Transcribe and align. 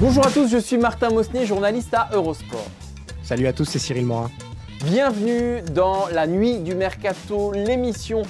Bonjour 0.00 0.26
à 0.26 0.30
tous, 0.30 0.48
je 0.48 0.58
suis 0.58 0.78
Martin 0.78 1.10
Mosnier, 1.10 1.44
journaliste 1.46 1.92
à 1.94 2.08
Eurosport. 2.12 2.66
Salut 3.22 3.46
à 3.46 3.52
tous, 3.52 3.64
c'est 3.64 3.78
Cyril 3.78 4.06
Morin. 4.06 4.30
Bienvenue 4.84 5.60
dans 5.72 6.06
la 6.08 6.26
nuit 6.26 6.58
du 6.60 6.74
mercato, 6.74 7.52
l'émission 7.52 8.22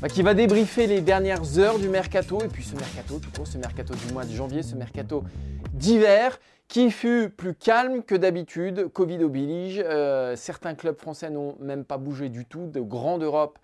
bah, 0.00 0.08
qui 0.08 0.22
va 0.22 0.34
débriefer 0.34 0.86
les 0.86 1.00
dernières 1.00 1.58
heures 1.58 1.78
du 1.78 1.88
mercato 1.88 2.40
et 2.42 2.48
puis 2.48 2.64
ce 2.64 2.74
mercato, 2.74 3.18
tout 3.18 3.30
court, 3.30 3.46
ce 3.46 3.58
mercato 3.58 3.94
du 3.94 4.12
mois 4.12 4.24
de 4.24 4.32
janvier, 4.32 4.62
ce 4.62 4.74
mercato 4.74 5.24
d'hiver 5.72 6.38
qui 6.68 6.90
fut 6.90 7.28
plus 7.28 7.54
calme 7.54 8.02
que 8.02 8.14
d'habitude. 8.14 8.88
Covid 8.92 9.22
oblige, 9.24 9.82
euh, 9.84 10.36
certains 10.36 10.74
clubs 10.74 10.98
français 10.98 11.30
n'ont 11.30 11.56
même 11.60 11.84
pas 11.84 11.98
bougé 11.98 12.30
du 12.30 12.46
tout, 12.46 12.66
de 12.66 12.80
grande 12.80 13.22
Europe 13.22 13.58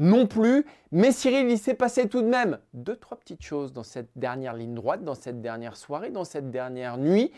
non 0.00 0.26
plus. 0.26 0.66
Mais 0.90 1.12
Cyril, 1.12 1.48
il 1.48 1.58
s'est 1.58 1.74
passé 1.74 2.08
tout 2.08 2.22
de 2.22 2.26
même 2.26 2.58
deux, 2.74 2.96
trois 2.96 3.16
petites 3.16 3.42
choses 3.42 3.72
dans 3.72 3.84
cette 3.84 4.10
dernière 4.16 4.54
ligne 4.54 4.74
droite, 4.74 5.04
dans 5.04 5.14
cette 5.14 5.40
dernière 5.40 5.76
soirée, 5.76 6.10
dans 6.10 6.24
cette 6.24 6.50
dernière 6.50 6.98
nuit. 6.98 7.30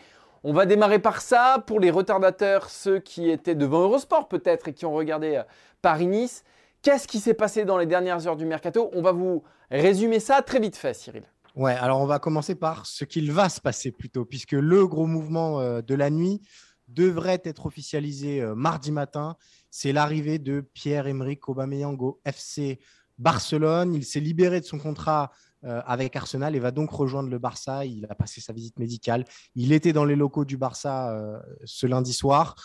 On 0.43 0.53
va 0.53 0.65
démarrer 0.65 0.99
par 0.99 1.21
ça. 1.21 1.63
Pour 1.67 1.79
les 1.79 1.91
retardateurs, 1.91 2.69
ceux 2.69 2.99
qui 2.99 3.29
étaient 3.29 3.53
devant 3.53 3.81
Eurosport 3.81 4.27
peut-être 4.27 4.69
et 4.69 4.73
qui 4.73 4.85
ont 4.85 4.93
regardé 4.93 5.35
euh, 5.35 5.43
Paris-Nice, 5.81 6.43
qu'est-ce 6.81 7.07
qui 7.07 7.19
s'est 7.19 7.33
passé 7.33 7.65
dans 7.65 7.77
les 7.77 7.85
dernières 7.85 8.27
heures 8.27 8.37
du 8.37 8.45
mercato? 8.45 8.89
On 8.93 9.01
va 9.01 9.11
vous 9.11 9.43
résumer 9.69 10.19
ça 10.19 10.41
très 10.41 10.59
vite 10.59 10.75
fait, 10.75 10.93
Cyril. 10.93 11.23
Ouais, 11.55 11.75
alors 11.75 11.99
on 11.99 12.05
va 12.05 12.17
commencer 12.17 12.55
par 12.55 12.85
ce 12.85 13.05
qu'il 13.05 13.31
va 13.31 13.47
se 13.47 13.61
passer 13.61 13.91
plutôt, 13.91 14.25
puisque 14.25 14.53
le 14.53 14.87
gros 14.87 15.05
mouvement 15.05 15.59
euh, 15.59 15.81
de 15.81 15.93
la 15.93 16.09
nuit 16.09 16.41
devrait 16.87 17.41
être 17.43 17.65
officialisé 17.65 18.41
euh, 18.41 18.55
mardi 18.55 18.91
matin. 18.91 19.35
C'est 19.69 19.91
l'arrivée 19.91 20.39
de 20.39 20.61
Pierre-Emerick 20.73 21.47
Aubameyang 21.49 22.01
au 22.01 22.19
FC 22.25 22.79
Barcelone. 23.17 23.93
Il 23.93 24.05
s'est 24.05 24.19
libéré 24.19 24.59
de 24.59 24.65
son 24.65 24.79
contrat 24.79 25.31
euh, 25.63 25.81
avec 25.85 26.15
Arsenal 26.15 26.55
et 26.55 26.59
va 26.59 26.71
donc 26.71 26.91
rejoindre 26.91 27.29
le 27.29 27.39
Barça. 27.39 27.85
Il 27.85 28.05
a 28.09 28.15
passé 28.15 28.41
sa 28.41 28.53
visite 28.53 28.77
médicale. 28.79 29.25
Il 29.55 29.71
était 29.71 29.93
dans 29.93 30.05
les 30.05 30.15
locaux 30.15 30.45
du 30.45 30.57
Barça 30.57 31.15
ce 31.63 31.87
lundi 31.87 32.13
soir. 32.13 32.55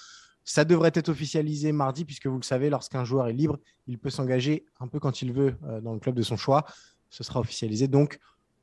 Ça 0.44 0.64
devrait 0.64 0.92
être 0.94 1.10
officialisé 1.10 1.72
mardi, 1.72 2.04
puisque 2.06 2.26
vous 2.26 2.38
le 2.38 2.42
savez, 2.42 2.70
lorsqu'un 2.70 3.04
joueur 3.04 3.28
est 3.28 3.34
libre, 3.34 3.58
il 3.86 3.98
peut 3.98 4.08
s'engager 4.08 4.64
un 4.80 4.88
peu 4.88 4.98
quand 4.98 5.20
il 5.20 5.32
veut 5.32 5.56
dans 5.82 5.92
le 5.92 6.00
club 6.00 6.14
de 6.14 6.22
son 6.22 6.38
choix. 6.38 6.64
Ce 7.10 7.22
sera 7.22 7.40
officialisé 7.40 7.86
donc 7.86 8.18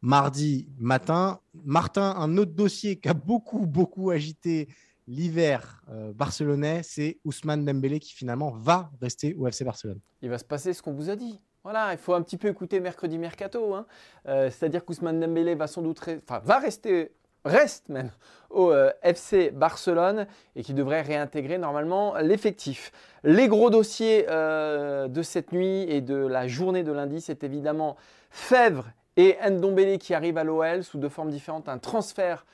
mardi 0.06 0.70
matin. 0.78 1.40
Martin, 1.64 2.16
un 2.18 2.38
autre 2.38 2.52
dossier 2.52 2.98
qui 2.98 3.10
a 3.10 3.14
beaucoup, 3.14 3.66
beaucoup 3.66 4.12
agité 4.12 4.68
l'hiver 5.08 5.82
euh, 5.90 6.12
barcelonais, 6.14 6.82
c'est 6.84 7.20
Ousmane 7.26 7.66
Dembélé 7.66 8.00
qui 8.00 8.14
finalement 8.14 8.52
va 8.52 8.90
rester 9.02 9.34
au 9.36 9.48
FC 9.48 9.64
Barcelone. 9.64 10.00
Il 10.22 10.30
va 10.30 10.38
se 10.38 10.44
passer 10.44 10.74
ce 10.74 10.82
qu'on 10.82 10.94
vous 10.94 11.10
a 11.10 11.16
dit. 11.16 11.40
Voilà, 11.64 11.94
il 11.94 11.98
faut 11.98 12.14
un 12.14 12.22
petit 12.22 12.38
peu 12.38 12.48
écouter 12.48 12.80
mercredi 12.80 13.18
mercato. 13.18 13.74
Hein. 13.74 13.86
Euh, 14.28 14.50
c'est-à-dire 14.50 14.86
qu'Ousmane 14.86 15.20
Dembélé 15.20 15.56
va 15.56 15.68
sans 15.68 15.82
doute, 15.82 16.00
va 16.28 16.60
rester, 16.60 17.12
reste 17.44 17.90
même 17.90 18.12
au 18.52 18.72
euh, 18.72 18.92
FC 19.02 19.50
Barcelone 19.52 20.28
et 20.56 20.64
qui 20.64 20.74
devrait 20.74 21.02
réintégrer 21.02 21.58
normalement 21.58 22.16
l'effectif. 22.18 22.92
Les 23.24 23.48
gros 23.48 23.70
dossiers 23.70 24.24
de 24.28 25.22
cette 25.24 25.52
nuit 25.52 25.82
et 25.90 26.02
de 26.02 26.16
la 26.16 26.48
journée 26.48 26.84
de 26.84 26.92
lundi, 26.92 27.22
c'est 27.22 27.44
évidemment 27.44 27.96
Fèvre 28.30 28.86
et 29.18 29.38
Ndombele 29.50 29.98
qui 29.98 30.14
arrive 30.14 30.38
à 30.38 30.44
l'OL 30.44 30.84
sous 30.84 30.98
deux 30.98 31.10
formes 31.10 31.32
différentes, 31.32 31.70
un 31.70 31.78
transfert 31.78 32.46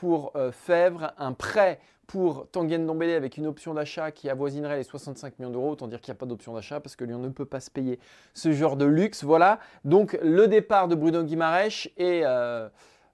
pour 0.00 0.32
euh, 0.34 0.50
Fèvre, 0.50 1.12
un 1.18 1.34
prêt 1.34 1.78
pour 2.06 2.48
Tanguy 2.50 2.78
Ndombele 2.78 3.10
avec 3.10 3.36
une 3.36 3.46
option 3.46 3.74
d'achat 3.74 4.10
qui 4.10 4.30
avoisinerait 4.30 4.78
les 4.78 4.82
65 4.82 5.38
millions 5.38 5.50
d'euros. 5.50 5.72
Autant 5.72 5.88
dire 5.88 6.00
qu'il 6.00 6.10
n'y 6.10 6.16
a 6.16 6.18
pas 6.18 6.24
d'option 6.24 6.54
d'achat 6.54 6.80
parce 6.80 6.96
que 6.96 7.04
Lyon 7.04 7.18
ne 7.18 7.28
peut 7.28 7.44
pas 7.44 7.60
se 7.60 7.70
payer 7.70 8.00
ce 8.32 8.50
genre 8.50 8.78
de 8.78 8.86
luxe. 8.86 9.24
Voilà, 9.24 9.60
donc 9.84 10.18
le 10.22 10.48
départ 10.48 10.88
de 10.88 10.94
Bruno 10.94 11.22
Guimaraes 11.22 11.86
est... 11.98 12.22
Euh, 12.24 12.70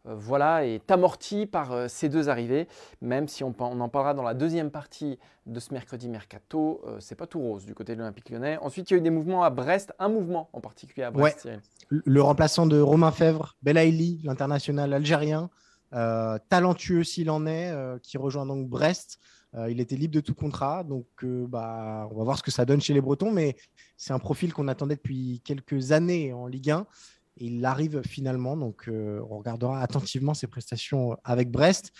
euh, 0.06 0.14
voilà, 0.14 0.64
est 0.64 0.88
amorti 0.92 1.46
par 1.46 1.90
ces 1.90 2.08
deux 2.08 2.28
arrivées, 2.28 2.68
même 3.00 3.26
si 3.26 3.42
on, 3.42 3.52
en 3.58 3.88
parlera 3.88 4.14
dans 4.14 4.22
la 4.22 4.34
deuxième 4.34 4.70
partie 4.70 5.18
de 5.46 5.58
ce 5.58 5.74
mercredi 5.74 6.08
mercato, 6.08 6.80
c'est 7.00 7.16
pas 7.16 7.26
tout 7.26 7.40
rose 7.40 7.66
du 7.66 7.74
côté 7.74 7.94
de 7.94 7.98
l'Olympique 7.98 8.30
lyonnais. 8.30 8.56
Ensuite, 8.58 8.88
il 8.88 8.94
y 8.94 8.96
a 8.96 8.98
eu 8.98 9.02
des 9.02 9.10
mouvements 9.10 9.42
à 9.42 9.50
Brest, 9.50 9.92
un 9.98 10.08
mouvement 10.08 10.48
en 10.52 10.60
particulier 10.60 11.02
à 11.02 11.10
Brest 11.10 11.48
le 11.90 12.22
remplaçant 12.22 12.66
de 12.66 12.80
Romain 12.80 13.10
Fèvre, 13.10 13.56
Belaïli, 13.62 14.20
l'international 14.24 14.92
algérien, 14.92 15.44
euh, 15.44 15.65
talentueux 15.92 17.04
s'il 17.04 17.30
en 17.30 17.46
est, 17.46 17.70
euh, 17.70 17.98
qui 17.98 18.18
rejoint 18.18 18.46
donc 18.46 18.68
Brest. 18.68 19.18
Euh, 19.54 19.70
il 19.70 19.80
était 19.80 19.96
libre 19.96 20.14
de 20.14 20.20
tout 20.20 20.34
contrat, 20.34 20.84
donc 20.84 21.06
bah, 21.24 22.08
on 22.10 22.18
va 22.18 22.24
voir 22.24 22.38
ce 22.38 22.42
que 22.42 22.50
ça 22.50 22.64
donne 22.64 22.80
chez 22.80 22.92
les 22.92 23.00
Bretons, 23.00 23.32
mais 23.32 23.56
c'est 23.96 24.12
un 24.12 24.18
profil 24.18 24.52
qu'on 24.52 24.68
attendait 24.68 24.96
depuis 24.96 25.40
quelques 25.44 25.92
années 25.92 26.32
en 26.32 26.46
Ligue 26.46 26.70
1. 26.70 26.86
Et 27.38 27.46
il 27.46 27.64
arrive 27.64 28.02
finalement, 28.02 28.56
donc 28.56 28.88
on 28.88 29.38
regardera 29.38 29.80
attentivement 29.80 30.34
ses 30.34 30.46
prestations 30.46 31.16
avec 31.22 31.50
Brest. 31.50 31.92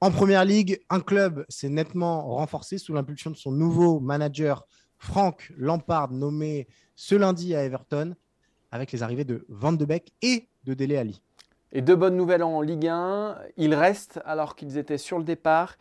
En 0.00 0.10
première 0.10 0.44
ligue, 0.44 0.80
un 0.90 1.00
club 1.00 1.46
s'est 1.48 1.70
nettement 1.70 2.34
renforcé 2.34 2.76
sous 2.76 2.92
l'impulsion 2.92 3.30
de 3.30 3.36
son 3.36 3.52
nouveau 3.52 4.00
manager, 4.00 4.66
Franck 4.98 5.50
Lampard, 5.56 6.10
nommé 6.10 6.68
ce 6.94 7.14
lundi 7.14 7.54
à 7.54 7.64
Everton 7.64 8.14
avec 8.70 8.92
les 8.92 9.02
arrivées 9.02 9.24
de 9.24 9.46
Van 9.48 9.72
de 9.72 9.84
Beek 9.84 10.12
et 10.20 10.48
de 10.64 10.74
Dele 10.74 10.96
Ali. 10.96 11.22
Et 11.74 11.82
deux 11.82 11.96
bonnes 11.96 12.16
nouvelles 12.16 12.44
en 12.44 12.60
Ligue 12.60 12.86
1. 12.86 13.36
Ils 13.56 13.74
restent 13.74 14.20
alors 14.24 14.54
qu'ils 14.54 14.78
étaient 14.78 14.96
sur 14.96 15.18
le 15.18 15.24
départ. 15.24 15.76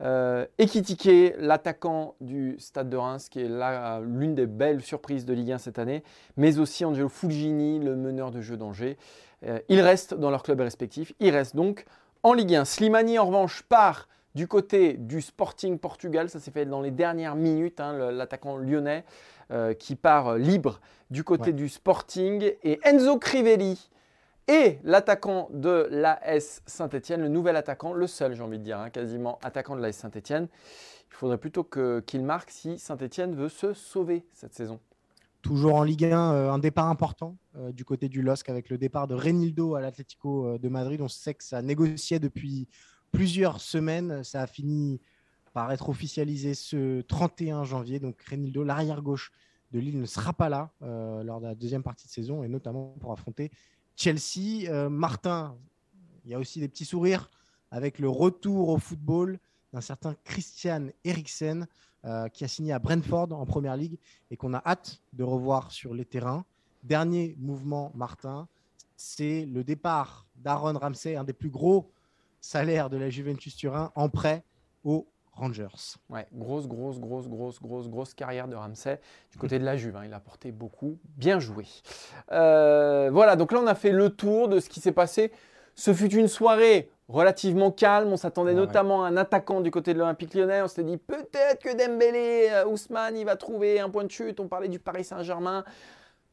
Euh, 0.00 0.46
Ekitike, 0.58 1.34
l'attaquant 1.38 2.14
du 2.22 2.56
Stade 2.58 2.88
de 2.88 2.96
Reims, 2.96 3.28
qui 3.28 3.40
est 3.40 3.48
l'une 4.02 4.34
des 4.34 4.46
belles 4.46 4.80
surprises 4.80 5.26
de 5.26 5.34
Ligue 5.34 5.52
1 5.52 5.58
cette 5.58 5.78
année, 5.78 6.02
mais 6.38 6.58
aussi 6.58 6.86
Angelo 6.86 7.10
Fulgini, 7.10 7.78
le 7.78 7.94
meneur 7.94 8.30
de 8.30 8.40
jeu 8.40 8.56
d'Angers. 8.56 8.96
Euh, 9.46 9.60
ils 9.68 9.82
restent 9.82 10.14
dans 10.14 10.30
leur 10.30 10.42
club 10.42 10.60
respectif. 10.60 11.12
Ils 11.20 11.30
restent 11.30 11.56
donc 11.56 11.84
en 12.22 12.32
Ligue 12.32 12.54
1. 12.54 12.64
Slimani, 12.64 13.18
en 13.18 13.26
revanche, 13.26 13.62
part 13.64 14.08
du 14.34 14.48
côté 14.48 14.94
du 14.94 15.20
Sporting 15.20 15.78
Portugal. 15.78 16.30
Ça 16.30 16.40
s'est 16.40 16.52
fait 16.52 16.64
dans 16.64 16.80
les 16.80 16.90
dernières 16.90 17.36
minutes, 17.36 17.80
hein, 17.80 18.10
l'attaquant 18.10 18.56
lyonnais. 18.56 19.04
Euh, 19.52 19.74
qui 19.74 19.94
part 19.94 20.38
libre 20.38 20.80
du 21.10 21.22
côté 21.22 21.52
du 21.52 21.68
Sporting. 21.68 22.50
Et 22.62 22.80
Enzo 22.82 23.18
Crivelli 23.18 23.90
et 24.48 24.78
l'attaquant 24.82 25.48
de 25.52 25.88
l'AS 25.90 26.62
Saint-Etienne, 26.66 27.22
le 27.22 27.28
nouvel 27.28 27.56
attaquant, 27.56 27.92
le 27.92 28.06
seul, 28.06 28.34
j'ai 28.34 28.42
envie 28.42 28.58
de 28.58 28.64
dire, 28.64 28.78
hein, 28.78 28.90
quasiment 28.90 29.38
attaquant 29.42 29.76
de 29.76 29.80
l'AS 29.80 29.96
Saint-Etienne. 29.96 30.48
Il 31.10 31.14
faudrait 31.14 31.38
plutôt 31.38 31.64
qu'il 31.64 32.24
marque 32.24 32.50
si 32.50 32.78
Saint-Etienne 32.78 33.34
veut 33.34 33.48
se 33.48 33.72
sauver 33.72 34.26
cette 34.32 34.54
saison. 34.54 34.80
Toujours 35.42 35.74
en 35.74 35.82
Ligue 35.82 36.06
1, 36.06 36.32
euh, 36.32 36.50
un 36.50 36.58
départ 36.58 36.88
important 36.88 37.36
euh, 37.56 37.70
du 37.70 37.84
côté 37.84 38.08
du 38.08 38.22
LOSC 38.22 38.48
avec 38.48 38.70
le 38.70 38.78
départ 38.78 39.06
de 39.06 39.14
Renildo 39.14 39.74
à 39.74 39.80
l'Atlético 39.80 40.58
de 40.58 40.68
Madrid. 40.68 41.00
On 41.00 41.08
sait 41.08 41.34
que 41.34 41.44
ça 41.44 41.60
négociait 41.62 42.18
depuis 42.18 42.68
plusieurs 43.12 43.60
semaines. 43.60 44.24
Ça 44.24 44.42
a 44.42 44.46
fini 44.46 45.00
par 45.54 45.70
être 45.72 45.88
officialisé 45.88 46.52
ce 46.52 47.00
31 47.02 47.64
janvier. 47.64 48.00
Donc 48.00 48.20
Renildo, 48.28 48.64
l'arrière 48.64 49.00
gauche 49.00 49.32
de 49.72 49.78
Lille, 49.78 49.98
ne 49.98 50.04
sera 50.04 50.32
pas 50.32 50.48
là 50.48 50.70
euh, 50.82 51.22
lors 51.22 51.40
de 51.40 51.46
la 51.46 51.54
deuxième 51.54 51.82
partie 51.82 52.06
de 52.06 52.12
saison 52.12 52.42
et 52.42 52.48
notamment 52.48 52.96
pour 53.00 53.12
affronter 53.12 53.50
Chelsea. 53.96 54.68
Euh, 54.68 54.88
Martin, 54.88 55.56
il 56.24 56.30
y 56.30 56.34
a 56.34 56.38
aussi 56.38 56.60
des 56.60 56.68
petits 56.68 56.84
sourires 56.84 57.30
avec 57.70 57.98
le 57.98 58.08
retour 58.08 58.68
au 58.68 58.78
football 58.78 59.38
d'un 59.72 59.80
certain 59.80 60.14
Christian 60.24 60.88
Eriksen 61.04 61.66
euh, 62.04 62.28
qui 62.28 62.44
a 62.44 62.48
signé 62.48 62.72
à 62.72 62.78
Brentford 62.78 63.32
en 63.32 63.44
Première 63.46 63.76
Ligue 63.76 63.98
et 64.30 64.36
qu'on 64.36 64.54
a 64.54 64.62
hâte 64.64 65.00
de 65.12 65.24
revoir 65.24 65.72
sur 65.72 65.94
les 65.94 66.04
terrains. 66.04 66.44
Dernier 66.82 67.34
mouvement, 67.38 67.90
Martin, 67.94 68.46
c'est 68.96 69.46
le 69.46 69.64
départ 69.64 70.26
d'Aaron 70.36 70.78
Ramsey, 70.78 71.16
un 71.16 71.24
des 71.24 71.32
plus 71.32 71.50
gros 71.50 71.90
salaires 72.40 72.90
de 72.90 72.96
la 72.96 73.10
Juventus 73.10 73.56
Turin, 73.56 73.90
en 73.94 74.08
prêt 74.08 74.44
au 74.84 75.08
Rangers. 75.36 75.96
Ouais, 76.08 76.26
grosse, 76.32 76.68
grosse, 76.68 77.00
grosse, 77.00 77.28
grosse, 77.28 77.60
grosse, 77.60 77.88
grosse 77.88 78.14
carrière 78.14 78.46
de 78.48 78.54
Ramsey 78.54 79.00
du 79.32 79.38
côté 79.38 79.58
de 79.58 79.64
la 79.64 79.76
Juve. 79.76 79.96
Hein. 79.96 80.04
Il 80.06 80.14
a 80.14 80.20
porté 80.20 80.52
beaucoup. 80.52 80.98
Bien 81.16 81.40
joué. 81.40 81.66
Euh, 82.32 83.10
voilà, 83.12 83.36
donc 83.36 83.52
là, 83.52 83.60
on 83.62 83.66
a 83.66 83.74
fait 83.74 83.90
le 83.90 84.10
tour 84.10 84.48
de 84.48 84.60
ce 84.60 84.68
qui 84.68 84.80
s'est 84.80 84.92
passé. 84.92 85.32
Ce 85.74 85.92
fut 85.92 86.14
une 86.14 86.28
soirée 86.28 86.88
relativement 87.08 87.72
calme. 87.72 88.12
On 88.12 88.16
s'attendait 88.16 88.54
notamment 88.54 89.04
à 89.04 89.08
un 89.08 89.16
attaquant 89.16 89.60
du 89.60 89.70
côté 89.70 89.92
de 89.92 89.98
l'Olympique 89.98 90.34
lyonnais. 90.34 90.62
On 90.62 90.68
s'était 90.68 90.84
dit 90.84 90.98
peut-être 90.98 91.62
que 91.62 91.76
Dembélé, 91.76 92.48
euh, 92.50 92.66
Ousmane, 92.66 93.16
il 93.16 93.24
va 93.24 93.36
trouver 93.36 93.80
un 93.80 93.90
point 93.90 94.04
de 94.04 94.10
chute. 94.10 94.38
On 94.38 94.46
parlait 94.46 94.68
du 94.68 94.78
Paris 94.78 95.04
Saint-Germain. 95.04 95.64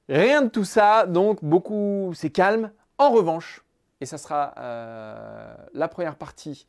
Rien 0.10 0.44
de 0.44 0.50
tout 0.50 0.66
ça, 0.66 1.06
donc 1.08 1.44
beaucoup, 1.44 2.12
c'est 2.14 2.30
calme. 2.30 2.72
En 2.98 3.12
revanche, 3.12 3.64
et 4.00 4.06
ça 4.06 4.18
sera 4.18 4.54
euh, 4.58 5.56
la 5.74 5.88
première 5.88 6.16
partie 6.16 6.68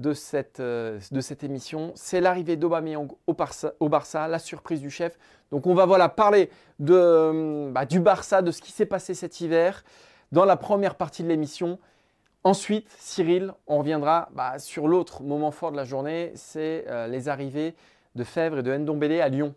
de 0.00 0.14
cette, 0.14 0.60
euh, 0.60 0.98
de 1.10 1.20
cette 1.20 1.44
émission, 1.44 1.92
c'est 1.94 2.20
l'arrivée 2.20 2.56
d'Aubameyang 2.56 3.12
au 3.26 3.88
Barça, 3.88 4.28
la 4.28 4.38
surprise 4.38 4.80
du 4.80 4.90
chef. 4.90 5.18
Donc 5.50 5.66
on 5.66 5.74
va 5.74 5.84
voilà, 5.84 6.08
parler 6.08 6.50
de, 6.78 7.70
bah, 7.70 7.84
du 7.84 8.00
Barça, 8.00 8.40
de 8.40 8.50
ce 8.50 8.62
qui 8.62 8.72
s'est 8.72 8.86
passé 8.86 9.14
cet 9.14 9.40
hiver 9.40 9.84
dans 10.32 10.44
la 10.44 10.56
première 10.56 10.94
partie 10.94 11.22
de 11.22 11.28
l'émission. 11.28 11.78
Ensuite, 12.44 12.88
Cyril, 12.98 13.52
on 13.66 13.78
reviendra 13.78 14.30
bah, 14.32 14.58
sur 14.58 14.88
l'autre 14.88 15.22
moment 15.22 15.50
fort 15.50 15.70
de 15.70 15.76
la 15.76 15.84
journée, 15.84 16.32
c'est 16.34 16.86
euh, 16.88 17.06
les 17.06 17.28
arrivées 17.28 17.74
de 18.14 18.24
Fèvre 18.24 18.60
et 18.60 18.62
de 18.62 18.74
Ndombele 18.74 19.20
à 19.20 19.28
Lyon. 19.28 19.54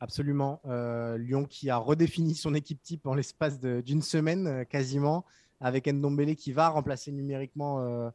Absolument. 0.00 0.60
Euh, 0.66 1.16
Lyon 1.16 1.44
qui 1.44 1.70
a 1.70 1.76
redéfini 1.76 2.34
son 2.34 2.54
équipe 2.54 2.82
type 2.82 3.06
en 3.06 3.14
l'espace 3.14 3.60
d'une 3.60 4.02
semaine 4.02 4.64
quasiment, 4.66 5.24
avec 5.60 5.86
Ndombele 5.86 6.34
qui 6.34 6.52
va 6.52 6.70
remplacer 6.70 7.12
numériquement 7.12 8.10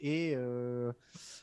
et 0.00 0.36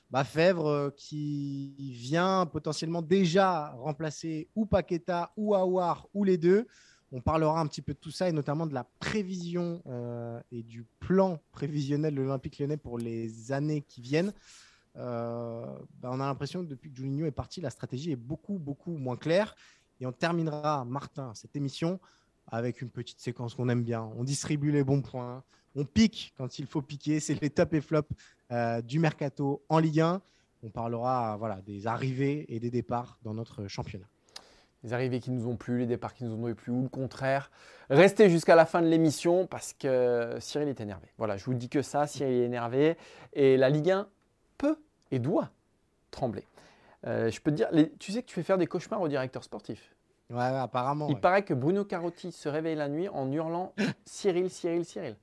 bah, 0.09 0.23
Fèvre 0.23 0.93
qui 0.95 1.73
vient 1.77 2.45
potentiellement 2.45 3.01
déjà 3.01 3.69
remplacer 3.71 4.47
ou 4.55 4.65
Paqueta 4.65 5.31
ou 5.37 5.55
Aouar 5.55 6.07
ou 6.13 6.23
les 6.23 6.37
deux. 6.37 6.67
On 7.15 7.21
parlera 7.21 7.59
un 7.61 7.67
petit 7.67 7.83
peu 7.83 7.93
de 7.93 7.99
tout 7.99 8.09
ça 8.09 8.27
et 8.27 8.31
notamment 8.31 8.65
de 8.65 8.73
la 8.73 8.85
prévision 8.99 9.83
euh, 9.85 10.41
et 10.51 10.63
du 10.63 10.83
plan 10.99 11.39
prévisionnel 11.51 12.15
de 12.15 12.21
l'Olympique 12.21 12.57
lyonnais 12.57 12.75
pour 12.75 12.97
les 12.97 13.51
années 13.51 13.81
qui 13.81 14.01
viennent. 14.01 14.33
Euh, 14.97 15.63
bah, 16.01 16.09
on 16.11 16.19
a 16.19 16.25
l'impression 16.25 16.63
que 16.63 16.69
depuis 16.69 16.91
que 16.91 16.97
Juninho 16.97 17.27
est 17.27 17.31
parti, 17.31 17.61
la 17.61 17.69
stratégie 17.69 18.11
est 18.11 18.15
beaucoup, 18.15 18.57
beaucoup 18.57 18.97
moins 18.97 19.15
claire. 19.15 19.55
Et 19.99 20.07
on 20.07 20.11
terminera, 20.11 20.85
Martin, 20.85 21.35
cette 21.35 21.55
émission 21.55 21.99
avec 22.47 22.81
une 22.81 22.89
petite 22.89 23.19
séquence 23.19 23.55
qu'on 23.55 23.69
aime 23.69 23.83
bien. 23.83 24.09
On 24.17 24.23
distribue 24.23 24.71
les 24.71 24.83
bons 24.83 25.01
points, 25.01 25.43
on 25.75 25.85
pique 25.85 26.33
quand 26.37 26.59
il 26.59 26.67
faut 26.67 26.81
piquer. 26.81 27.19
C'est 27.19 27.39
les 27.41 27.49
top 27.49 27.73
et 27.73 27.81
flop 27.81 28.03
euh, 28.51 28.81
du 28.81 28.99
mercato 28.99 29.63
en 29.69 29.79
Ligue 29.79 30.01
1. 30.01 30.21
On 30.63 30.69
parlera 30.69 31.35
voilà, 31.37 31.61
des 31.61 31.87
arrivées 31.87 32.45
et 32.49 32.59
des 32.59 32.71
départs 32.71 33.17
dans 33.23 33.33
notre 33.33 33.67
championnat 33.67 34.07
les 34.83 34.93
arrivées 34.93 35.19
qui 35.19 35.31
nous 35.31 35.47
ont 35.47 35.55
plu, 35.55 35.79
les 35.79 35.85
départs 35.85 36.13
qui 36.13 36.25
nous 36.25 36.33
ont 36.33 36.53
plu 36.53 36.71
ou 36.71 36.83
le 36.83 36.89
contraire. 36.89 37.51
Restez 37.89 38.29
jusqu'à 38.29 38.55
la 38.55 38.65
fin 38.65 38.81
de 38.81 38.87
l'émission 38.87 39.47
parce 39.47 39.73
que 39.73 40.37
Cyril 40.39 40.67
est 40.67 40.81
énervé. 40.81 41.07
Voilà, 41.17 41.37
je 41.37 41.45
vous 41.45 41.53
dis 41.53 41.69
que 41.69 41.81
ça, 41.81 42.05
Cyril 42.07 42.33
est 42.33 42.45
énervé 42.45 42.97
et 43.33 43.57
la 43.57 43.69
Ligue 43.69 43.91
1 43.91 44.07
peut 44.57 44.77
et 45.11 45.19
doit 45.19 45.51
trembler. 46.11 46.45
Euh, 47.05 47.29
je 47.31 47.41
peux 47.41 47.51
te 47.51 47.55
dire, 47.55 47.69
tu 47.99 48.11
sais 48.11 48.21
que 48.21 48.27
tu 48.27 48.35
fais 48.35 48.43
faire 48.43 48.57
des 48.57 48.67
cauchemars 48.67 49.01
au 49.01 49.07
directeur 49.07 49.43
sportif. 49.43 49.92
Ouais, 50.29 50.41
apparemment. 50.41 51.07
Il 51.09 51.19
paraît 51.19 51.43
que 51.43 51.53
Bruno 51.53 51.83
Carotti 51.83 52.31
se 52.31 52.49
réveille 52.49 52.75
la 52.75 52.87
nuit 52.87 53.07
en 53.09 53.31
hurlant 53.31 53.73
Cyril, 54.05 54.49
Cyril, 54.49 54.85
Cyril. 54.85 55.15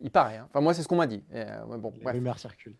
Il 0.00 0.10
paraît. 0.10 0.36
Hein. 0.36 0.48
Enfin, 0.50 0.60
moi, 0.60 0.74
c'est 0.74 0.82
ce 0.82 0.88
qu'on 0.88 0.96
m'a 0.96 1.06
dit. 1.06 1.22
Euh, 1.34 1.64
bon, 1.78 1.92
Les 2.04 2.10
rumeurs 2.10 2.38
circulent. 2.38 2.76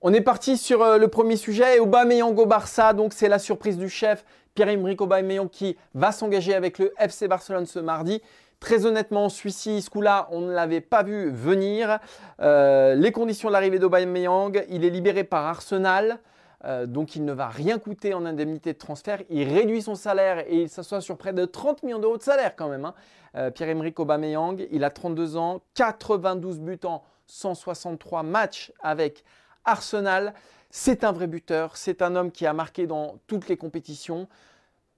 On 0.00 0.12
est 0.12 0.20
parti 0.20 0.58
sur 0.58 0.82
euh, 0.82 0.98
le 0.98 1.08
premier 1.08 1.36
sujet. 1.36 1.78
Aubameyang 1.78 2.36
au 2.38 2.44
Barça, 2.44 2.92
donc 2.92 3.12
c'est 3.14 3.28
la 3.28 3.38
surprise 3.38 3.78
du 3.78 3.88
chef. 3.88 4.24
Pierre-Emerick 4.54 5.00
Aubameyang 5.00 5.48
qui 5.48 5.76
va 5.94 6.12
s'engager 6.12 6.54
avec 6.54 6.78
le 6.78 6.92
FC 6.98 7.26
Barcelone 7.28 7.66
ce 7.66 7.78
mardi. 7.78 8.20
Très 8.60 8.86
honnêtement, 8.86 9.28
celui-ci, 9.28 9.82
ce 9.82 9.90
coup-là, 9.90 10.28
on 10.30 10.42
ne 10.42 10.52
l'avait 10.52 10.80
pas 10.80 11.02
vu 11.02 11.30
venir. 11.30 11.98
Euh, 12.40 12.94
les 12.94 13.12
conditions 13.12 13.48
de 13.48 13.52
l'arrivée 13.52 13.78
d'Aubameyang, 13.78 14.64
il 14.68 14.84
est 14.84 14.90
libéré 14.90 15.24
par 15.24 15.44
Arsenal. 15.46 16.18
Euh, 16.64 16.86
donc 16.86 17.14
il 17.16 17.24
ne 17.24 17.32
va 17.32 17.48
rien 17.48 17.78
coûter 17.78 18.14
en 18.14 18.24
indemnité 18.24 18.72
de 18.72 18.78
transfert. 18.78 19.22
Il 19.30 19.48
réduit 19.52 19.82
son 19.82 19.94
salaire 19.94 20.44
et 20.48 20.62
il 20.62 20.68
s'assoit 20.68 21.00
sur 21.00 21.16
près 21.16 21.32
de 21.32 21.44
30 21.44 21.82
millions 21.82 21.98
d'euros 21.98 22.16
de 22.16 22.22
salaire 22.22 22.56
quand 22.56 22.68
même. 22.68 22.84
Hein. 22.84 23.50
Pierre-Emerick 23.50 23.98
Aubameyang, 23.98 24.64
il 24.70 24.84
a 24.84 24.90
32 24.90 25.36
ans, 25.36 25.60
92 25.74 26.60
buts 26.60 26.78
en 26.84 27.02
163 27.26 28.22
matchs 28.22 28.72
avec 28.80 29.24
Arsenal. 29.64 30.34
C'est 30.70 31.04
un 31.04 31.12
vrai 31.12 31.26
buteur, 31.26 31.76
c'est 31.76 32.02
un 32.02 32.16
homme 32.16 32.32
qui 32.32 32.46
a 32.46 32.52
marqué 32.52 32.86
dans 32.86 33.18
toutes 33.26 33.48
les 33.48 33.56
compétitions. 33.56 34.28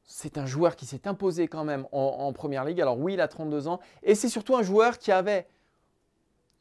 C'est 0.04 0.38
un 0.38 0.46
joueur 0.46 0.76
qui 0.76 0.86
s'est 0.86 1.06
imposé 1.06 1.48
quand 1.48 1.64
même 1.64 1.86
en, 1.92 2.32
Première 2.32 2.64
Ligue. 2.64 2.80
Alors 2.80 2.98
oui, 2.98 3.14
il 3.14 3.20
a 3.20 3.28
32 3.28 3.68
ans. 3.68 3.80
Et 4.02 4.14
c'est 4.14 4.28
surtout 4.28 4.56
un 4.56 4.62
joueur 4.62 4.98
qui 4.98 5.12
avait, 5.12 5.46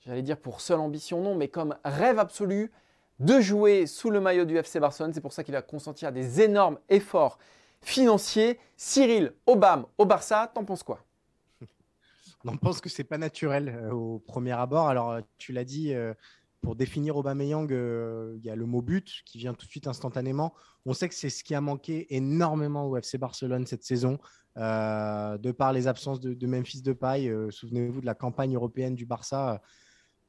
j'allais 0.06 0.24
dire 0.24 0.38
pour 0.38 0.62
seule 0.62 0.80
ambition, 0.80 1.22
non, 1.22 1.36
mais 1.36 1.48
comme 1.48 1.76
rêve 1.86 2.20
absolu 2.20 2.72
de 3.20 3.40
jouer 3.40 3.88
sous 3.88 4.10
le 4.10 4.20
maillot 4.20 4.46
du 4.46 4.58
FC 4.58 4.80
Barcelone. 4.80 5.14
C'est 5.14 5.22
pour 5.22 5.34
ça 5.34 5.44
qu'il 5.44 5.56
a 5.56 5.62
consenti 5.62 6.06
à 6.06 6.12
des 6.12 6.42
énormes 6.42 6.80
efforts 6.90 7.38
financiers. 7.82 8.60
Cyril 8.78 9.34
Obama 9.46 9.88
au 9.98 10.06
Barça, 10.06 10.52
t'en 10.54 10.66
penses 10.66 10.84
quoi? 10.84 11.04
On 12.48 12.58
pense 12.58 12.80
que 12.80 12.90
c'est 12.90 13.04
pas 13.04 13.18
naturel 13.18 13.70
euh, 13.70 13.92
au 13.92 14.20
premier 14.20 14.52
abord. 14.52 14.88
Alors, 14.88 15.12
euh, 15.12 15.22
tu 15.40 15.52
l'as 15.52 15.64
dit, 15.64 15.96
euh, 15.96 16.14
pour 16.66 16.76
définir 16.76 17.16
Aubameyang, 17.16 17.72
euh, 17.72 18.34
il 18.38 18.44
y 18.44 18.50
a 18.50 18.56
le 18.56 18.66
mot 18.66 18.82
but 18.82 19.22
qui 19.26 19.38
vient 19.38 19.54
tout 19.54 19.68
de 19.68 19.72
suite 19.72 19.88
instantanément. 19.88 20.54
On 20.86 20.94
sait 20.94 21.08
que 21.08 21.14
c'est 21.14 21.30
ce 21.30 21.44
qui 21.44 21.54
a 21.54 21.62
manqué 21.62 22.08
énormément 22.16 22.88
au 22.88 22.98
FC 22.98 23.20
Barcelone 23.20 23.68
cette 23.68 23.84
saison, 23.84 24.18
de 24.56 25.52
par 25.52 25.74
les 25.74 25.88
absences 25.88 26.20
de, 26.20 26.34
de 26.34 26.48
Memphis 26.48 26.82
Depay. 26.82 27.28
Euh, 27.28 27.52
souvenez-vous 27.52 28.02
de 28.02 28.06
la 28.06 28.16
campagne 28.16 28.56
européenne 28.56 28.96
du 28.96 29.06
Barça 29.06 29.62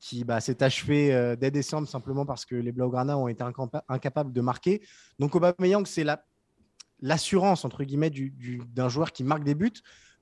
qui 0.00 0.24
bah, 0.24 0.40
s'est 0.40 0.62
achevée 0.62 1.36
dès 1.38 1.50
décembre 1.50 1.88
simplement 1.88 2.26
parce 2.26 2.44
que 2.44 2.54
les 2.54 2.72
Blaugrana 2.72 3.16
ont 3.18 3.28
été 3.28 3.44
incapables 3.88 4.32
de 4.32 4.40
marquer. 4.40 4.82
Donc 5.18 5.34
Aubameyang, 5.34 5.86
c'est 5.86 6.04
l'assurance 7.00 7.64
entre 7.64 7.82
guillemets 7.84 8.10
d'un 8.10 8.88
joueur 8.88 9.12
qui 9.12 9.24
marque 9.24 9.44
des 9.44 9.54
buts. 9.54 9.72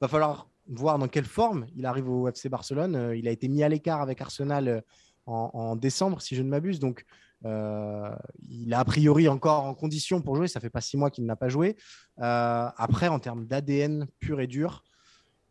Va 0.00 0.08
falloir 0.08 0.48
voir 0.68 0.98
dans 0.98 1.08
quelle 1.08 1.24
forme 1.24 1.66
il 1.76 1.86
arrive 1.86 2.08
au 2.08 2.28
FC 2.28 2.48
Barcelone. 2.48 3.12
il 3.16 3.28
a 3.28 3.30
été 3.30 3.48
mis 3.48 3.62
à 3.62 3.68
l'écart 3.68 4.00
avec 4.00 4.20
Arsenal 4.20 4.82
en, 5.26 5.76
décembre, 5.76 6.20
si 6.20 6.36
je 6.36 6.42
ne 6.42 6.48
m'abuse. 6.48 6.78
Donc, 6.78 7.04
euh, 7.44 8.14
il 8.48 8.72
a 8.72 8.80
a 8.80 8.84
priori 8.84 9.28
encore 9.28 9.64
en 9.64 9.74
condition 9.74 10.20
pour 10.20 10.36
jouer. 10.36 10.48
Ça 10.48 10.60
fait 10.60 10.70
pas 10.70 10.80
six 10.80 10.96
mois 10.96 11.10
qu'il 11.10 11.26
n'a 11.26 11.36
pas 11.36 11.48
joué. 11.48 11.76
Euh, 12.20 12.68
après, 12.76 13.08
en 13.08 13.18
termes 13.18 13.46
d'ADN 13.46 14.06
pur 14.20 14.40
et 14.40 14.46
dur, 14.46 14.82
euh, 14.82 14.93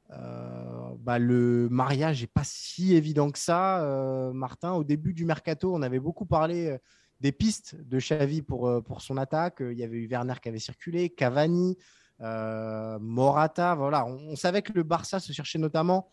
bah, 0.10 1.20
le 1.20 1.68
mariage 1.70 2.22
n'est 2.22 2.28
pas 2.28 2.44
si 2.44 2.96
évident 2.96 3.32
que 3.32 3.40
ça. 3.40 4.32
Martin, 4.34 4.74
au 4.74 4.84
début 4.84 5.14
du 5.14 5.26
mercato, 5.26 5.74
on 5.74 5.82
avait 5.82 6.00
beaucoup 6.00 6.26
parlé 6.26 6.78
des 7.20 7.32
pistes 7.32 7.76
de 7.76 8.00
Xavi 8.00 8.42
pour, 8.42 8.84
pour 8.84 9.02
son 9.02 9.18
attaque. 9.18 9.58
Il 9.62 9.78
y 9.78 9.84
avait 9.84 9.98
eu 9.98 10.08
Werner 10.08 10.36
qui 10.42 10.50
avait 10.50 10.60
circulé, 10.60 11.10
Cavani, 11.10 11.78
Morata. 12.20 13.76
Voilà, 13.76 14.06
on, 14.06 14.36
savait 14.36 14.62
que 14.62 14.74
le 14.74 14.84
Barça 14.84 15.20
se 15.20 15.34
cherchait 15.34 15.60
notamment 15.60 16.12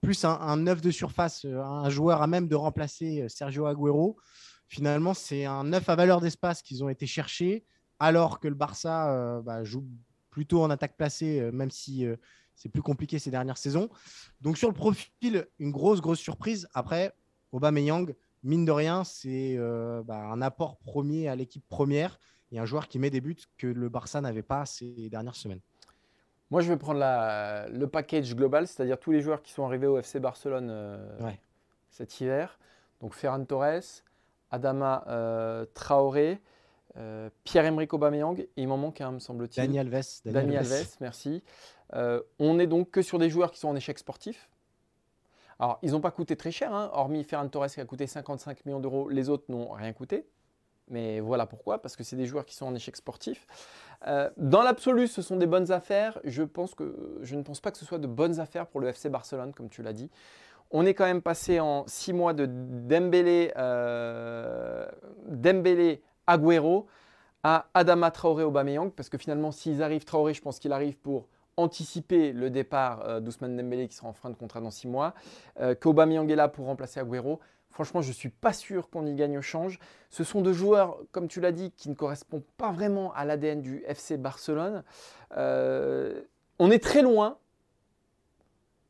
plus 0.00 0.24
un, 0.24 0.56
neuf 0.56 0.80
de 0.80 0.90
surface, 0.90 1.44
euh, 1.44 1.60
un 1.60 1.88
joueur 1.90 2.22
à 2.22 2.26
même 2.26 2.48
de 2.48 2.54
remplacer 2.54 3.22
euh, 3.22 3.28
Sergio 3.28 3.66
Agüero. 3.66 4.16
Finalement, 4.68 5.14
c'est 5.14 5.44
un 5.44 5.64
neuf 5.64 5.88
à 5.88 5.96
valeur 5.96 6.20
d'espace 6.20 6.62
qu'ils 6.62 6.84
ont 6.84 6.88
été 6.88 7.06
chercher, 7.06 7.64
alors 7.98 8.40
que 8.40 8.48
le 8.48 8.54
Barça 8.54 9.10
euh, 9.10 9.42
bah, 9.42 9.64
joue 9.64 9.84
plutôt 10.30 10.62
en 10.62 10.70
attaque 10.70 10.96
placée, 10.96 11.50
même 11.50 11.70
si 11.70 12.06
c'est 12.56 12.68
plus 12.68 12.82
compliqué 12.82 13.20
ces 13.20 13.30
dernières 13.30 13.58
saisons. 13.58 13.88
Donc 14.40 14.58
sur 14.58 14.68
le 14.68 14.74
profil, 14.74 15.46
une 15.60 15.70
grosse, 15.70 16.00
grosse 16.00 16.18
surprise. 16.18 16.68
Après, 16.74 17.14
Aubameyang, 17.52 18.12
mine 18.42 18.64
de 18.64 18.72
rien, 18.72 19.04
c'est 19.04 19.56
bah, 20.04 20.26
un 20.26 20.42
apport 20.42 20.78
premier 20.78 21.28
à 21.28 21.36
l'équipe 21.36 21.64
première 21.68 22.18
et 22.52 22.58
un 22.58 22.66
joueur 22.66 22.88
qui 22.88 22.98
met 22.98 23.10
des 23.10 23.20
buts 23.20 23.36
que 23.58 23.66
le 23.66 23.88
Barça 23.88 24.20
n'avait 24.20 24.42
pas 24.42 24.66
ces 24.66 25.08
dernières 25.08 25.36
semaines. 25.36 25.60
Moi, 26.50 26.60
je 26.60 26.68
vais 26.68 26.76
prendre 26.76 27.00
le 27.00 27.86
package 27.86 28.34
global, 28.34 28.68
c'est-à-dire 28.68 28.98
tous 28.98 29.10
les 29.10 29.20
joueurs 29.20 29.42
qui 29.42 29.52
sont 29.52 29.64
arrivés 29.64 29.88
au 29.88 29.98
FC 29.98 30.20
Barcelone 30.20 30.68
euh, 30.70 31.30
cet 31.90 32.20
hiver. 32.20 32.58
Donc 33.00 33.14
Ferran 33.14 33.44
Torres, 33.44 34.02
Adama 34.50 35.04
euh, 35.08 35.66
Traoré, 35.74 36.40
euh, 36.96 37.30
Pierre-Emerick 37.44 37.92
Aubameyang, 37.92 38.40
et 38.40 38.48
il 38.56 38.68
m'en 38.68 38.76
manque 38.76 39.00
un, 39.00 39.12
me 39.12 39.18
semble-t-il. 39.18 39.62
Dani 39.64 39.78
Alves. 39.78 40.20
Dani, 40.24 40.56
Alves. 40.56 40.96
merci. 41.00 41.42
on 42.38 42.58
est 42.58 42.66
donc 42.66 42.90
que 42.90 43.02
sur 43.02 43.18
des 43.18 43.30
joueurs 43.30 43.50
qui 43.50 43.58
sont 43.58 43.68
en 43.68 43.76
échec 43.76 43.98
sportif. 43.98 44.48
Alors, 45.58 45.78
ils 45.82 45.92
n'ont 45.92 46.00
pas 46.00 46.10
coûté 46.10 46.36
très 46.36 46.50
cher, 46.50 46.74
hein, 46.74 46.90
hormis 46.92 47.24
Ferran 47.24 47.48
Torres 47.48 47.68
qui 47.68 47.80
a 47.80 47.84
coûté 47.84 48.06
55 48.06 48.66
millions 48.66 48.80
d'euros, 48.80 49.08
les 49.08 49.30
autres 49.30 49.44
n'ont 49.48 49.70
rien 49.70 49.92
coûté. 49.92 50.26
Mais 50.88 51.18
voilà 51.20 51.46
pourquoi, 51.46 51.80
parce 51.82 51.96
que 51.96 52.04
c'est 52.04 52.16
des 52.16 52.26
joueurs 52.26 52.44
qui 52.44 52.54
sont 52.54 52.66
en 52.66 52.74
échec 52.74 52.94
sportif. 52.96 53.46
Euh, 54.06 54.30
dans 54.36 54.62
l'absolu, 54.62 55.08
ce 55.08 55.20
sont 55.20 55.36
des 55.36 55.46
bonnes 55.46 55.72
affaires. 55.72 56.20
Je, 56.24 56.42
pense 56.42 56.74
que, 56.74 57.18
je 57.22 57.34
ne 57.34 57.42
pense 57.42 57.60
pas 57.60 57.72
que 57.72 57.78
ce 57.78 57.84
soit 57.84 57.98
de 57.98 58.06
bonnes 58.06 58.38
affaires 58.38 58.66
pour 58.66 58.80
le 58.80 58.88
FC 58.88 59.08
Barcelone, 59.08 59.52
comme 59.52 59.68
tu 59.68 59.82
l'as 59.82 59.92
dit. 59.92 60.10
On 60.70 60.84
est 60.84 60.94
quand 60.94 61.04
même 61.04 61.22
passé 61.22 61.58
en 61.58 61.84
six 61.86 62.12
mois 62.12 62.34
de 62.34 62.46
Dembélé, 62.46 63.52
euh, 63.56 64.86
Dembélé 65.26 66.02
Agüero 66.26 66.86
à 67.42 67.68
Adama 67.74 68.10
Traoré 68.10 68.44
Aubameyang, 68.44 68.90
parce 68.90 69.08
que 69.08 69.18
finalement, 69.18 69.52
s'ils 69.52 69.82
arrivent, 69.82 70.04
Traoré, 70.04 70.34
je 70.34 70.42
pense 70.42 70.58
qu'il 70.58 70.72
arrive 70.72 70.96
pour 70.96 71.28
anticiper 71.56 72.32
le 72.32 72.50
départ 72.50 73.02
euh, 73.06 73.20
d'Ousmane 73.20 73.56
Dembélé 73.56 73.88
qui 73.88 73.94
sera 73.94 74.08
en 74.08 74.12
fin 74.12 74.30
de 74.30 74.34
contrat 74.34 74.60
dans 74.60 74.70
six 74.70 74.88
mois, 74.88 75.14
euh, 75.60 75.74
qu'Aubameyang 75.74 76.28
est 76.30 76.36
là 76.36 76.48
pour 76.48 76.66
remplacer 76.66 77.00
Agüero. 77.00 77.40
Franchement, 77.70 78.00
je 78.02 78.08
ne 78.08 78.14
suis 78.14 78.30
pas 78.30 78.52
sûr 78.52 78.88
qu'on 78.88 79.06
y 79.06 79.14
gagne 79.14 79.38
au 79.38 79.42
change. 79.42 79.78
Ce 80.10 80.24
sont 80.24 80.40
deux 80.40 80.52
joueurs, 80.52 80.98
comme 81.12 81.28
tu 81.28 81.40
l'as 81.40 81.52
dit, 81.52 81.72
qui 81.72 81.90
ne 81.90 81.94
correspondent 81.94 82.44
pas 82.56 82.72
vraiment 82.72 83.12
à 83.14 83.24
l'ADN 83.24 83.60
du 83.60 83.82
FC 83.86 84.16
Barcelone. 84.16 84.82
Euh, 85.36 86.22
on 86.58 86.70
est 86.70 86.82
très 86.82 87.02
loin 87.02 87.38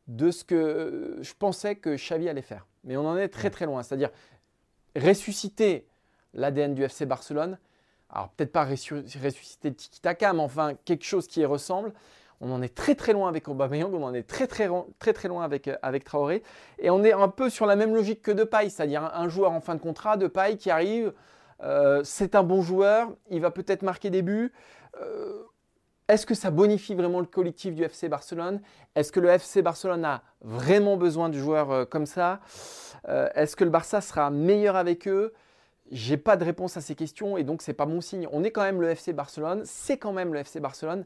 de 0.07 0.31
ce 0.31 0.45
que 0.45 1.19
je 1.21 1.35
pensais 1.35 1.75
que 1.75 1.97
Xavi 1.97 2.29
allait 2.29 2.43
faire. 2.43 2.67
Mais 2.85 2.97
on 2.97 3.07
en 3.07 3.17
est 3.17 3.29
très 3.29 3.51
très 3.51 3.67
loin. 3.67 3.83
C'est-à-dire 3.83 4.11
ressusciter 4.95 5.87
l'ADN 6.37 6.75
du 6.75 6.85
FC 6.85 7.07
Barcelone. 7.07 7.59
Alors 8.11 8.29
peut-être 8.31 8.53
pas 8.53 8.65
ressusciter 8.65 9.75
tiki-taka, 9.75 10.33
mais 10.33 10.43
enfin 10.43 10.75
quelque 10.85 11.05
chose 11.05 11.27
qui 11.27 11.41
y 11.41 11.45
ressemble. 11.45 11.93
On 12.41 12.53
en 12.53 12.61
est 12.63 12.75
très 12.75 12.95
très 12.95 13.13
loin 13.13 13.29
avec 13.29 13.49
Aubameyang, 13.49 13.93
on 13.95 14.03
en 14.03 14.15
est 14.15 14.23
très 14.23 14.47
très 14.47 14.69
très 14.99 15.13
très 15.13 15.29
loin 15.29 15.43
avec, 15.43 15.69
euh, 15.69 15.77
avec 15.83 16.05
Traoré. 16.05 16.43
Et 16.79 16.91
on 16.91 17.03
est 17.03 17.13
un 17.13 17.29
peu 17.29 17.49
sur 17.49 17.67
la 17.67 17.77
même 17.77 17.95
logique 17.95 18.23
que 18.23 18.31
Depay, 18.31 18.69
c'est-à-dire 18.69 19.11
un, 19.15 19.29
joueur 19.29 19.53
en 19.53 19.61
fin 19.61 19.75
de 19.75 19.81
contrat, 19.81 20.17
Depay 20.17 20.57
qui 20.57 20.71
arrive, 20.71 21.13
euh, 21.63 22.03
c'est 22.05 22.35
un 22.35 22.43
bon 22.43 22.61
joueur, 22.61 23.11
il 23.31 23.41
va 23.41 23.51
peut-être 23.51 23.83
marquer 23.83 24.11
des 24.11 24.23
buts. 24.23 24.53
Euh, 25.01 25.45
est-ce 26.09 26.27
que 26.27 26.35
ça 26.35 26.51
bonifie 26.51 26.95
vraiment 26.95 27.21
le 27.21 27.27
collectif 27.27 27.75
du 27.75 27.83
FC 27.83 28.09
Barcelone? 28.09 28.61
Est-ce 28.95 29.11
que 29.11 29.19
le 29.19 29.29
FC 29.31 29.63
Barcelone 29.63 30.05
a 30.05 30.23
vraiment 30.43 30.97
besoin 30.97 31.31
de 31.31 31.39
joueurs 31.39 31.89
comme 31.89 32.07
ça? 32.07 32.39
Est-ce 33.09 33.57
que 33.57 33.65
le 33.65 33.71
Barça 33.71 34.01
sera 34.01 34.31
meilleur 34.31 34.77
avec 34.77 35.09
eux? 35.09 35.33
J'ai 35.91 36.17
pas 36.17 36.37
de 36.37 36.45
réponse 36.45 36.77
à 36.77 36.81
ces 36.81 36.95
questions 36.95 37.37
et 37.37 37.45
donc 37.45 37.63
c'est 37.63 37.73
pas 37.73 37.87
mon 37.87 38.01
signe. 38.01 38.29
On 38.33 38.45
est 38.45 38.51
quand 38.51 38.63
même 38.63 38.81
le 38.81 38.91
FC 38.91 39.13
Barcelone, 39.13 39.63
c'est 39.65 39.99
quand 39.99 40.13
même 40.13 40.33
le 40.33 40.41
FC 40.41 40.61
Barcelone. 40.61 41.05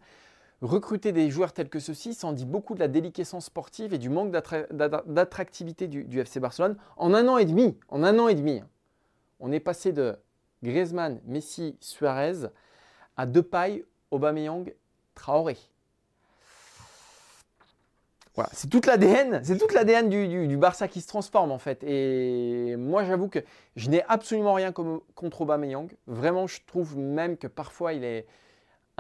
Recruter 0.62 1.12
des 1.12 1.30
joueurs 1.30 1.52
tels 1.52 1.70
que 1.70 1.80
ceux-ci, 1.80 2.12
ça 2.12 2.30
dit 2.32 2.44
beaucoup 2.44 2.74
de 2.74 2.80
la 2.80 2.88
déliquescence 2.88 3.46
sportive 3.46 3.94
et 3.94 3.98
du 3.98 4.10
manque 4.10 4.30
d'attractivité 4.30 5.88
du, 5.88 6.20
FC 6.20 6.38
Barcelone. 6.38 6.76
En 6.98 7.14
un 7.14 7.28
an 7.28 7.38
et 7.38 7.46
demi, 7.46 7.78
en 7.88 8.04
un 8.04 8.18
an 8.18 8.28
et 8.28 8.34
demi, 8.34 8.62
on 9.38 9.52
est 9.52 9.60
passé 9.60 9.92
de 9.92 10.18
Griezmann, 10.62 11.20
Messi, 11.24 11.78
Suarez 11.80 12.48
à 13.16 13.24
Depay, 13.24 13.86
Aubameyang, 14.10 14.74
Traoré. 15.14 15.56
Voilà, 18.34 18.50
c'est 18.52 18.68
toute 18.70 18.86
l'ADN, 18.86 19.40
c'est 19.42 19.58
toute 19.58 19.72
l'ADN 19.72 20.08
du, 20.08 20.56
Barça 20.56 20.86
qui 20.86 21.00
se 21.00 21.08
transforme 21.08 21.50
en 21.50 21.58
fait. 21.58 21.82
Et 21.82 22.76
moi, 22.76 23.04
j'avoue 23.04 23.28
que 23.28 23.40
je 23.76 23.90
n'ai 23.90 24.04
absolument 24.04 24.54
rien 24.54 24.72
contre 24.72 25.40
Aubameyang. 25.40 25.88
Vraiment, 26.06 26.46
je 26.46 26.60
trouve 26.66 26.96
même 26.96 27.36
que 27.36 27.48
parfois 27.48 27.92
il 27.92 28.04
est, 28.04 28.26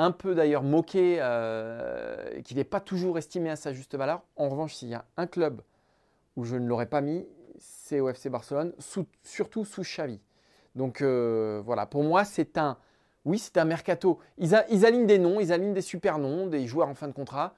un 0.00 0.12
peu 0.12 0.34
d'ailleurs 0.34 0.62
moqué, 0.62 1.18
euh, 1.20 2.40
qu'il 2.42 2.56
n'est 2.56 2.64
pas 2.64 2.80
toujours 2.80 3.18
estimé 3.18 3.50
à 3.50 3.56
sa 3.56 3.74
juste 3.74 3.94
valeur. 3.94 4.22
En 4.36 4.48
revanche, 4.48 4.74
s'il 4.74 4.88
y 4.88 4.94
a 4.94 5.04
un 5.18 5.26
club 5.26 5.60
où 6.36 6.44
je 6.44 6.56
ne 6.56 6.66
l'aurais 6.66 6.86
pas 6.86 7.02
mis, 7.02 7.26
c'est 7.58 8.00
au 8.00 8.08
FC 8.08 8.30
Barcelone, 8.30 8.72
surtout 9.22 9.66
sous 9.66 9.82
Xavi. 9.82 10.18
Donc 10.74 11.02
euh, 11.02 11.60
voilà, 11.66 11.84
pour 11.84 12.02
moi, 12.02 12.24
c'est 12.24 12.56
un, 12.56 12.78
oui, 13.26 13.38
c'est 13.38 13.58
un 13.58 13.66
mercato. 13.66 14.18
Ils, 14.38 14.54
alignent 14.54 15.06
des 15.06 15.18
noms, 15.18 15.38
ils 15.38 15.52
alignent 15.52 15.74
des 15.74 15.82
super 15.82 16.18
noms, 16.18 16.46
des 16.46 16.66
joueurs 16.66 16.88
en 16.88 16.94
fin 16.94 17.08
de 17.08 17.12
contrat. 17.12 17.54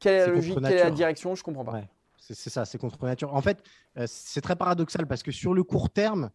Quelle 0.00 0.14
est, 0.14 0.26
la 0.26 0.32
logique, 0.32 0.54
quelle 0.54 0.72
est 0.72 0.84
la 0.84 0.90
direction? 0.90 1.34
Je 1.34 1.42
comprends 1.42 1.64
pas. 1.64 1.82
c'est 2.18 2.34
ça, 2.50 2.64
c'est 2.64 2.78
contre 2.78 3.04
nature. 3.04 3.34
En 3.34 3.42
fait, 3.42 3.62
euh, 3.96 4.06
c'est 4.08 4.40
très 4.40 4.56
paradoxal 4.56 5.06
parce 5.06 5.22
que 5.22 5.30
sur 5.30 5.54
le 5.54 5.62
court 5.62 5.90
terme, 5.90 6.30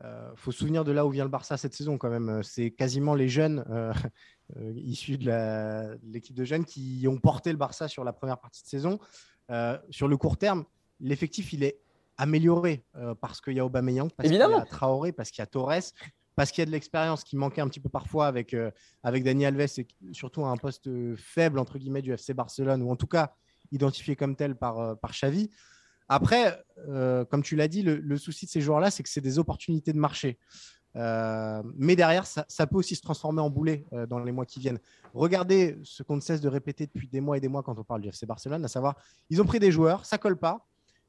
il 0.00 0.06
euh, 0.06 0.34
faut 0.34 0.50
se 0.50 0.58
souvenir 0.58 0.84
de 0.84 0.90
là 0.90 1.06
où 1.06 1.10
vient 1.10 1.24
le 1.24 1.30
Barça 1.30 1.56
cette 1.56 1.74
saison 1.74 1.98
quand 1.98 2.10
même. 2.10 2.42
C'est 2.42 2.70
quasiment 2.70 3.14
les 3.14 3.28
jeunes 3.28 3.64
euh, 3.70 3.92
euh, 4.56 4.72
issus 4.76 5.18
de 5.18 5.98
l'équipe 6.04 6.34
de 6.34 6.44
jeunes 6.44 6.64
qui 6.64 7.06
ont 7.08 7.18
porté 7.18 7.52
le 7.52 7.58
Barça 7.58 7.86
sur 7.86 8.02
la 8.02 8.12
première 8.12 8.38
partie 8.38 8.62
de 8.62 8.68
saison. 8.68 8.98
sur 9.90 10.08
le 10.08 10.16
court 10.16 10.36
terme, 10.36 10.64
l'effectif 11.00 11.52
il 11.52 11.62
est 11.62 11.78
amélioré 12.16 12.84
parce 13.20 13.40
qu'il 13.40 13.54
y 13.54 13.60
a 13.60 13.66
Aubameyang, 13.66 14.10
parce 14.16 14.28
qu'il 14.28 14.38
y 14.38 14.42
a 14.42 14.64
Traoré, 14.64 15.12
parce 15.12 15.30
qu'il 15.30 15.42
y 15.42 15.42
a 15.42 15.46
Torres, 15.46 15.92
parce 16.36 16.50
qu'il 16.50 16.62
y 16.62 16.64
a 16.64 16.66
de 16.66 16.70
l'expérience 16.70 17.24
qui 17.24 17.36
manquait 17.36 17.60
un 17.60 17.68
petit 17.68 17.80
peu 17.80 17.88
parfois 17.88 18.26
avec, 18.26 18.56
avec 19.02 19.24
Dani 19.24 19.46
Alves 19.46 19.78
et 19.78 19.86
surtout 20.12 20.44
à 20.44 20.48
un 20.48 20.56
poste 20.56 20.88
faible 21.16 21.58
entre 21.58 21.78
guillemets 21.78 22.02
du 22.02 22.12
FC 22.12 22.34
Barcelone 22.34 22.82
ou 22.82 22.90
en 22.90 22.96
tout 22.96 23.06
cas 23.06 23.34
identifié 23.70 24.16
comme 24.16 24.36
tel 24.36 24.56
par, 24.56 24.98
par 24.98 25.12
Xavi. 25.12 25.50
Après, 26.08 26.62
euh, 26.88 27.24
comme 27.24 27.42
tu 27.42 27.56
l'as 27.56 27.68
dit, 27.68 27.82
le, 27.82 28.16
souci 28.18 28.46
de 28.46 28.50
ces 28.50 28.60
joueurs-là, 28.60 28.90
c'est 28.90 29.02
que 29.02 29.08
c'est 29.08 29.20
des 29.20 29.38
opportunités 29.38 29.92
de 29.92 29.98
marché. 29.98 30.38
Euh, 30.96 31.62
mais 31.76 31.96
derrière, 31.96 32.26
ça, 32.26 32.66
peut 32.66 32.76
aussi 32.76 32.94
se 32.94 33.02
transformer 33.02 33.40
en 33.40 33.50
boulet 33.50 33.84
euh, 33.92 34.06
dans 34.06 34.18
les 34.18 34.30
mois 34.30 34.46
qui 34.46 34.60
viennent. 34.60 34.78
Regardez 35.12 35.78
ce 35.82 36.02
qu'on 36.02 36.16
ne 36.16 36.20
cesse 36.20 36.40
de 36.40 36.48
répéter 36.48 36.86
depuis 36.86 37.08
des 37.08 37.20
mois 37.20 37.36
et 37.36 37.40
des 37.40 37.48
mois 37.48 37.62
quand 37.62 37.78
on 37.78 37.84
parle 37.84 38.02
du 38.02 38.08
FC 38.08 38.26
Barcelone, 38.26 38.64
à 38.64 38.68
savoir, 38.68 38.96
ils 39.30 39.40
ont 39.40 39.44
pris 39.44 39.58
des 39.58 39.72
joueurs, 39.72 40.04
ça 40.04 40.18
colle 40.18 40.36
pas, 40.36 40.66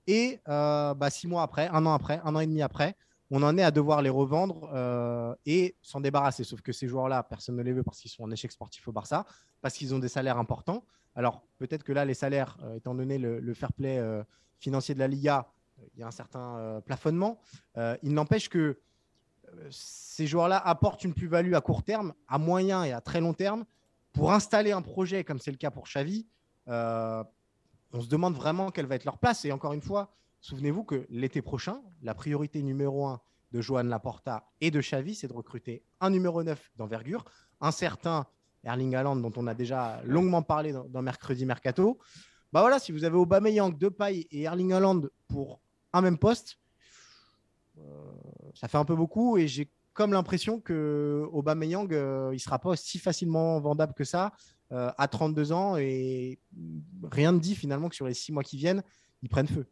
et 0.08 0.40
bah, 0.46 1.10
six 1.10 1.28
mois 1.28 1.44
après, 1.44 1.68
un 1.68 1.86
an 1.86 1.94
après, 1.94 2.22
un 2.24 2.36
an 2.36 2.40
et 2.40 2.48
demi 2.48 2.62
après, 2.62 2.96
on 3.32 3.42
en 3.44 3.58
est 3.58 3.64
à 3.64 3.72
devoir 3.72 4.02
les 4.02 4.10
revendre 4.10 4.70
et 5.46 5.76
s'en 5.82 6.00
débarrasser. 6.00 6.44
Sauf 6.44 6.62
que 6.62 6.72
ces 6.72 6.88
joueurs-là, 6.88 7.24
personne 7.24 7.56
ne 7.56 7.64
les 7.64 7.74
veut 7.74 7.84
parce 7.84 8.00
qu'ils 8.00 8.12
sont 8.12 8.24
en 8.24 8.32
échec 8.32 8.52
sportif 8.52 8.88
au 8.88 8.92
Barça, 8.92 9.26
parce 9.62 9.76
qu'ils 9.76 9.96
ont 9.96 10.00
des 10.00 10.10
salaires 10.10 10.38
importants. 10.38 10.86
Alors 11.16 11.44
peut-être 11.58 11.84
que 11.84 11.92
là, 11.92 12.06
les 12.06 12.14
salaires, 12.14 12.58
étant 12.76 12.94
donné 12.94 13.18
le 13.18 13.54
fair 13.54 13.74
play 13.74 14.00
financier 14.60 14.94
de 14.94 15.00
la 15.00 15.08
Liga, 15.08 15.48
il 15.94 16.00
y 16.00 16.04
a 16.04 16.08
un 16.08 16.12
certain 16.12 16.58
euh, 16.58 16.82
plafonnement. 16.82 17.40
Euh, 17.78 17.98
il 18.04 18.14
n'empêche 18.14 18.50
que 18.50 18.60
euh, 19.48 19.68
ces 19.70 20.28
joueurs-là 20.28 20.58
apportent 20.58 21.04
une 21.04 21.14
plus-value 21.14 21.54
à 21.54 21.62
court 21.62 21.84
terme, 21.84 22.14
à 22.28 22.38
moyen 22.38 22.84
et 22.84 22.92
à 22.92 23.02
très 23.02 23.22
long 23.22 23.34
terme. 23.34 23.66
Pour 24.14 24.32
installer 24.32 24.72
un 24.72 24.82
projet, 24.82 25.24
comme 25.24 25.40
c'est 25.40 25.52
le 25.52 25.58
cas 25.58 25.72
pour 25.72 25.84
Xavi, 25.86 26.26
on 26.68 28.02
se 28.02 28.08
demande 28.08 28.36
vraiment 28.36 28.72
quelle 28.72 28.86
va 28.86 28.96
être 28.96 29.06
leur 29.06 29.18
place. 29.18 29.44
Et 29.46 29.52
encore 29.52 29.74
une 29.74 29.82
fois, 29.82 30.14
souvenez-vous 30.46 30.84
que 30.84 31.08
l'été 31.10 31.42
prochain, 31.42 31.82
la 32.04 32.14
priorité 32.14 32.62
numéro 32.62 33.08
un 33.08 33.20
de 33.52 33.62
Johan 33.62 33.84
Laporta 33.84 34.48
et 34.62 34.70
de 34.70 34.80
Xavi, 34.80 35.16
c'est 35.16 35.28
de 35.28 35.34
recruter 35.34 35.84
un 36.00 36.12
numéro 36.12 36.44
9 36.44 36.72
d'envergure, 36.78 37.26
un 37.62 37.72
certain 37.72 38.28
Erling 38.64 38.96
Haaland 38.96 39.16
dont 39.16 39.32
on 39.38 39.48
a 39.48 39.56
déjà 39.56 40.02
longuement 40.04 40.44
parlé 40.44 40.72
dans 40.72 41.02
Mercredi 41.02 41.48
Mercato, 41.48 41.98
bah 42.54 42.62
voilà, 42.62 42.78
si 42.78 42.92
vous 42.92 43.04
avez 43.04 43.18
Aubameyang, 43.18 43.76
Depay 43.76 44.28
et 44.30 44.44
Erling 44.44 44.72
Haaland 44.74 45.02
pour 45.28 45.60
un 45.94 46.02
même 46.02 46.20
poste, 46.20 46.60
euh, 47.80 47.82
ça 48.54 48.68
fait 48.68 48.78
un 48.78 48.86
peu 48.86 48.96
beaucoup 48.96 49.38
et 49.38 49.48
j'ai 49.48 49.72
comme 49.94 50.14
l'impression 50.14 50.60
que 50.60 51.28
Aubameyang, 51.32 51.92
euh, 51.92 52.30
il 52.34 52.40
sera 52.40 52.60
pas 52.60 52.70
aussi 52.70 53.00
facilement 53.00 53.60
vendable 53.60 53.94
que 53.94 54.04
ça 54.04 54.32
euh, 54.72 54.92
à 54.96 55.08
32 55.08 55.54
ans 55.54 55.78
et 55.78 56.38
rien 57.12 57.32
ne 57.32 57.40
dit 57.40 57.56
finalement 57.56 57.90
que 57.90 57.96
sur 57.96 58.06
les 58.06 58.14
six 58.14 58.32
mois 58.32 58.44
qui 58.44 58.58
viennent, 58.58 58.84
ils 59.24 59.30
prennent 59.30 59.48
feu. 59.48 59.66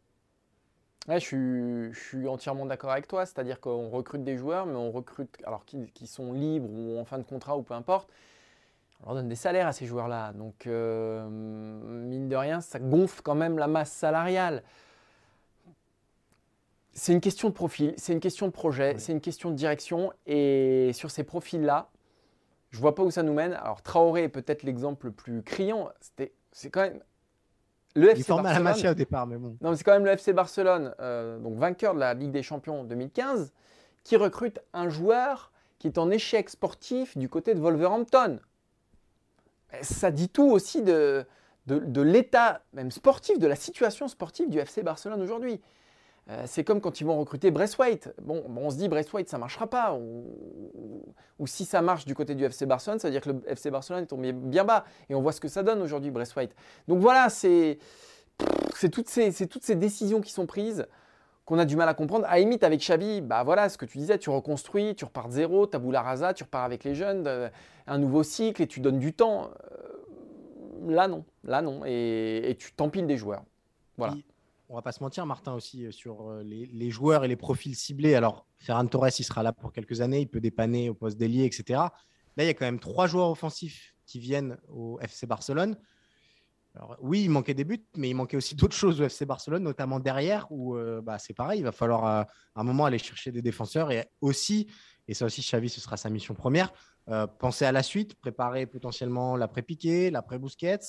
Je, 1.08 1.18
suis, 1.18 1.92
je, 1.92 1.98
suis, 1.98 2.28
entièrement 2.28 2.66
d'accord 2.66 2.90
avec 2.90 3.06
toi. 3.06 3.26
C'est-à-dire 3.26 3.60
qu'on 3.60 3.90
recrute 3.90 4.24
des 4.24 4.36
joueurs, 4.36 4.66
mais 4.66 4.76
on 4.76 4.90
recrute 4.90 5.36
alors 5.44 5.64
qui, 5.64 6.06
sont 6.06 6.32
libres 6.32 6.68
ou 6.70 6.98
en 6.98 7.04
fin 7.04 7.18
de 7.18 7.24
contrat 7.24 7.56
ou 7.56 7.62
peu 7.62 7.74
importe 7.74 8.10
on 9.02 9.08
leur 9.08 9.16
donne 9.16 9.28
des 9.28 9.36
salaires 9.36 9.66
à 9.66 9.72
ces 9.72 9.84
joueurs-là. 9.84 10.32
Donc, 10.32 10.66
euh, 10.66 11.28
mine 11.28 12.28
de 12.28 12.36
rien, 12.36 12.62
ça 12.62 12.78
gonfle 12.78 13.20
quand 13.22 13.34
même 13.34 13.58
la 13.58 13.66
masse 13.66 13.92
salariale. 13.92 14.62
C'est 16.94 17.12
une 17.12 17.20
question 17.20 17.48
de 17.48 17.54
profil, 17.54 17.92
c'est 17.98 18.12
une 18.12 18.20
question 18.20 18.46
de 18.46 18.52
projet, 18.52 18.94
c'est 18.98 19.12
une 19.12 19.20
question 19.20 19.50
de 19.50 19.56
direction. 19.56 20.12
Et 20.26 20.92
sur 20.94 21.10
ces 21.10 21.24
profils-là, 21.24 21.90
je 22.70 22.78
ne 22.78 22.80
vois 22.80 22.94
pas 22.94 23.02
où 23.02 23.10
ça 23.10 23.22
nous 23.22 23.34
mène. 23.34 23.52
Alors, 23.52 23.82
Traoré 23.82 24.22
est 24.22 24.28
peut-être 24.28 24.62
l'exemple 24.62 25.06
le 25.06 25.12
plus 25.12 25.42
criant. 25.42 25.90
C'est 26.52 26.70
quand 26.70 26.82
même. 26.82 27.00
Le 27.94 28.10
FC 28.10 28.32
Il 28.32 28.42
Barcelone. 28.42 28.90
au 28.90 28.94
départ, 28.94 29.26
mais 29.26 29.36
bon. 29.36 29.56
Non, 29.60 29.74
c'est 29.76 29.84
quand 29.84 29.92
même 29.92 30.04
le 30.04 30.10
FC 30.10 30.32
Barcelone, 30.32 30.94
euh, 31.00 31.38
donc 31.38 31.56
vainqueur 31.56 31.94
de 31.94 32.00
la 32.00 32.14
Ligue 32.14 32.32
des 32.32 32.42
Champions 32.42 32.84
2015, 32.84 33.52
qui 34.02 34.16
recrute 34.16 34.60
un 34.72 34.88
joueur 34.88 35.52
qui 35.78 35.86
est 35.86 35.98
en 35.98 36.10
échec 36.10 36.50
sportif 36.50 37.16
du 37.16 37.28
côté 37.28 37.54
de 37.54 37.60
Wolverhampton 37.60 38.40
ça 39.82 40.10
dit 40.10 40.28
tout 40.28 40.50
aussi 40.50 40.82
de, 40.82 41.24
de, 41.66 42.00
l'état 42.02 42.62
même 42.72 42.90
sportif, 42.90 43.38
de 43.38 43.46
la 43.46 43.56
situation 43.56 44.08
sportive 44.08 44.48
du 44.48 44.58
FC 44.58 44.82
Barcelone 44.82 45.22
aujourd'hui. 45.22 45.60
Euh, 46.30 46.44
c'est 46.46 46.64
comme 46.64 46.80
quand 46.80 47.00
ils 47.00 47.04
vont 47.04 47.18
recruter 47.18 47.50
Braithwaite. 47.50 48.14
Bon, 48.22 48.42
on 48.48 48.70
se 48.70 48.76
dit 48.76 48.88
Braithwaite, 48.88 49.28
ça 49.28 49.36
ne 49.36 49.40
marchera 49.40 49.66
pas. 49.66 49.94
Ou, 49.94 51.46
si 51.46 51.64
ça 51.64 51.82
marche 51.82 52.06
du 52.06 52.14
côté 52.14 52.34
du 52.34 52.44
FC 52.44 52.64
Barcelone, 52.64 52.98
ça 52.98 53.08
veut 53.08 53.12
dire 53.12 53.20
que 53.20 53.30
le 53.30 53.42
FC 53.46 53.70
Barcelone 53.70 54.04
est 54.04 54.06
tombé 54.06 54.32
bien 54.32 54.64
bas. 54.64 54.84
Et 55.10 55.14
on 55.14 55.20
voit 55.20 55.32
ce 55.32 55.40
que 55.40 55.48
ça 55.48 55.62
donne 55.62 55.82
aujourd'hui, 55.82 56.10
Braithwaite. 56.10 56.54
Donc 56.88 57.00
voilà, 57.00 57.28
c'est 57.28 57.78
toutes, 58.90 59.08
ces, 59.08 59.74
décisions 59.74 60.20
qui 60.20 60.32
sont 60.32 60.46
prises 60.46 60.86
qu'on 61.44 61.58
a 61.58 61.66
du 61.66 61.76
mal 61.76 61.88
à 61.88 61.94
comprendre. 61.94 62.24
À 62.26 62.38
limite, 62.38 62.64
avec 62.64 62.80
Xavi, 62.80 63.20
bah 63.20 63.42
voilà, 63.42 63.68
ce 63.68 63.76
que 63.76 63.84
tu 63.84 63.98
disais, 63.98 64.18
tu 64.18 64.30
reconstruis, 64.30 64.94
tu 64.94 65.04
repars 65.04 65.28
de 65.28 65.34
zéro, 65.34 65.68
la 65.90 66.02
rasa, 66.02 66.32
tu 66.32 66.44
repars 66.44 66.64
avec 66.64 66.84
les 66.84 66.94
jeunes, 66.94 67.26
euh, 67.26 67.50
un 67.86 67.98
nouveau 67.98 68.22
cycle 68.22 68.62
et 68.62 68.66
tu 68.66 68.80
donnes 68.80 68.98
du 68.98 69.12
temps. 69.12 69.50
Euh, 69.50 70.92
là, 70.92 71.06
non. 71.06 71.24
Là, 71.44 71.60
non. 71.60 71.82
Et, 71.84 72.56
tu 72.58 72.72
t'empiles 72.72 73.06
des 73.06 73.18
joueurs. 73.18 73.44
Voilà. 73.98 74.14
On 74.74 74.78
va 74.78 74.82
pas 74.82 74.92
se 74.92 75.02
mentir, 75.02 75.24
Martin, 75.24 75.54
aussi, 75.54 75.86
euh, 75.86 75.92
sur 75.92 76.30
les, 76.42 76.90
joueurs 76.90 77.24
et 77.24 77.28
les 77.28 77.36
profils 77.36 77.74
ciblés. 77.74 78.14
Alors, 78.14 78.46
Ferran 78.58 78.86
Torres, 78.86 79.18
il 79.18 79.24
sera 79.24 79.42
là 79.42 79.52
pour 79.52 79.72
quelques 79.72 80.00
années, 80.00 80.20
il 80.20 80.28
peut 80.28 80.40
dépanner 80.40 80.90
au 80.90 80.94
poste 80.94 81.16
d'ailier, 81.16 81.44
etc. 81.44 81.80
Là, 82.36 82.44
il 82.44 82.46
y 82.46 82.50
a 82.50 82.54
quand 82.54 82.66
même 82.66 82.80
trois 82.80 83.06
joueurs 83.06 83.30
offensifs 83.30 83.94
qui 84.06 84.18
viennent 84.18 84.58
au 84.68 84.98
FC 85.00 85.26
Barcelone 85.26 85.76
oui, 87.00 87.24
il 87.24 87.30
manquait 87.30 87.54
des 87.54 87.64
buts, 87.64 87.84
mais 87.96 88.10
il 88.10 88.14
manquait 88.14 88.36
aussi 88.36 88.54
d'autres 88.56 88.76
choses 88.76 89.00
au 89.00 89.04
FC 89.04 89.26
Barcelone, 89.26 89.62
notamment 89.62 90.00
derrière, 90.00 90.46
où 90.50 90.76
euh, 90.76 91.00
bah, 91.00 91.18
c'est 91.18 91.34
pareil, 91.34 91.60
il 91.60 91.64
va 91.64 91.72
falloir 91.72 92.04
euh, 92.04 92.22
à 92.54 92.60
un 92.60 92.64
moment 92.64 92.86
aller 92.86 92.98
chercher 92.98 93.32
des 93.32 93.42
défenseurs 93.42 93.90
et 93.90 94.08
aussi, 94.20 94.68
et 95.06 95.14
ça 95.14 95.26
aussi, 95.26 95.42
Xavi, 95.42 95.68
ce 95.68 95.80
sera 95.80 95.96
sa 95.96 96.10
mission 96.10 96.34
première, 96.34 96.72
euh, 97.08 97.26
penser 97.26 97.64
à 97.64 97.72
la 97.72 97.82
suite, 97.82 98.14
préparer 98.14 98.66
potentiellement 98.66 99.36
l'après-Piqué, 99.36 100.10
l'après-Bousquets. 100.10 100.80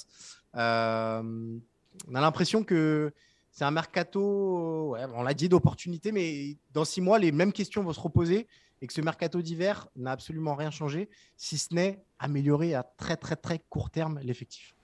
on 0.53 0.57
a 0.57 2.21
l'impression 2.21 2.63
que 2.63 3.13
c'est 3.55 3.63
un 3.63 3.71
mercato, 3.71 4.89
ouais, 4.89 5.05
on 5.15 5.23
l'a 5.23 5.33
dit, 5.33 5.47
d'opportunité, 5.47 6.11
mais 6.11 6.57
dans 6.73 6.83
six 6.83 6.99
mois, 6.99 7.19
les 7.19 7.31
mêmes 7.31 7.53
questions 7.53 7.81
vont 7.83 7.93
se 7.93 8.01
reposer 8.01 8.47
et 8.81 8.87
que 8.87 8.91
ce 8.91 8.99
mercato 8.99 9.41
d'hiver 9.41 9.87
n'a 9.95 10.11
absolument 10.11 10.55
rien 10.55 10.71
changé, 10.71 11.09
si 11.37 11.57
ce 11.57 11.73
n'est 11.73 12.03
améliorer 12.19 12.75
à 12.75 12.83
très 12.83 13.15
très 13.15 13.37
très 13.37 13.59
court 13.69 13.89
terme 13.89 14.19
l'effectif. 14.21 14.75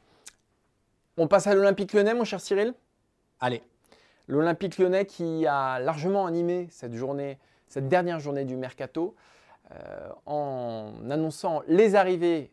On 1.18 1.28
passe 1.28 1.48
à 1.48 1.54
l'Olympique 1.54 1.92
lyonnais, 1.92 2.14
mon 2.14 2.24
cher 2.24 2.40
Cyril? 2.40 2.74
Allez. 3.42 3.62
L'Olympique 4.28 4.78
lyonnais 4.78 5.06
qui 5.06 5.46
a 5.46 5.78
largement 5.80 6.26
animé 6.26 6.70
cette 6.72 6.94
journée, 6.94 7.40
cette 7.68 7.90
dernière 7.90 8.22
journée 8.22 8.46
du 8.46 8.56
mercato, 8.56 9.18
euh, 9.72 10.10
en 10.26 10.94
annonçant 11.10 11.62
les 11.68 11.96
arrivées 11.96 12.52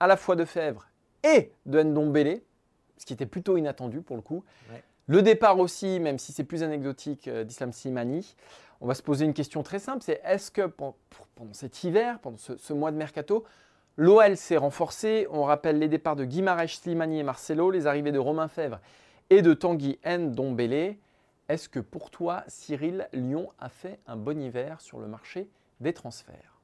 à 0.00 0.06
la 0.06 0.16
fois 0.16 0.34
de 0.34 0.46
Fèvre 0.46 0.88
et 1.22 1.52
de 1.66 1.82
Ndombele, 1.82 2.40
ce 2.96 3.04
qui 3.04 3.12
était 3.12 3.26
plutôt 3.26 3.58
inattendu 3.58 4.00
pour 4.00 4.16
le 4.16 4.22
coup. 4.22 4.42
Le 5.08 5.22
départ 5.22 5.58
aussi, 5.58 6.00
même 6.00 6.18
si 6.18 6.32
c'est 6.32 6.44
plus 6.44 6.62
anecdotique, 6.62 7.28
euh, 7.28 7.42
d'Islam 7.42 7.72
Slimani. 7.72 8.36
On 8.82 8.86
va 8.86 8.94
se 8.94 9.02
poser 9.02 9.24
une 9.24 9.32
question 9.32 9.62
très 9.62 9.78
simple, 9.78 10.02
c'est 10.02 10.20
est-ce 10.22 10.50
que 10.50 10.66
pendant 10.66 10.94
cet 11.52 11.82
hiver, 11.82 12.20
pendant 12.20 12.36
ce, 12.36 12.72
mois 12.74 12.92
de 12.92 12.96
mercato, 12.96 13.44
l'OL 13.96 14.36
s'est 14.36 14.58
renforcé? 14.58 15.26
On 15.30 15.44
rappelle 15.44 15.78
les 15.78 15.88
départs 15.88 16.14
de 16.14 16.24
Guimarães, 16.24 16.68
Slimani 16.68 17.20
et 17.20 17.22
Marcelo, 17.22 17.70
les 17.70 17.86
arrivées 17.86 18.12
de 18.12 18.18
Romain 18.18 18.48
Fèvre 18.48 18.80
et 19.30 19.40
de 19.40 19.54
Tanguy 19.54 19.98
Ndombele. 20.06 20.96
Est-ce 21.48 21.70
que 21.70 21.80
pour 21.80 22.10
toi, 22.10 22.44
Cyril, 22.46 23.08
Lyon 23.14 23.50
a 23.58 23.70
fait 23.70 23.98
un 24.06 24.16
bon 24.16 24.40
hiver 24.40 24.80
sur 24.80 25.00
le 25.00 25.08
marché 25.08 25.48
des 25.80 25.94
transferts? 25.94 26.57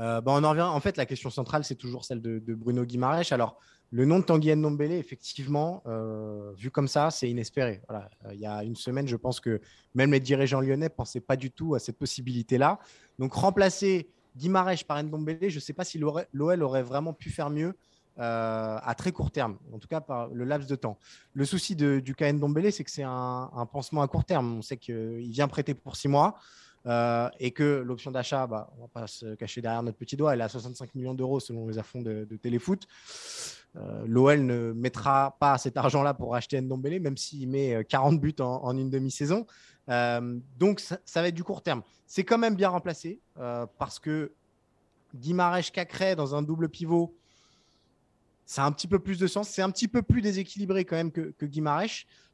Euh, 0.00 0.20
bah, 0.20 0.32
on 0.34 0.42
en 0.42 0.50
revient. 0.50 0.62
En 0.62 0.80
fait, 0.80 0.96
la 0.96 1.06
question 1.06 1.30
centrale, 1.30 1.62
c'est 1.64 1.74
toujours 1.74 2.04
celle 2.04 2.22
de, 2.22 2.54
Bruno 2.54 2.84
Guimarães. 2.84 3.32
Alors, 3.32 3.58
le 3.90 4.04
nom 4.04 4.18
de 4.20 4.24
Tanguy 4.24 4.54
Ndombele, 4.54 4.92
effectivement, 4.92 5.82
euh, 5.86 6.52
vu 6.56 6.70
comme 6.70 6.88
ça, 6.88 7.10
c'est 7.10 7.28
inespéré. 7.28 7.82
Euh, 7.90 7.98
il 8.32 8.40
y 8.40 8.46
a 8.46 8.62
une 8.64 8.76
semaine, 8.76 9.06
je 9.06 9.16
pense 9.16 9.40
que 9.40 9.60
même 9.94 10.12
les 10.12 10.20
dirigeants 10.20 10.60
lyonnais 10.60 10.86
ne 10.86 10.88
pensaient 10.88 11.20
pas 11.20 11.36
du 11.36 11.50
tout 11.50 11.74
à 11.74 11.78
cette 11.78 11.98
possibilité-là. 11.98 12.78
Donc, 13.18 13.34
remplacer 13.34 14.08
Guimarães 14.36 14.84
par 14.86 15.02
Ndombele, 15.02 15.50
je 15.50 15.56
ne 15.56 15.60
sais 15.60 15.72
pas 15.72 15.84
si 15.84 15.98
l'OL 15.98 16.62
aurait 16.62 16.82
vraiment 16.82 17.12
pu 17.12 17.30
faire 17.30 17.50
mieux 17.50 17.74
à 18.16 18.94
très 18.98 19.12
court 19.12 19.30
terme, 19.30 19.56
en 19.72 19.78
tout 19.78 19.88
cas 19.88 20.02
par 20.02 20.28
le 20.28 20.44
laps 20.44 20.68
de 20.68 20.76
temps. 20.76 20.98
Le 21.32 21.46
souci 21.46 21.74
du 21.74 22.14
cas 22.14 22.30
Ndombele, 22.30 22.70
c'est 22.70 22.84
que 22.84 22.90
c'est 22.90 23.02
un, 23.02 23.50
un, 23.54 23.64
pansement 23.64 24.02
à 24.02 24.08
court 24.08 24.26
terme. 24.26 24.58
On 24.58 24.62
sait 24.62 24.76
qu'il 24.76 25.30
vient 25.30 25.48
prêter 25.48 25.72
pour 25.72 25.96
six 25.96 26.08
mois. 26.08 26.36
Euh, 26.86 27.28
et 27.38 27.50
que 27.50 27.82
l'option 27.84 28.10
d'achat, 28.10 28.46
bah, 28.46 28.70
on 28.72 28.76
ne 28.76 28.80
va 28.82 28.88
pas 28.88 29.06
se 29.06 29.34
cacher 29.34 29.60
derrière 29.60 29.82
notre 29.82 29.98
petit 29.98 30.16
doigt, 30.16 30.32
elle 30.32 30.40
est 30.40 30.44
à 30.44 30.48
65 30.48 30.94
millions 30.94 31.14
d'euros 31.14 31.38
selon 31.38 31.68
les 31.68 31.78
affonds 31.78 32.00
de, 32.00 32.24
Téléfoot. 32.40 32.86
Euh, 33.76 34.04
L'OL 34.06 34.44
ne 34.44 34.72
mettra 34.72 35.36
pas 35.38 35.58
cet 35.58 35.76
argent-là 35.76 36.14
pour 36.14 36.34
acheter 36.34 36.60
Ndombele, 36.60 37.00
même 37.00 37.16
s'il 37.16 37.48
met 37.48 37.84
40 37.84 38.14
euh, 38.14 38.18
buts 38.18 38.34
en, 38.40 38.76
une 38.76 38.90
demi-saison. 38.90 39.46
donc, 40.58 40.80
ça, 40.80 40.98
va 41.16 41.28
être 41.28 41.34
du 41.34 41.44
court 41.44 41.62
terme. 41.62 41.82
C'est 42.06 42.24
quand 42.24 42.38
même 42.38 42.56
bien 42.56 42.70
remplacé 42.70 43.20
parce 43.78 43.98
que 43.98 44.32
Guimarães 45.14 45.70
Cacré 45.72 46.16
dans 46.16 46.34
un 46.34 46.42
double 46.42 46.68
pivot, 46.68 47.14
ça 48.46 48.64
a 48.64 48.66
un 48.66 48.72
petit 48.72 48.88
peu 48.88 48.98
plus 48.98 49.18
de 49.18 49.26
sens. 49.26 49.48
C'est 49.48 49.62
un 49.62 49.70
petit 49.70 49.86
peu 49.86 50.02
plus 50.02 50.22
déséquilibré 50.22 50.84
quand 50.84 50.96
même 50.96 51.12
que, 51.12 51.32
que. 51.38 51.46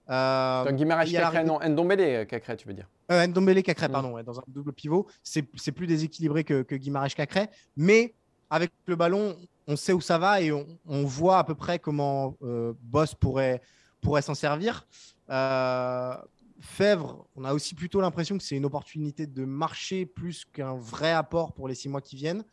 Euh, 0.08 0.64
Donc 0.64 0.76
Guimarães 0.76 1.06
Cacré, 1.06 1.44
non, 1.44 1.58
Ndombele 1.60 2.26
Cacré, 2.26 2.56
tu 2.56 2.68
veux 2.68 2.74
dire 2.74 2.88
euh, 3.10 3.26
Ndombele 3.26 3.62
Cacré, 3.62 3.88
mm. 3.88 3.92
pardon, 3.92 4.22
dans 4.22 4.38
un 4.38 4.44
double 4.48 4.72
pivot. 4.72 5.06
C'est 5.22 5.72
plus 5.72 5.86
déséquilibré 5.86 6.44
que, 6.44 6.62
que 6.62 6.74
Guimarães 6.74 7.08
Cacré. 7.08 7.48
Mais 7.76 8.14
avec 8.50 8.70
le 8.86 8.96
ballon, 8.96 9.36
on 9.66 9.76
sait 9.76 9.92
où 9.92 10.00
ça 10.00 10.18
va 10.18 10.40
et 10.40 10.52
on, 10.52 11.04
voit 11.04 11.38
à 11.38 11.44
peu 11.44 11.54
près 11.54 11.78
comment 11.78 12.36
euh, 12.42 12.72
Boss 12.82 13.14
pourrait, 13.14 13.60
pourrait 14.00 14.22
s'en 14.22 14.34
servir. 14.34 14.86
Euh, 15.30 16.14
Fèvre, 16.60 17.26
on 17.36 17.44
a 17.44 17.52
aussi 17.52 17.74
plutôt 17.74 18.00
l'impression 18.00 18.38
que 18.38 18.42
c'est 18.42 18.56
une 18.56 18.64
opportunité 18.64 19.26
de 19.26 19.44
marcher 19.44 20.06
plus 20.06 20.44
qu'un 20.44 20.74
vrai 20.74 21.12
apport 21.12 21.52
pour 21.52 21.68
les 21.68 21.74
six 21.74 21.88
mois 21.88 22.00
qui 22.00 22.16
viennent. 22.16 22.44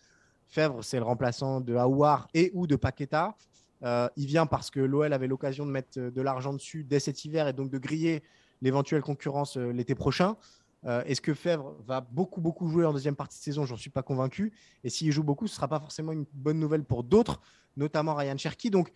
Fèvre, 0.47 0.83
c'est 0.83 0.97
le 0.97 1.03
remplaçant 1.03 1.61
de 1.61 1.75
Aouar 1.75 2.27
et 2.33 2.51
ou 2.53 2.67
de 2.67 2.75
Paqueta. 2.75 3.35
Euh, 3.83 4.09
il 4.15 4.25
vient 4.27 4.45
parce 4.45 4.69
que 4.71 4.79
l'OL 4.79 5.11
avait 5.11 5.27
l'occasion 5.27 5.65
de 5.65 5.71
mettre 5.71 5.99
euh, 5.99 6.11
de 6.11 6.21
l'argent 6.21 6.53
dessus 6.53 6.83
dès 6.83 6.99
cet 6.99 7.25
hiver 7.25 7.47
et 7.47 7.53
donc 7.53 7.69
de 7.69 7.77
griller 7.77 8.23
l'éventuelle 8.61 9.01
concurrence 9.01 9.57
euh, 9.57 9.71
l'été 9.71 9.95
prochain. 9.95 10.37
Est-ce 10.85 11.21
que 11.21 11.33
Fèvre 11.33 11.77
va 11.87 12.01
beaucoup, 12.01 12.41
beaucoup 12.41 12.67
jouer 12.67 12.83
en 12.83 12.91
deuxième 12.91 13.15
partie 13.15 13.37
de 13.37 13.43
saison? 13.43 13.65
J'en 13.65 13.77
suis 13.77 13.89
pas 13.89 14.03
convaincu. 14.03 14.51
Et 14.83 14.89
s'il 14.89 15.13
joue 15.13 15.23
beaucoup, 15.23 15.47
ce 15.47 15.55
sera 15.55 15.69
pas 15.69 15.79
forcément 15.79 16.11
une 16.11 16.25
bonne 16.33 16.59
nouvelle 16.59 16.83
pour 16.83 17.05
d'autres, 17.05 17.39
notamment 17.77 18.13
Ryan 18.15 18.35
Cherky. 18.35 18.69
Donc, 18.69 18.91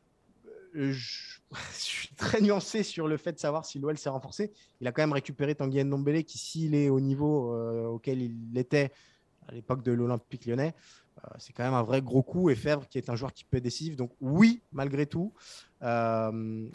je... 0.72 1.20
suis 1.72 2.08
très 2.14 2.40
nuancé 2.40 2.82
sur 2.82 3.06
le 3.06 3.18
fait 3.18 3.32
de 3.32 3.38
savoir 3.38 3.66
si 3.66 3.78
l'OL 3.78 3.98
s'est 3.98 4.08
renforcé. 4.08 4.50
Il 4.80 4.86
a 4.86 4.92
quand 4.92 5.02
même 5.02 5.12
récupéré 5.12 5.54
Tanguy 5.54 5.84
Ndombele, 5.84 6.24
qui, 6.24 6.38
s'il 6.38 6.74
est 6.74 6.88
au 6.88 7.00
niveau 7.00 7.54
auquel 7.88 8.22
il 8.22 8.56
était 8.56 8.90
à 9.46 9.52
l'époque 9.52 9.82
de 9.82 9.92
l'Olympique 9.92 10.46
lyonnais, 10.46 10.74
c'est 11.38 11.52
quand 11.52 11.64
même 11.64 11.74
un 11.74 11.82
vrai 11.82 12.02
gros 12.02 12.22
coup. 12.22 12.50
Et 12.50 12.54
Fèvre, 12.54 12.86
qui 12.88 12.98
est 12.98 13.10
un 13.10 13.16
joueur 13.16 13.32
qui 13.32 13.44
peut 13.44 13.58
être 13.58 13.62
décisif. 13.62 13.96
Donc, 13.96 14.10
oui, 14.20 14.62
malgré 14.72 15.06
tout. 15.06 15.32
Euh, 15.82 16.68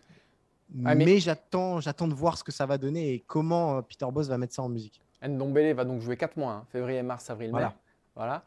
mais, 0.70 1.20
j'attends, 1.20 1.80
j'attends 1.80 2.08
de 2.08 2.14
voir 2.14 2.38
ce 2.38 2.44
que 2.44 2.52
ça 2.52 2.66
va 2.66 2.78
donner 2.78 3.14
et 3.14 3.20
comment 3.20 3.78
euh, 3.78 3.82
Peter 3.82 4.08
Boss 4.12 4.28
va 4.28 4.38
mettre 4.38 4.54
ça 4.54 4.64
en 4.64 4.70
musique. 4.70 5.02
Ndombele 5.26 5.74
va 5.74 5.86
donc 5.86 6.02
jouer 6.02 6.18
4 6.18 6.38
mois, 6.38 6.52
hein. 6.52 6.66
février, 6.72 7.02
mars, 7.02 7.30
avril, 7.30 7.54
mai. 7.54 7.66
Voilà. 8.16 8.44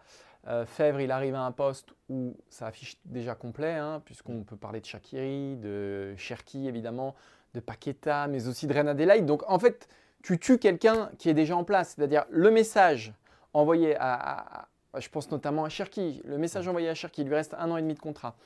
Fèvre, 0.64 1.00
il 1.00 1.10
arrive 1.10 1.34
à 1.34 1.42
un 1.42 1.52
poste 1.52 1.92
où 2.08 2.34
ça 2.48 2.68
affiche 2.68 2.96
déjà 3.04 3.34
complet, 3.34 3.74
hein, 3.74 4.00
puisqu'on 4.06 4.44
peut 4.44 4.56
parler 4.56 4.80
de 4.80 4.86
Shakiri, 4.86 5.56
de 5.56 6.14
Cherki 6.16 6.66
évidemment, 6.66 7.14
de 7.52 7.60
Paqueta, 7.60 8.28
mais 8.28 8.48
aussi 8.48 8.66
de 8.66 8.72
Ren 8.72 8.86
Adelaide. 8.86 9.26
Donc 9.26 9.42
en 9.46 9.58
fait, 9.58 9.88
tu 10.22 10.38
tues 10.38 10.58
quelqu'un 10.58 11.10
qui 11.18 11.28
est 11.28 11.34
déjà 11.34 11.56
en 11.56 11.64
place. 11.64 11.94
C'est-à-dire 11.94 12.24
le 12.30 12.50
message 12.50 13.12
envoyé 13.52 13.96
à, 13.98 14.68
je 15.00 15.08
pense 15.08 15.30
notamment 15.30 15.64
à 15.64 15.68
Cherki. 15.68 16.20
Le 16.24 16.38
message 16.38 16.68
envoyé 16.68 16.88
à 16.88 16.94
Cherki, 16.94 17.22
il 17.22 17.28
lui 17.28 17.34
reste 17.34 17.54
un 17.58 17.70
an 17.70 17.76
et 17.76 17.82
demi 17.82 17.94
de 17.94 18.00
contrat. 18.00 18.36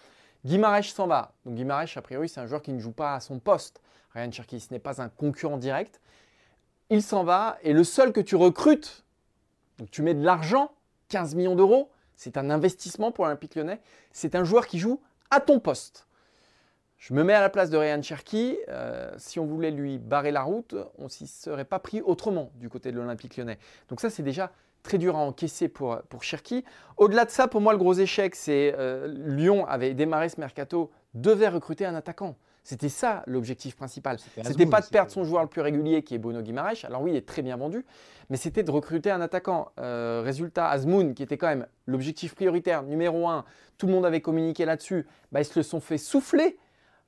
Guimarães 0.44 0.82
s'en 0.82 1.06
va. 1.06 1.32
Donc 1.44 1.54
Guimarães, 1.54 1.96
a 1.96 2.02
priori, 2.02 2.28
c'est 2.28 2.40
un 2.40 2.46
joueur 2.46 2.62
qui 2.62 2.72
ne 2.72 2.80
joue 2.80 2.92
pas 2.92 3.14
à 3.14 3.20
son 3.20 3.38
poste. 3.38 3.80
Ryan 4.14 4.30
Cherki, 4.30 4.60
ce 4.60 4.72
n'est 4.72 4.80
pas 4.80 5.00
un 5.00 5.08
concurrent 5.08 5.56
direct. 5.56 6.00
Il 6.90 7.02
s'en 7.02 7.24
va 7.24 7.58
et 7.62 7.72
le 7.72 7.84
seul 7.84 8.12
que 8.12 8.20
tu 8.20 8.36
recrutes, 8.36 9.04
donc 9.78 9.90
tu 9.90 10.02
mets 10.02 10.14
de 10.14 10.24
l'argent, 10.24 10.72
15 11.08 11.34
millions 11.34 11.54
d'euros, 11.54 11.90
c'est 12.16 12.36
un 12.36 12.50
investissement 12.50 13.10
pour 13.10 13.24
l'Olympique 13.24 13.54
lyonnais. 13.54 13.80
C'est 14.12 14.34
un 14.34 14.44
joueur 14.44 14.66
qui 14.66 14.78
joue 14.78 15.00
à 15.30 15.40
ton 15.40 15.58
poste. 15.58 16.06
Je 16.98 17.14
me 17.14 17.24
mets 17.24 17.32
à 17.32 17.40
la 17.40 17.50
place 17.50 17.68
de 17.68 17.76
Ryan 17.76 18.00
Cherki. 18.00 18.58
Euh, 18.68 19.10
si 19.18 19.40
on 19.40 19.46
voulait 19.46 19.72
lui 19.72 19.98
barrer 19.98 20.30
la 20.30 20.42
route, 20.42 20.76
on 20.98 21.08
s'y 21.08 21.26
serait 21.26 21.64
pas 21.64 21.80
pris 21.80 22.00
autrement 22.00 22.52
du 22.54 22.68
côté 22.68 22.92
de 22.92 22.96
l'Olympique 22.96 23.36
lyonnais. 23.36 23.58
Donc 23.88 24.00
ça, 24.00 24.08
c'est 24.08 24.22
déjà 24.22 24.52
très 24.82 24.98
dur 24.98 25.16
à 25.16 25.20
encaisser 25.20 25.68
pour, 25.68 25.98
pour 26.08 26.22
Cherki. 26.22 26.64
Au-delà 26.96 27.24
de 27.24 27.30
ça, 27.30 27.48
pour 27.48 27.60
moi, 27.60 27.72
le 27.72 27.78
gros 27.78 27.94
échec, 27.94 28.34
c'est 28.34 28.74
euh, 28.78 29.06
Lyon 29.08 29.66
avait 29.66 29.94
démarré 29.94 30.28
ce 30.28 30.40
mercato, 30.40 30.90
devait 31.14 31.48
recruter 31.48 31.86
un 31.86 31.94
attaquant. 31.94 32.36
C'était 32.64 32.88
ça 32.88 33.24
l'objectif 33.26 33.74
principal. 33.74 34.18
C'était 34.20 34.66
pas 34.66 34.80
de 34.80 34.86
perdre 34.86 35.10
son 35.10 35.24
joueur 35.24 35.42
le 35.42 35.48
plus 35.48 35.62
régulier 35.62 36.04
qui 36.04 36.14
est 36.14 36.18
Bono 36.18 36.42
Guimaraes. 36.42 36.84
Alors 36.84 37.02
oui, 37.02 37.10
il 37.10 37.16
est 37.16 37.26
très 37.26 37.42
bien 37.42 37.56
vendu, 37.56 37.84
mais 38.30 38.36
c'était 38.36 38.62
de 38.62 38.70
recruter 38.70 39.10
un 39.10 39.20
attaquant. 39.20 39.72
Euh, 39.80 40.22
résultat, 40.24 40.68
Azmoun, 40.68 41.14
qui 41.14 41.24
était 41.24 41.36
quand 41.36 41.48
même 41.48 41.66
l'objectif 41.86 42.36
prioritaire 42.36 42.84
numéro 42.84 43.28
un, 43.28 43.44
tout 43.78 43.88
le 43.88 43.92
monde 43.92 44.06
avait 44.06 44.20
communiqué 44.20 44.64
là-dessus, 44.64 45.06
bah, 45.32 45.40
ils 45.40 45.44
se 45.44 45.58
le 45.58 45.64
sont 45.64 45.80
fait 45.80 45.98
souffler 45.98 46.56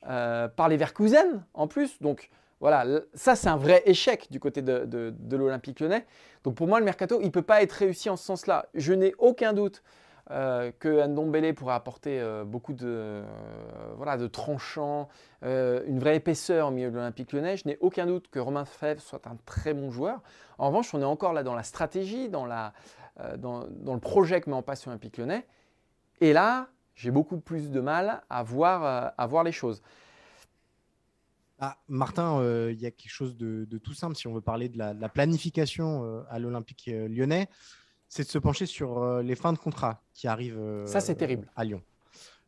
euh, 0.08 0.48
par 0.48 0.68
les 0.68 0.76
Verkusen 0.76 1.44
en 1.54 1.68
plus. 1.68 2.02
Donc 2.02 2.30
voilà, 2.60 3.00
ça 3.14 3.36
c'est 3.36 3.48
un 3.48 3.56
vrai 3.56 3.82
échec 3.86 4.28
du 4.30 4.40
côté 4.40 4.62
de, 4.62 5.14
l'Olympique 5.30 5.80
lyonnais. 5.80 6.06
Donc 6.44 6.54
pour 6.54 6.66
moi, 6.66 6.78
le 6.78 6.84
mercato, 6.84 7.20
il 7.20 7.26
ne 7.26 7.30
peut 7.30 7.42
pas 7.42 7.62
être 7.62 7.72
réussi 7.72 8.08
en 8.10 8.16
ce 8.16 8.24
sens-là. 8.24 8.66
Je 8.74 8.92
n'ai 8.92 9.14
aucun 9.18 9.52
doute 9.52 9.82
euh, 10.30 10.72
que 10.78 11.06
Ndombele 11.06 11.54
pourrait 11.54 11.74
apporter 11.74 12.18
euh, 12.20 12.44
beaucoup 12.44 12.72
de, 12.72 12.86
euh, 12.86 13.24
voilà, 13.96 14.16
de 14.16 14.26
tranchants, 14.26 15.08
une 15.42 15.98
vraie 15.98 16.16
épaisseur 16.16 16.68
au 16.68 16.70
milieu 16.70 16.90
de 16.90 16.96
l'Olympique 16.96 17.32
lyonnais. 17.32 17.58
Je 17.58 17.68
n'ai 17.68 17.76
aucun 17.80 18.06
doute 18.06 18.28
que 18.30 18.38
Romain 18.38 18.64
Fèvre 18.64 19.02
soit 19.02 19.26
un 19.26 19.36
très 19.44 19.74
bon 19.74 19.90
joueur. 19.90 20.22
En 20.56 20.68
revanche, 20.68 20.94
on 20.94 21.02
est 21.02 21.04
encore 21.04 21.34
là 21.34 21.42
dans 21.42 21.54
la 21.54 21.64
stratégie, 21.64 22.30
dans, 22.30 22.46
la, 22.46 22.72
dans, 23.36 23.66
le 23.86 24.00
projet 24.00 24.40
que 24.40 24.48
met 24.48 24.56
en 24.56 24.62
place 24.62 24.86
l'Olympique 24.86 25.18
lyonnais. 25.18 25.46
Et 26.22 26.32
là, 26.32 26.68
j'ai 26.94 27.10
beaucoup 27.10 27.36
plus 27.36 27.70
de 27.70 27.80
mal 27.80 28.22
à 28.30 28.42
voir 28.42 29.44
les 29.44 29.52
choses. 29.52 29.82
Ah, 31.60 31.78
Martin, 31.88 32.40
euh, 32.40 32.72
il 32.72 32.80
y 32.80 32.86
a 32.86 32.90
quelque 32.90 33.12
chose 33.12 33.36
de, 33.36 33.78
tout 33.78 33.94
simple 33.94 34.16
si 34.16 34.26
on 34.26 34.34
veut 34.34 34.40
parler 34.40 34.68
de 34.68 34.78
la, 34.78 35.08
planification 35.08 36.04
euh, 36.04 36.22
à 36.28 36.38
l'Olympique 36.38 36.88
euh, 36.88 37.08
lyonnais, 37.08 37.48
c'est 38.08 38.24
de 38.24 38.28
se 38.28 38.38
pencher 38.38 38.66
sur 38.66 39.22
les 39.22 39.34
fins 39.34 39.52
de 39.52 39.58
contrat 39.58 40.02
qui 40.12 40.28
arrivent 40.28 40.84
Ça, 40.86 41.00
c'est 41.00 41.14
terrible. 41.14 41.50
à 41.56 41.64
Lyon. 41.64 41.82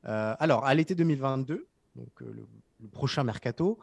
alors, 0.05 0.64
à 0.64 0.75
l'été 0.75 0.95
2022, 0.95 1.66
donc 1.97 2.21
le, 2.21 2.47
prochain 2.92 3.25
mercato, 3.25 3.79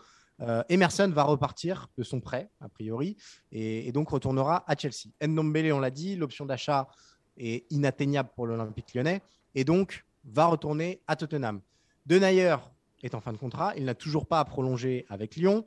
Emerson 0.69 1.09
va 1.09 1.23
repartir 1.23 1.89
de 1.97 2.03
son 2.03 2.21
prêt, 2.21 2.49
a 2.61 2.69
priori, 2.69 3.17
et, 3.51 3.91
donc 3.91 4.09
retournera 4.09 4.63
à 4.65 4.77
Chelsea. 4.77 5.09
Ndombele, 5.21 5.73
on 5.73 5.79
l'a 5.79 5.91
dit, 5.91 6.15
l'option 6.15 6.45
d'achat 6.45 6.87
est 7.35 7.69
inatteignable 7.69 8.29
pour 8.33 8.47
l'Olympique 8.47 8.93
lyonnais, 8.93 9.21
et 9.53 9.65
donc 9.65 10.05
va 10.23 10.45
retourner 10.45 11.01
à 11.07 11.17
Tottenham. 11.17 11.59
De 12.05 12.17
Nayer, 12.17 12.55
est 13.03 13.15
en 13.15 13.21
fin 13.21 13.31
de 13.33 13.37
contrat. 13.37 13.73
Il 13.75 13.85
n'a 13.85 13.95
toujours 13.95 14.25
pas 14.25 14.43
prolongé 14.45 15.05
avec 15.09 15.35
Lyon. 15.35 15.65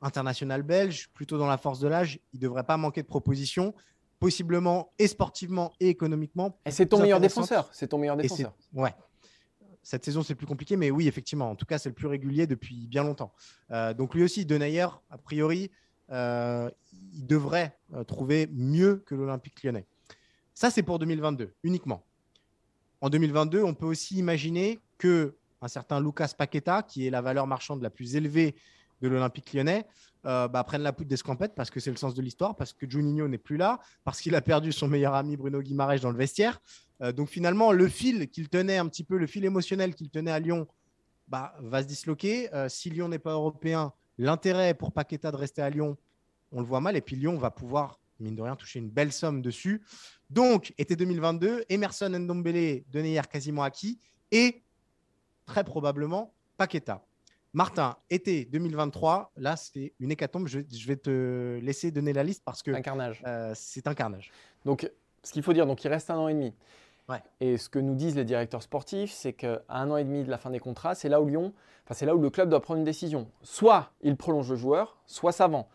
International 0.00 0.62
belge, 0.62 1.10
plutôt 1.12 1.38
dans 1.38 1.46
la 1.46 1.58
force 1.58 1.80
de 1.80 1.88
l'âge, 1.88 2.20
il 2.32 2.36
ne 2.38 2.42
devrait 2.42 2.64
pas 2.64 2.76
manquer 2.76 3.02
de 3.02 3.06
propositions, 3.06 3.74
possiblement 4.20 4.92
et 4.98 5.08
sportivement 5.08 5.72
et 5.80 5.88
économiquement. 5.88 6.56
Et 6.66 6.70
c'est 6.70 6.86
ton 6.86 7.00
meilleur 7.00 7.20
défenseur. 7.20 7.68
C'est 7.72 7.88
ton 7.88 7.98
meilleur 7.98 8.16
défenseur. 8.16 8.54
Ouais. 8.72 8.94
Cette 9.82 10.04
saison, 10.04 10.22
c'est 10.22 10.34
plus 10.34 10.46
compliqué, 10.46 10.76
mais 10.76 10.90
oui, 10.90 11.08
effectivement. 11.08 11.50
En 11.50 11.56
tout 11.56 11.64
cas, 11.64 11.78
c'est 11.78 11.88
le 11.88 11.94
plus 11.94 12.08
régulier 12.08 12.46
depuis 12.46 12.86
bien 12.86 13.04
longtemps. 13.04 13.32
Euh, 13.70 13.94
donc 13.94 14.14
lui 14.14 14.22
aussi, 14.22 14.44
Denayer, 14.44 14.86
a 15.10 15.18
priori, 15.18 15.70
euh, 16.10 16.70
il 17.14 17.26
devrait 17.26 17.76
euh, 17.94 18.04
trouver 18.04 18.48
mieux 18.52 19.02
que 19.06 19.14
l'Olympique 19.14 19.62
lyonnais. 19.62 19.86
Ça, 20.54 20.70
c'est 20.70 20.82
pour 20.82 20.98
2022 20.98 21.54
uniquement. 21.62 22.04
En 23.00 23.08
2022, 23.08 23.62
on 23.62 23.74
peut 23.74 23.86
aussi 23.86 24.18
imaginer 24.18 24.78
que 24.98 25.37
un 25.60 25.68
certain 25.68 26.00
Lucas 26.00 26.32
Paqueta, 26.36 26.82
qui 26.82 27.06
est 27.06 27.10
la 27.10 27.20
valeur 27.20 27.46
marchande 27.46 27.82
la 27.82 27.90
plus 27.90 28.16
élevée 28.16 28.54
de 29.00 29.08
l'Olympique 29.08 29.52
lyonnais, 29.52 29.86
euh, 30.26 30.48
bah, 30.48 30.64
prenne 30.64 30.82
la 30.82 30.92
poudre 30.92 31.08
d'escampette 31.08 31.54
parce 31.54 31.70
que 31.70 31.80
c'est 31.80 31.90
le 31.90 31.96
sens 31.96 32.14
de 32.14 32.22
l'histoire, 32.22 32.56
parce 32.56 32.72
que 32.72 32.88
Juninho 32.88 33.28
n'est 33.28 33.38
plus 33.38 33.56
là, 33.56 33.78
parce 34.04 34.20
qu'il 34.20 34.34
a 34.34 34.40
perdu 34.40 34.72
son 34.72 34.88
meilleur 34.88 35.14
ami 35.14 35.36
Bruno 35.36 35.62
Guimaraes 35.62 36.00
dans 36.00 36.10
le 36.10 36.18
vestiaire. 36.18 36.60
Euh, 37.02 37.12
donc 37.12 37.28
finalement, 37.28 37.72
le 37.72 37.88
fil 37.88 38.28
qu'il 38.28 38.48
tenait 38.48 38.78
un 38.78 38.88
petit 38.88 39.04
peu, 39.04 39.16
le 39.16 39.26
fil 39.26 39.44
émotionnel 39.44 39.94
qu'il 39.94 40.10
tenait 40.10 40.32
à 40.32 40.40
Lyon, 40.40 40.66
bah, 41.28 41.54
va 41.60 41.82
se 41.82 41.88
disloquer. 41.88 42.52
Euh, 42.54 42.68
si 42.68 42.90
Lyon 42.90 43.08
n'est 43.08 43.18
pas 43.18 43.32
européen, 43.32 43.92
l'intérêt 44.16 44.74
pour 44.74 44.92
Paqueta 44.92 45.30
de 45.30 45.36
rester 45.36 45.62
à 45.62 45.70
Lyon, 45.70 45.96
on 46.50 46.60
le 46.60 46.66
voit 46.66 46.80
mal. 46.80 46.96
Et 46.96 47.00
puis 47.00 47.14
Lyon 47.14 47.38
va 47.38 47.50
pouvoir, 47.50 48.00
mine 48.18 48.34
de 48.34 48.42
rien, 48.42 48.56
toucher 48.56 48.80
une 48.80 48.90
belle 48.90 49.12
somme 49.12 49.40
dessus. 49.40 49.82
Donc, 50.30 50.74
été 50.78 50.96
2022, 50.96 51.64
Emerson 51.68 52.10
Ndombele, 52.10 52.82
Deneyer 52.90 53.22
quasiment 53.30 53.62
acquis, 53.62 54.00
et 54.30 54.62
très 55.48 55.64
probablement 55.64 56.32
Paqueta. 56.58 57.02
Martin, 57.54 57.96
été 58.10 58.44
2023, 58.44 59.32
là 59.36 59.56
c'est 59.56 59.94
une 59.98 60.12
hécatombe. 60.12 60.46
Je, 60.46 60.60
vais 60.86 60.96
te 60.96 61.58
laisser 61.62 61.90
donner 61.90 62.12
la 62.12 62.22
liste 62.22 62.42
parce 62.44 62.62
que 62.62 62.70
un 62.70 62.82
carnage. 62.82 63.22
Euh, 63.26 63.52
c'est 63.56 63.88
un 63.88 63.94
carnage. 63.94 64.30
Donc, 64.66 64.88
ce 65.24 65.32
qu'il 65.32 65.42
faut 65.42 65.54
dire, 65.54 65.66
donc 65.66 65.82
il 65.82 65.88
reste 65.88 66.10
un 66.10 66.18
an 66.18 66.28
et 66.28 66.34
demi. 66.34 66.54
Ouais. 67.08 67.22
Et 67.40 67.56
ce 67.56 67.70
que 67.70 67.78
nous 67.78 67.94
disent 67.94 68.16
les 68.16 68.26
directeurs 68.26 68.62
sportifs, 68.62 69.10
c'est 69.12 69.32
qu'à 69.32 69.62
un 69.70 69.90
an 69.90 69.96
et 69.96 70.04
demi 70.04 70.22
de 70.24 70.30
la 70.30 70.36
fin 70.36 70.50
des 70.50 70.58
contrats, 70.60 70.94
c'est 70.94 71.08
là 71.08 71.22
où 71.22 71.26
Lyon, 71.26 71.54
enfin 71.84 71.94
c'est 71.94 72.04
là 72.04 72.14
où 72.14 72.20
le 72.20 72.28
club 72.28 72.50
doit 72.50 72.60
prendre 72.60 72.78
une 72.78 72.84
décision. 72.84 73.30
Soit 73.42 73.90
il 74.02 74.16
prolonge 74.16 74.50
le 74.50 74.56
joueur, 74.56 74.98
soit 75.06 75.32
ça 75.32 75.48
vend. 75.48 75.70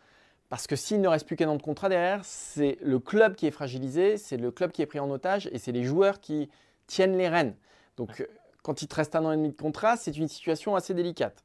Parce 0.50 0.68
que 0.68 0.76
s'il 0.76 1.02
ne 1.02 1.08
reste 1.08 1.26
plus 1.26 1.36
qu'un 1.36 1.50
an 1.50 1.56
de 1.56 1.64
contrat 1.64 1.90
derrière, 1.90 2.24
c'est 2.24 2.78
le 2.84 3.00
club 3.00 3.34
qui 3.36 3.48
est 3.48 3.52
fragilisé, 3.52 4.18
c'est 4.18 4.38
le 4.38 4.52
club 4.52 4.72
qui 4.72 4.84
est 4.84 4.86
pris 4.86 5.00
en 5.00 5.10
otage 5.10 5.50
et 5.52 5.58
c'est 5.58 5.72
les 5.72 5.84
joueurs 5.84 6.20
qui 6.20 6.52
tiennent 6.86 7.18
les 7.18 7.28
rênes. 7.28 7.56
Donc, 7.98 8.28
quand 8.64 8.82
il 8.82 8.88
te 8.88 8.96
reste 8.96 9.16
un 9.16 9.26
an 9.26 9.32
et 9.32 9.38
demi 9.38 9.50
de 9.50 9.62
contrat, 9.62 9.98
c'est 9.98 10.18
une 10.18 10.28
situation 10.28 10.76
assez 10.76 10.94
délicate 10.94 11.44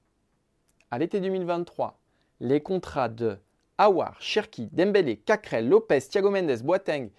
à 0.91 0.99
l'été 0.99 1.21
2023, 1.21 1.99
les 2.41 2.63
contrats 2.63 3.09
de 3.09 3.39
Awar, 3.77 4.21
Cherki, 4.21 4.69
Dembélé, 4.73 5.19
Cacrel, 5.19 5.69
Lopez, 5.69 6.01
Thiago 6.01 6.31
Mendes, 6.31 6.63
Boateng 6.63 7.11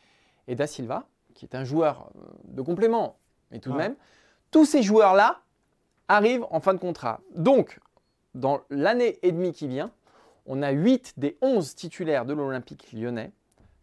et 0.47 0.55
Da 0.55 0.65
Silva, 0.65 1.07
qui 1.35 1.45
est 1.45 1.55
un 1.55 1.63
joueur 1.63 2.09
euh, 2.15 2.21
de 2.45 2.61
complément, 2.61 3.17
mais 3.51 3.59
tout 3.59 3.71
de 3.71 3.77
même, 3.77 3.95
tous 4.51 4.65
ces 4.65 4.81
joueurs-là 4.81 5.41
arrivent 6.07 6.45
en 6.49 6.59
fin 6.59 6.73
de 6.73 6.79
contrat. 6.79 7.21
Donc, 7.35 7.79
dans 8.33 8.61
l'année 8.69 9.19
et 9.21 9.31
demie 9.31 9.53
qui 9.53 9.67
vient, 9.67 9.91
on 10.45 10.61
a 10.63 10.71
8 10.71 11.13
des 11.17 11.37
11 11.41 11.75
titulaires 11.75 12.25
de 12.25 12.33
l'Olympique 12.33 12.91
lyonnais 12.91 13.31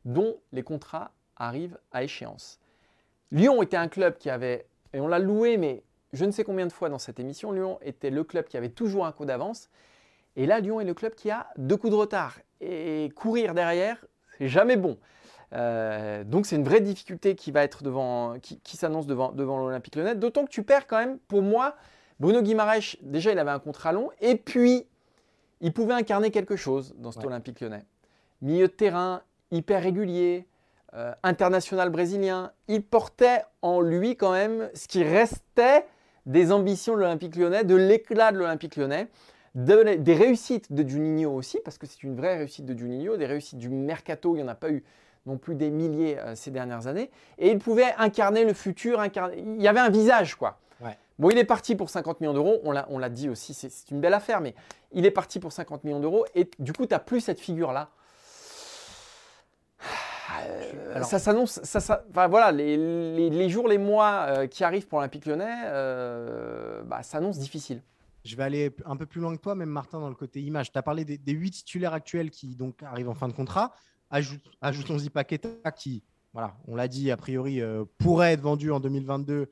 dont 0.04 0.36
les 0.52 0.62
contrats 0.62 1.12
arrivent 1.36 1.78
à 1.92 2.02
échéance. 2.02 2.58
Lyon 3.30 3.62
était 3.62 3.76
un 3.76 3.88
club 3.88 4.18
qui 4.18 4.30
avait, 4.30 4.66
et 4.92 5.00
on 5.00 5.08
l'a 5.08 5.18
loué, 5.18 5.56
mais 5.56 5.82
je 6.16 6.24
ne 6.24 6.30
sais 6.30 6.44
combien 6.44 6.66
de 6.66 6.72
fois 6.72 6.88
dans 6.88 6.98
cette 6.98 7.20
émission, 7.20 7.52
Lyon 7.52 7.78
était 7.82 8.10
le 8.10 8.24
club 8.24 8.46
qui 8.46 8.56
avait 8.56 8.70
toujours 8.70 9.06
un 9.06 9.12
coup 9.12 9.24
d'avance. 9.24 9.70
Et 10.34 10.46
là, 10.46 10.60
Lyon 10.60 10.80
est 10.80 10.84
le 10.84 10.94
club 10.94 11.14
qui 11.14 11.30
a 11.30 11.46
deux 11.56 11.76
coups 11.76 11.92
de 11.92 11.96
retard. 11.96 12.38
Et 12.60 13.10
courir 13.14 13.54
derrière, 13.54 14.04
c'est 14.38 14.48
jamais 14.48 14.76
bon. 14.76 14.98
Euh, 15.52 16.24
donc 16.24 16.46
c'est 16.46 16.56
une 16.56 16.64
vraie 16.64 16.80
difficulté 16.80 17.34
qui 17.36 17.52
va 17.52 17.62
être 17.62 17.82
devant, 17.82 18.38
qui, 18.40 18.76
s'annonce 18.76 19.06
devant, 19.06 19.32
devant 19.32 19.58
l'Olympique 19.58 19.94
Lyonnais. 19.96 20.14
D'autant 20.14 20.44
que 20.44 20.50
tu 20.50 20.62
perds 20.62 20.86
quand 20.86 20.98
même, 20.98 21.18
pour 21.28 21.42
moi, 21.42 21.76
Bruno 22.18 22.42
Guimaraes, 22.42 22.96
déjà 23.02 23.32
il 23.32 23.38
avait 23.38 23.50
un 23.50 23.58
contrat 23.58 23.92
long, 23.92 24.10
et 24.20 24.36
puis 24.36 24.86
il 25.60 25.72
pouvait 25.72 25.94
incarner 25.94 26.30
quelque 26.30 26.56
chose 26.56 26.94
dans 26.98 27.12
cet 27.12 27.24
Olympique 27.24 27.60
Lyonnais. 27.60 27.84
Milieu 28.42 28.68
de 28.68 28.72
terrain, 28.72 29.22
hyper 29.50 29.82
régulier, 29.82 30.48
euh, 30.94 31.12
international 31.22 31.90
brésilien, 31.90 32.52
il 32.68 32.82
portait 32.82 33.42
en 33.62 33.80
lui 33.80 34.16
quand 34.16 34.32
même 34.32 34.70
ce 34.74 34.88
qui 34.88 35.04
restait 35.04 35.86
des 36.26 36.52
ambitions 36.52 36.94
de 36.94 37.00
l'Olympique 37.00 37.36
lyonnais, 37.36 37.64
de 37.64 37.74
l'éclat 37.74 38.32
de 38.32 38.38
l'Olympique 38.38 38.76
lyonnais, 38.76 39.08
des 39.54 40.14
réussites 40.14 40.72
de 40.72 40.86
Juninho 40.86 41.32
aussi, 41.32 41.58
parce 41.64 41.78
que 41.78 41.86
c'est 41.86 42.02
une 42.02 42.14
vraie 42.14 42.36
réussite 42.36 42.66
de 42.66 42.76
Juninho, 42.76 43.16
des 43.16 43.26
réussites 43.26 43.58
du 43.58 43.70
mercato, 43.70 44.34
il 44.34 44.38
n'y 44.38 44.44
en 44.44 44.48
a 44.48 44.54
pas 44.54 44.70
eu 44.70 44.84
non 45.24 45.38
plus 45.38 45.54
des 45.54 45.70
milliers 45.70 46.18
euh, 46.18 46.34
ces 46.34 46.50
dernières 46.50 46.86
années. 46.86 47.10
Et 47.38 47.50
il 47.50 47.58
pouvait 47.58 47.94
incarner 47.98 48.44
le 48.44 48.52
futur, 48.52 49.00
incarner... 49.00 49.38
il 49.38 49.62
y 49.62 49.66
avait 49.68 49.80
un 49.80 49.90
visage, 49.90 50.34
quoi. 50.34 50.58
Bon, 51.18 51.30
il 51.30 51.38
est 51.38 51.44
parti 51.44 51.76
pour 51.76 51.88
50 51.88 52.20
millions 52.20 52.34
d'euros, 52.34 52.60
on 52.62 52.98
l'a 52.98 53.08
dit 53.08 53.30
aussi, 53.30 53.54
c'est 53.54 53.90
une 53.90 54.02
belle 54.02 54.12
affaire, 54.12 54.42
mais 54.42 54.54
il 54.92 55.06
est 55.06 55.10
parti 55.10 55.40
pour 55.40 55.50
50 55.50 55.82
millions 55.84 55.98
d'euros, 55.98 56.26
et 56.34 56.50
du 56.58 56.74
coup, 56.74 56.84
tu 56.84 56.92
n'as 56.92 56.98
plus 56.98 57.20
cette 57.20 57.40
figure-là. 57.40 57.88
Euh, 60.46 61.02
ça 61.02 61.18
s'annonce, 61.18 61.60
ça, 61.62 62.04
voilà, 62.28 62.52
les, 62.52 63.48
jours, 63.48 63.68
les 63.68 63.78
mois 63.78 64.26
euh, 64.28 64.46
qui 64.46 64.64
arrivent 64.64 64.86
pour 64.86 64.98
l'Olympique 64.98 65.26
lyonnais 65.26 65.62
euh, 65.64 66.82
bah, 66.82 67.02
s'annoncent 67.02 67.40
difficiles. 67.40 67.82
Je 68.24 68.34
vais 68.36 68.42
aller 68.42 68.74
un 68.84 68.96
peu 68.96 69.06
plus 69.06 69.20
loin 69.20 69.34
que 69.36 69.40
toi, 69.40 69.54
même 69.54 69.68
Martin, 69.68 70.00
dans 70.00 70.08
le 70.08 70.14
côté 70.14 70.42
image. 70.42 70.72
Tu 70.72 70.78
as 70.78 70.82
parlé 70.82 71.04
des, 71.04 71.32
huit 71.32 71.52
titulaires 71.52 71.92
actuels 71.92 72.30
qui 72.30 72.56
donc 72.56 72.82
arrivent 72.82 73.08
en 73.08 73.14
fin 73.14 73.28
de 73.28 73.32
contrat. 73.32 73.72
ajoutons-y 74.10 75.10
Paqueta 75.10 75.70
qui, 75.70 76.02
voilà, 76.32 76.56
on 76.66 76.74
l'a 76.74 76.88
dit, 76.88 77.10
a 77.12 77.16
priori, 77.16 77.62
pourrait 77.98 78.32
être 78.32 78.40
vendu 78.40 78.72
en 78.72 78.80
2022, 78.80 79.48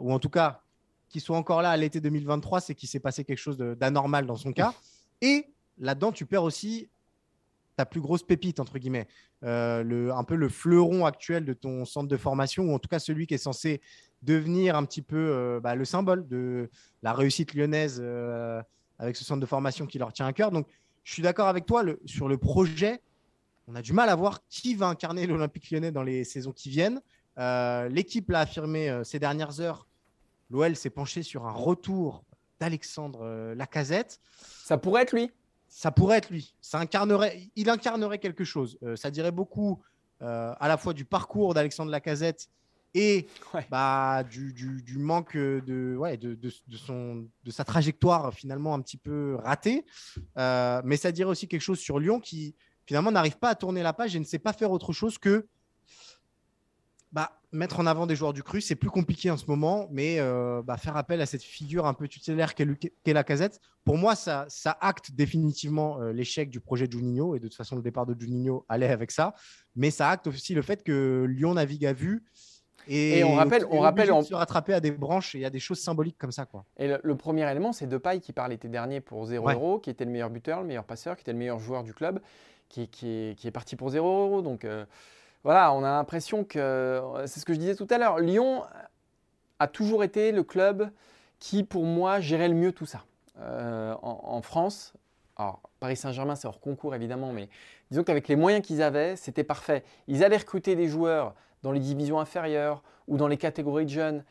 ou 0.00 0.12
en 0.12 0.18
tout 0.18 0.30
cas, 0.30 0.62
qui 1.10 1.20
soit 1.20 1.36
encore 1.36 1.60
là 1.60 1.70
à 1.70 1.76
l'été 1.76 2.00
2023, 2.00 2.60
c'est 2.60 2.74
qu'il 2.74 2.88
s'est 2.88 2.98
passé 2.98 3.24
quelque 3.24 3.38
chose 3.38 3.58
d'anormal 3.58 4.24
dans 4.24 4.36
son 4.36 4.54
cas. 4.54 4.72
Et 5.20 5.46
là-dedans, 5.76 6.10
tu 6.10 6.24
perds 6.24 6.44
aussi 6.44 6.88
ta 7.76 7.86
plus 7.86 8.00
grosse 8.00 8.22
pépite, 8.22 8.60
entre 8.60 8.78
guillemets, 8.78 9.08
euh, 9.42 10.12
un 10.12 10.24
peu 10.24 10.36
le 10.36 10.48
fleuron 10.48 11.06
actuel 11.06 11.44
de 11.44 11.52
ton 11.52 11.84
centre 11.84 12.08
de 12.08 12.16
formation, 12.16 12.64
ou 12.64 12.74
en 12.74 12.78
tout 12.78 12.88
cas 12.88 12.98
celui 12.98 13.26
qui 13.26 13.34
est 13.34 13.38
censé 13.38 13.80
devenir 14.22 14.76
un 14.76 14.84
petit 14.84 15.02
peu 15.02 15.16
euh, 15.16 15.60
bah, 15.60 15.74
le 15.74 15.84
symbole 15.84 16.26
de 16.26 16.70
la 17.02 17.12
réussite 17.12 17.54
lyonnaise 17.54 18.00
euh, 18.02 18.62
avec 18.98 19.16
ce 19.16 19.24
centre 19.24 19.40
de 19.40 19.46
formation 19.46 19.86
qui 19.86 19.98
leur 19.98 20.12
tient 20.12 20.26
à 20.26 20.32
cœur. 20.32 20.50
Donc, 20.50 20.66
je 21.02 21.12
suis 21.12 21.22
d'accord 21.22 21.48
avec 21.48 21.66
toi 21.66 21.82
sur 22.06 22.28
le 22.28 22.38
projet. 22.38 23.02
On 23.66 23.74
a 23.74 23.82
du 23.82 23.92
mal 23.92 24.08
à 24.08 24.14
voir 24.14 24.40
qui 24.48 24.74
va 24.74 24.86
incarner 24.86 25.26
l'Olympique 25.26 25.70
lyonnais 25.70 25.90
dans 25.90 26.02
les 26.02 26.24
saisons 26.24 26.52
qui 26.52 26.70
viennent. 26.70 27.02
L'équipe 27.90 28.30
l'a 28.30 28.40
affirmé 28.40 29.02
ces 29.04 29.18
dernières 29.18 29.60
heures. 29.60 29.86
L'OL 30.48 30.76
s'est 30.76 30.90
penché 30.90 31.22
sur 31.22 31.46
un 31.46 31.52
retour 31.52 32.24
d'Alexandre 32.58 33.52
Lacazette. 33.54 34.18
Ça 34.64 34.78
pourrait 34.78 35.02
être 35.02 35.12
lui 35.12 35.30
ça 35.68 35.90
pourrait 35.90 36.18
être 36.18 36.30
lui. 36.30 36.54
Ça 36.60 36.78
incarnerait, 36.78 37.50
il 37.56 37.68
incarnerait 37.68 38.18
quelque 38.18 38.44
chose. 38.44 38.78
Euh, 38.82 38.96
ça 38.96 39.10
dirait 39.10 39.32
beaucoup 39.32 39.82
euh, 40.22 40.54
à 40.58 40.68
la 40.68 40.76
fois 40.76 40.94
du 40.94 41.04
parcours 41.04 41.54
d'Alexandre 41.54 41.90
Lacazette 41.90 42.48
et 42.94 43.26
bah, 43.70 44.22
du, 44.22 44.96
manque 44.96 45.36
de, 45.36 45.96
ouais, 45.98 46.16
de, 46.16 46.38
son, 46.76 47.26
de 47.42 47.50
sa 47.50 47.64
trajectoire 47.64 48.32
finalement 48.32 48.74
un 48.74 48.80
petit 48.80 48.96
peu 48.96 49.34
ratée. 49.42 49.84
Euh, 50.38 50.80
mais 50.84 50.96
ça 50.96 51.10
dirait 51.10 51.30
aussi 51.30 51.48
quelque 51.48 51.60
chose 51.60 51.80
sur 51.80 51.98
Lyon 51.98 52.20
qui 52.20 52.54
finalement 52.86 53.10
n'arrive 53.10 53.38
pas 53.38 53.50
à 53.50 53.54
tourner 53.56 53.82
la 53.82 53.92
page 53.92 54.14
et 54.14 54.20
ne 54.20 54.24
sait 54.24 54.38
pas 54.38 54.52
faire 54.52 54.70
autre 54.70 54.92
chose 54.92 55.18
que 55.18 55.48
bah, 57.10 57.40
mettre 57.54 57.80
en 57.80 57.86
avant 57.86 58.06
des 58.06 58.16
joueurs 58.16 58.32
du 58.32 58.42
cru, 58.42 58.60
c'est 58.60 58.74
plus 58.74 58.90
compliqué 58.90 59.30
en 59.30 59.36
ce 59.36 59.46
moment, 59.46 59.88
mais 59.90 60.16
euh, 60.18 60.62
bah, 60.62 60.76
faire 60.76 60.96
appel 60.96 61.20
à 61.20 61.26
cette 61.26 61.42
figure 61.42 61.86
un 61.86 61.94
peu 61.94 62.08
tutélaire 62.08 62.54
qu'est 62.54 63.12
la 63.12 63.24
casette, 63.24 63.60
pour 63.84 63.96
moi, 63.96 64.14
ça, 64.14 64.44
ça 64.48 64.76
acte 64.80 65.12
définitivement 65.12 66.00
euh, 66.00 66.12
l'échec 66.12 66.50
du 66.50 66.60
projet 66.60 66.86
de 66.86 66.92
Juninho, 66.92 67.36
et 67.36 67.38
de 67.38 67.46
toute 67.46 67.56
façon, 67.56 67.76
le 67.76 67.82
départ 67.82 68.06
de 68.06 68.18
Juninho 68.18 68.66
allait 68.68 68.88
avec 68.88 69.10
ça, 69.10 69.34
mais 69.76 69.90
ça 69.90 70.10
acte 70.10 70.26
aussi 70.26 70.54
le 70.54 70.62
fait 70.62 70.82
que 70.82 71.26
Lyon 71.28 71.54
navigue 71.54 71.86
à 71.86 71.92
vue. 71.92 72.24
Et, 72.86 73.24
on 73.24 73.34
rappelle, 73.34 73.64
on 73.70 73.80
rappelle, 73.80 74.12
on 74.12 74.22
se 74.22 74.34
rattraper 74.34 74.74
à 74.74 74.80
des 74.80 74.90
branches 74.90 75.34
et 75.34 75.38
il 75.38 75.40
y 75.40 75.46
a 75.46 75.50
des 75.50 75.60
choses 75.60 75.80
symboliques 75.80 76.18
comme 76.18 76.32
ça, 76.32 76.44
quoi. 76.44 76.66
Et 76.76 76.88
le, 77.02 77.16
premier 77.16 77.50
élément, 77.50 77.72
c'est 77.72 77.86
Depay 77.86 78.20
qui 78.20 78.34
parle 78.34 78.50
l'été 78.50 78.68
dernier 78.68 79.00
pour 79.00 79.24
0 79.24 79.48
euros, 79.50 79.78
qui 79.78 79.88
était 79.88 80.04
le 80.04 80.10
meilleur 80.10 80.28
buteur, 80.28 80.60
le 80.60 80.66
meilleur 80.66 80.84
passeur, 80.84 81.16
qui 81.16 81.22
était 81.22 81.32
le 81.32 81.38
meilleur 81.38 81.58
joueur 81.58 81.82
du 81.82 81.94
club, 81.94 82.20
qui, 82.68 82.88
qui, 82.88 83.08
est, 83.08 83.38
qui 83.38 83.48
est, 83.48 83.50
parti 83.50 83.76
pour 83.76 83.88
0 83.88 84.06
euros. 84.06 84.42
Donc 84.42 84.66
euh, 84.66 84.84
voilà, 85.44 85.72
on 85.74 85.84
a 85.84 85.90
l'impression 85.90 86.42
que, 86.42 87.02
c'est 87.26 87.38
ce 87.38 87.44
que 87.44 87.52
je 87.52 87.58
disais 87.58 87.74
tout 87.74 87.86
à 87.90 87.98
l'heure, 87.98 88.18
Lyon 88.18 88.64
a 89.58 89.68
toujours 89.68 90.02
été 90.02 90.32
le 90.32 90.42
club 90.42 90.90
qui, 91.38 91.62
pour 91.62 91.84
moi, 91.84 92.20
gérait 92.20 92.48
le 92.48 92.54
mieux 92.54 92.72
tout 92.72 92.86
ça. 92.86 93.04
Euh, 93.40 93.94
en, 94.00 94.40
France, 94.42 94.94
alors 95.36 95.60
Paris 95.80 95.96
Saint-Germain, 95.96 96.36
c'est 96.36 96.46
hors 96.46 96.60
concours 96.60 96.94
évidemment, 96.94 97.32
mais 97.32 97.48
disons 97.90 98.04
qu'avec 98.04 98.28
les 98.28 98.36
moyens 98.36 98.64
qu'ils 98.64 98.80
avaient, 98.80 99.16
c'était 99.16 99.44
parfait. 99.44 99.84
Ils 100.06 100.24
allaient 100.24 100.36
recruter 100.36 100.76
des 100.76 100.88
joueurs 100.88 101.34
dans 101.62 101.72
les 101.72 101.80
divisions 101.80 102.20
inférieures 102.20 102.82
ou 103.08 103.16
dans 103.16 103.28
les 103.28 103.36
catégories 103.36 103.84
de 103.84 103.90
jeunes. 103.90 104.24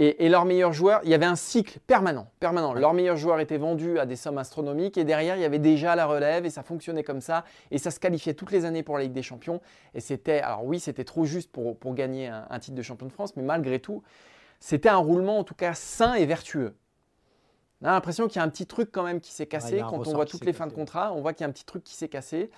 Et, 0.00 0.28
leurs 0.28 0.44
meilleurs 0.44 0.72
joueurs, 0.72 1.00
il 1.04 1.10
y 1.10 1.14
avait 1.14 1.24
un 1.24 1.36
cycle 1.36 1.78
permanent, 1.86 2.26
permanent. 2.40 2.74
Leurs 2.74 2.94
meilleurs 2.94 3.16
joueurs 3.16 3.38
étaient 3.38 3.58
vendus 3.58 4.00
à 4.00 4.06
des 4.06 4.16
sommes 4.16 4.38
astronomiques 4.38 4.98
et 4.98 5.04
derrière, 5.04 5.36
il 5.36 5.42
y 5.42 5.44
avait 5.44 5.60
déjà 5.60 5.94
la 5.94 6.06
relève 6.06 6.44
et 6.44 6.50
ça 6.50 6.64
fonctionnait 6.64 7.04
comme 7.04 7.20
ça. 7.20 7.44
Et 7.70 7.78
ça 7.78 7.92
se 7.92 8.00
qualifiait 8.00 8.34
toutes 8.34 8.50
les 8.50 8.64
années 8.64 8.82
pour 8.82 8.98
la 8.98 9.04
Ligue 9.04 9.12
des 9.12 9.22
Champions. 9.22 9.60
Et 9.94 10.00
c'était, 10.00 10.40
alors 10.40 10.64
oui, 10.64 10.80
c'était 10.80 11.04
trop 11.04 11.24
juste 11.24 11.52
pour, 11.52 11.78
pour 11.78 11.94
gagner 11.94 12.26
un, 12.26 12.58
titre 12.58 12.76
de 12.76 12.82
champion 12.82 13.06
de 13.06 13.12
France, 13.12 13.36
mais 13.36 13.44
malgré 13.44 13.78
tout, 13.78 14.02
c'était 14.58 14.88
un 14.88 14.96
roulement 14.96 15.38
en 15.38 15.44
tout 15.44 15.54
cas 15.54 15.74
sain 15.74 16.14
et 16.14 16.26
vertueux. 16.26 16.74
On 17.80 17.86
a 17.86 17.92
l'impression 17.92 18.26
qu'il 18.26 18.36
y 18.36 18.40
a 18.40 18.44
un 18.44 18.48
petit 18.48 18.66
truc 18.66 18.90
quand 18.90 19.04
même 19.04 19.20
qui 19.20 19.30
s'est 19.30 19.46
cassé. 19.46 19.78
Quand 19.78 20.08
on 20.08 20.12
voit 20.12 20.26
toutes 20.26 20.44
les 20.44 20.52
fins 20.52 20.66
de 20.66 20.72
contrat, 20.72 21.12
on 21.12 21.20
voit 21.20 21.34
qu'il 21.34 21.42
y 21.42 21.46
a 21.46 21.48
un 21.48 21.52
petit 21.52 21.66
truc 21.66 21.84
qui 21.84 21.94
s'est 21.94 22.08
cassé 22.08 22.50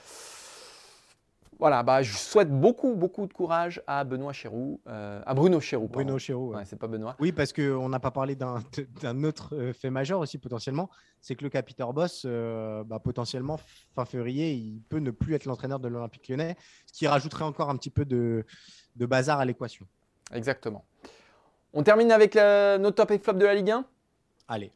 voilà, 1.58 1.82
bah, 1.82 2.02
je 2.02 2.12
souhaite 2.16 2.50
beaucoup, 2.50 2.94
beaucoup 2.94 3.26
de 3.26 3.32
courage 3.32 3.82
à 3.86 4.04
Benoît 4.04 4.32
Chéroux, 4.32 4.80
euh, 4.88 5.22
à 5.24 5.34
Bruno 5.34 5.58
Chéroux. 5.60 5.88
Bruno 5.88 6.18
Chéroux, 6.18 6.54
ouais. 6.54 6.64
c'est 6.66 6.78
pas 6.78 6.86
Benoît. 6.86 7.16
Oui, 7.18 7.32
parce 7.32 7.52
qu'on 7.52 7.88
n'a 7.88 7.98
pas 7.98 8.10
parlé 8.10 8.36
d'un 8.36 9.24
autre 9.24 9.54
euh, 9.54 9.72
fait 9.72 9.90
majeur 9.90 10.20
aussi 10.20 10.38
potentiellement, 10.38 10.90
c'est 11.20 11.34
que 11.34 11.44
le 11.44 11.50
capitaine 11.50 11.90
Boss, 11.92 12.24
euh, 12.26 12.84
bah, 12.84 12.98
potentiellement 12.98 13.58
fin 13.94 14.04
février, 14.04 14.52
il 14.52 14.82
peut 14.88 14.98
ne 14.98 15.10
plus 15.10 15.34
être 15.34 15.46
l'entraîneur 15.46 15.80
de 15.80 15.88
l'Olympique 15.88 16.28
Lyonnais, 16.28 16.56
ce 16.86 16.92
qui 16.92 17.06
rajouterait 17.06 17.44
encore 17.44 17.70
un 17.70 17.76
petit 17.76 17.90
peu 17.90 18.04
de, 18.04 18.44
bazar 18.96 19.40
à 19.40 19.44
l'équation. 19.44 19.86
Exactement. 20.32 20.84
On 21.72 21.82
termine 21.82 22.12
avec 22.12 22.34
nos 22.34 22.90
top 22.90 23.10
et 23.12 23.18
flop 23.18 23.34
de 23.34 23.46
la 23.46 23.54
Ligue 23.54 23.70
1 23.70 23.84
Allez. 24.48 24.72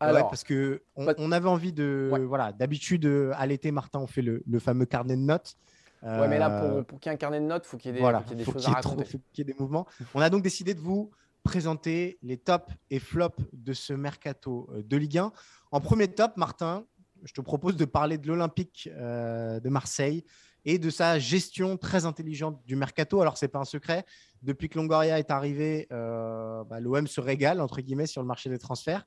Alors, 0.00 0.28
parce 0.28 0.44
que 0.44 0.82
on, 0.96 1.32
avait 1.32 1.48
envie 1.48 1.72
de, 1.72 2.10
voilà, 2.26 2.52
d'habitude 2.52 3.04
euh, 3.06 3.32
à 3.36 3.46
l'été, 3.46 3.70
Martin, 3.72 3.98
on 3.98 4.06
fait 4.06 4.22
le, 4.22 4.42
fameux 4.58 4.86
carnet 4.86 5.16
de 5.16 5.22
notes. 5.22 5.56
Ouais, 6.02 6.28
mais 6.28 6.38
là, 6.38 6.60
pour, 6.60 6.78
euh, 6.78 6.82
pour 6.82 7.00
qu'il 7.00 7.10
y 7.10 7.12
ait 7.12 7.14
un 7.14 7.18
carnet 7.18 7.40
de 7.40 7.46
notes, 7.46 7.66
faut 7.66 7.76
qu'il 7.76 7.88
y 7.88 7.90
ait 7.90 7.94
des, 7.94 8.00
voilà, 8.00 8.20
faut 8.20 8.28
qu'il 8.28 8.38
y 8.38 8.42
ait 8.42 8.44
des 8.44 8.52
choses 8.52 8.68
à 8.68 8.70
raconter. 8.70 9.02
Il 9.02 9.06
faut 9.06 9.18
qu'il 9.32 9.46
y 9.46 9.50
ait 9.50 9.52
des 9.52 9.58
mouvements. 9.58 9.86
On 10.14 10.20
a 10.20 10.30
donc 10.30 10.42
décidé 10.42 10.74
de 10.74 10.80
vous 10.80 11.10
présenter 11.42 12.18
les 12.22 12.36
tops 12.36 12.72
et 12.90 13.00
flops 13.00 13.42
de 13.52 13.72
ce 13.72 13.92
mercato 13.92 14.68
euh, 14.72 14.82
de 14.82 14.96
Ligue 14.96 15.18
1. 15.18 15.32
En 15.72 15.80
premier 15.80 16.06
top, 16.06 16.36
Martin, 16.36 16.84
je 17.24 17.32
te 17.32 17.40
propose 17.40 17.76
de 17.76 17.84
parler 17.84 18.16
de 18.18 18.28
l'Olympique 18.28 18.88
de 18.94 19.68
Marseille 19.68 20.24
et 20.64 20.78
de 20.78 20.88
sa 20.88 21.18
gestion 21.18 21.76
très 21.76 22.04
intelligente 22.04 22.62
du 22.64 22.76
mercato. 22.76 23.20
Alors, 23.20 23.36
ce 23.36 23.44
n'est 23.44 23.48
pas 23.50 23.58
un 23.58 23.64
secret. 23.64 24.06
Depuis 24.42 24.68
que 24.68 24.78
Longoria 24.78 25.18
est 25.18 25.32
arrivé, 25.32 25.88
bah, 25.90 26.78
l'OM 26.80 27.08
se 27.08 27.20
régale, 27.20 27.60
entre 27.60 27.80
guillemets, 27.80 28.06
sur 28.06 28.22
le 28.22 28.28
marché 28.28 28.48
des 28.48 28.58
transferts. 28.58 29.04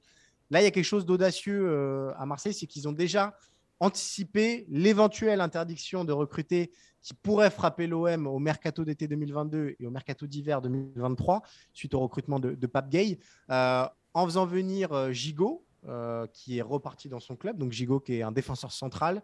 Là, 0.51 0.61
il 0.61 0.65
y 0.65 0.67
a 0.67 0.71
quelque 0.71 0.83
chose 0.83 1.05
d'audacieux 1.05 1.65
euh, 1.65 2.11
à 2.17 2.25
Marseille, 2.25 2.53
c'est 2.53 2.67
qu'ils 2.67 2.87
ont 2.87 2.91
déjà 2.91 3.35
anticipé 3.79 4.65
l'éventuelle 4.69 5.39
interdiction 5.41 6.03
de 6.03 6.11
recruter 6.11 6.71
qui 7.01 7.13
pourrait 7.15 7.49
frapper 7.49 7.87
l'OM 7.87 8.27
au 8.27 8.37
mercato 8.37 8.85
d'été 8.85 9.07
2022 9.07 9.75
et 9.79 9.87
au 9.87 9.89
mercato 9.89 10.27
d'hiver 10.27 10.61
2023 10.61 11.41
suite 11.73 11.95
au 11.95 11.99
recrutement 12.01 12.39
de, 12.39 12.67
Pape 12.67 12.89
Gay, 12.89 13.17
euh, 13.49 13.85
en 14.13 14.25
faisant 14.25 14.45
venir 14.45 14.91
euh, 14.91 15.11
Gigot, 15.11 15.65
qui 16.31 16.59
est 16.59 16.61
reparti 16.61 17.09
dans 17.09 17.19
son 17.19 17.35
club. 17.35 17.57
Donc 17.57 17.71
Gigot, 17.71 18.01
qui 18.01 18.17
est 18.17 18.21
un 18.21 18.31
défenseur 18.31 18.71
central, 18.71 19.23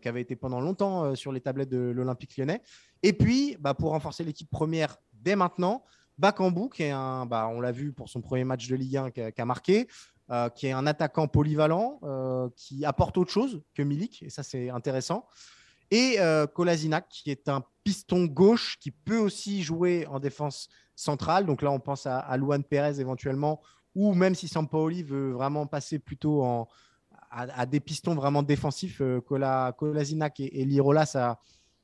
qui 0.00 0.06
avait 0.06 0.20
été 0.20 0.36
pendant 0.36 0.60
longtemps 0.60 1.16
sur 1.16 1.32
les 1.32 1.40
tablettes 1.40 1.70
de 1.70 1.78
l'Olympique 1.78 2.36
lyonnais. 2.36 2.62
Et 3.02 3.12
puis, 3.12 3.56
bah, 3.58 3.74
pour 3.74 3.90
renforcer 3.90 4.22
l'équipe 4.22 4.48
première 4.48 4.98
dès 5.12 5.34
maintenant, 5.34 5.82
Bakambu, 6.16 6.68
qui 6.68 6.84
est 6.84 6.90
un, 6.90 7.26
bah, 7.26 7.48
on 7.50 7.60
l'a 7.60 7.72
vu 7.72 7.92
pour 7.92 8.08
son 8.08 8.20
premier 8.20 8.44
match 8.44 8.68
de 8.68 8.76
Ligue 8.76 8.98
1 8.98 9.10
qui 9.10 9.20
a 9.20 9.44
marqué, 9.44 9.88
euh, 10.30 10.48
qui 10.48 10.68
est 10.68 10.72
un 10.72 10.86
attaquant 10.86 11.26
polyvalent, 11.26 11.98
euh, 12.04 12.48
qui 12.54 12.84
apporte 12.84 13.18
autre 13.18 13.32
chose 13.32 13.62
que 13.74 13.82
Milik, 13.82 14.22
et 14.22 14.30
ça 14.30 14.44
c'est 14.44 14.70
intéressant. 14.70 15.26
Et 15.90 16.20
euh, 16.20 16.46
qui 17.08 17.30
est 17.32 17.48
un 17.48 17.64
piston 17.82 18.26
gauche 18.26 18.78
qui 18.78 18.92
peut 18.92 19.18
aussi 19.18 19.64
jouer 19.64 20.06
en 20.06 20.20
défense 20.20 20.68
centrale. 20.94 21.46
Donc 21.46 21.62
là, 21.62 21.72
on 21.72 21.80
pense 21.80 22.06
à, 22.06 22.20
à 22.20 22.36
Luan 22.36 22.62
Perez 22.62 23.00
éventuellement, 23.00 23.60
ou 23.96 24.14
même 24.14 24.36
si 24.36 24.46
Sampaoli 24.46 25.02
veut 25.02 25.32
vraiment 25.32 25.66
passer 25.66 25.98
plutôt 25.98 26.44
en, 26.44 26.68
à, 27.32 27.66
des 27.66 27.80
pistons 27.80 28.14
vraiment 28.14 28.44
défensifs, 28.44 29.02
Kolasinac 29.26 30.38
et, 30.38 30.60
et 30.60 30.64
Lirola, 30.64 31.06
ça, 31.06 31.40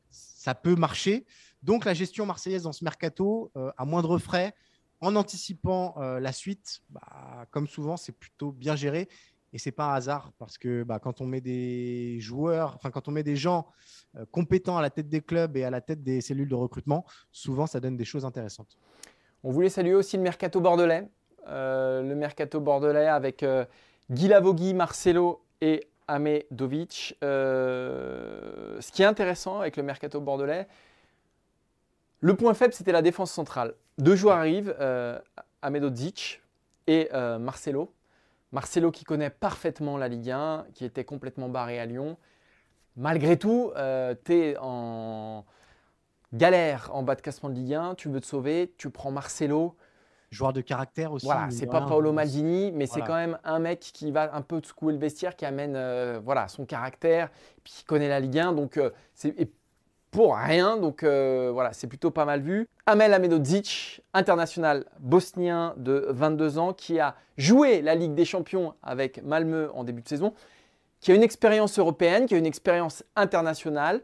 ça 0.08 0.54
peut 0.54 0.76
marcher. 0.76 1.26
Donc 1.64 1.84
la 1.84 1.94
gestion 1.94 2.26
marseillaise 2.26 2.62
dans 2.62 2.72
ce 2.72 2.84
mercato, 2.84 3.50
à 3.76 3.84
moindre 3.84 4.18
frais, 4.18 4.54
en 5.00 5.16
anticipant 5.16 5.94
euh, 5.98 6.20
la 6.20 6.32
suite, 6.32 6.80
bah, 6.90 7.15
comme 7.50 7.66
souvent, 7.66 7.96
c'est 7.96 8.12
plutôt 8.12 8.52
bien 8.52 8.76
géré. 8.76 9.08
Et 9.52 9.58
c'est 9.58 9.72
pas 9.72 9.92
un 9.92 9.94
hasard 9.94 10.32
parce 10.38 10.58
que 10.58 10.82
bah, 10.82 10.98
quand 10.98 11.20
on 11.20 11.26
met 11.26 11.40
des 11.40 12.18
joueurs, 12.20 12.74
enfin 12.74 12.90
quand 12.90 13.08
on 13.08 13.10
met 13.12 13.22
des 13.22 13.36
gens 13.36 13.66
euh, 14.16 14.26
compétents 14.30 14.76
à 14.76 14.82
la 14.82 14.90
tête 14.90 15.08
des 15.08 15.20
clubs 15.20 15.56
et 15.56 15.64
à 15.64 15.70
la 15.70 15.80
tête 15.80 16.02
des 16.02 16.20
cellules 16.20 16.48
de 16.48 16.54
recrutement, 16.54 17.06
souvent 17.30 17.66
ça 17.66 17.80
donne 17.80 17.96
des 17.96 18.04
choses 18.04 18.24
intéressantes. 18.24 18.76
On 19.44 19.50
voulait 19.52 19.70
saluer 19.70 19.94
aussi 19.94 20.16
le 20.16 20.24
mercato 20.24 20.60
bordelais, 20.60 21.08
euh, 21.46 22.02
le 22.02 22.14
mercato 22.16 22.60
bordelais 22.60 23.06
avec 23.06 23.46
Guy 24.10 24.28
Lavogui, 24.28 24.74
Marcelo 24.74 25.42
et 25.60 25.86
Amedovic. 26.08 27.16
ce 27.22 28.92
qui 28.92 29.02
est 29.02 29.06
intéressant 29.06 29.60
avec 29.60 29.76
le 29.76 29.84
mercato 29.84 30.20
bordelais, 30.20 30.66
le 32.20 32.34
point 32.34 32.54
faible, 32.54 32.72
c'était 32.72 32.92
la 32.92 33.02
défense 33.02 33.30
centrale. 33.30 33.74
Deux 33.98 34.16
joueurs 34.16 34.38
arrivent, 34.38 34.74
euh, 34.80 35.18
Amedodzic 35.62 36.42
et 36.86 37.08
euh, 37.12 37.38
Marcelo. 37.38 37.92
Marcelo 38.52 38.90
qui 38.90 39.04
connaît 39.04 39.30
parfaitement 39.30 39.98
la 39.98 40.08
Ligue 40.08 40.30
1, 40.30 40.66
qui 40.74 40.84
était 40.84 41.04
complètement 41.04 41.48
barré 41.48 41.78
à 41.78 41.86
Lyon. 41.86 42.16
Malgré 42.96 43.36
tout, 43.36 43.72
euh, 43.76 44.14
tu 44.24 44.34
es 44.34 44.56
en 44.60 45.44
galère 46.32 46.90
en 46.94 47.02
bas 47.02 47.14
de 47.14 47.20
classement 47.20 47.50
de 47.50 47.54
Ligue 47.54 47.74
1, 47.74 47.94
tu 47.96 48.08
veux 48.08 48.20
te 48.20 48.26
sauver, 48.26 48.74
tu 48.78 48.90
prends 48.90 49.10
Marcelo. 49.10 49.76
Joueur 50.30 50.52
de 50.52 50.60
caractère 50.60 51.12
aussi. 51.12 51.26
Voilà, 51.26 51.50
c'est 51.50 51.66
pas 51.66 51.82
Paolo 51.82 52.12
Maldini, 52.12 52.72
mais 52.72 52.86
c'est 52.86 53.00
quand 53.00 53.14
même 53.14 53.38
un 53.44 53.58
mec 53.58 53.80
qui 53.80 54.10
va 54.10 54.34
un 54.34 54.42
peu 54.42 54.60
secouer 54.62 54.92
le 54.92 54.98
vestiaire, 54.98 55.36
qui 55.36 55.44
amène 55.44 56.18
voilà, 56.18 56.48
son 56.48 56.66
caractère, 56.66 57.30
puis 57.62 57.72
qui 57.74 57.84
connaît 57.84 58.08
la 58.08 58.18
Ligue 58.18 58.38
1. 58.38 58.52
Donc, 58.52 58.80
c'est 59.14 59.34
pour 60.16 60.34
rien. 60.34 60.78
Donc 60.78 61.02
euh, 61.02 61.50
voilà, 61.52 61.74
c'est 61.74 61.88
plutôt 61.88 62.10
pas 62.10 62.24
mal 62.24 62.40
vu. 62.40 62.66
Amel 62.86 63.12
Amedodzic, 63.12 64.00
international 64.14 64.86
bosnien 64.98 65.74
de 65.76 66.06
22 66.08 66.56
ans, 66.56 66.72
qui 66.72 66.98
a 66.98 67.16
joué 67.36 67.82
la 67.82 67.94
Ligue 67.94 68.14
des 68.14 68.24
Champions 68.24 68.72
avec 68.82 69.22
Malmö 69.22 69.68
en 69.74 69.84
début 69.84 70.00
de 70.00 70.08
saison, 70.08 70.32
qui 71.00 71.12
a 71.12 71.14
une 71.14 71.22
expérience 71.22 71.78
européenne, 71.78 72.24
qui 72.24 72.34
a 72.34 72.38
une 72.38 72.46
expérience 72.46 73.04
internationale. 73.14 74.00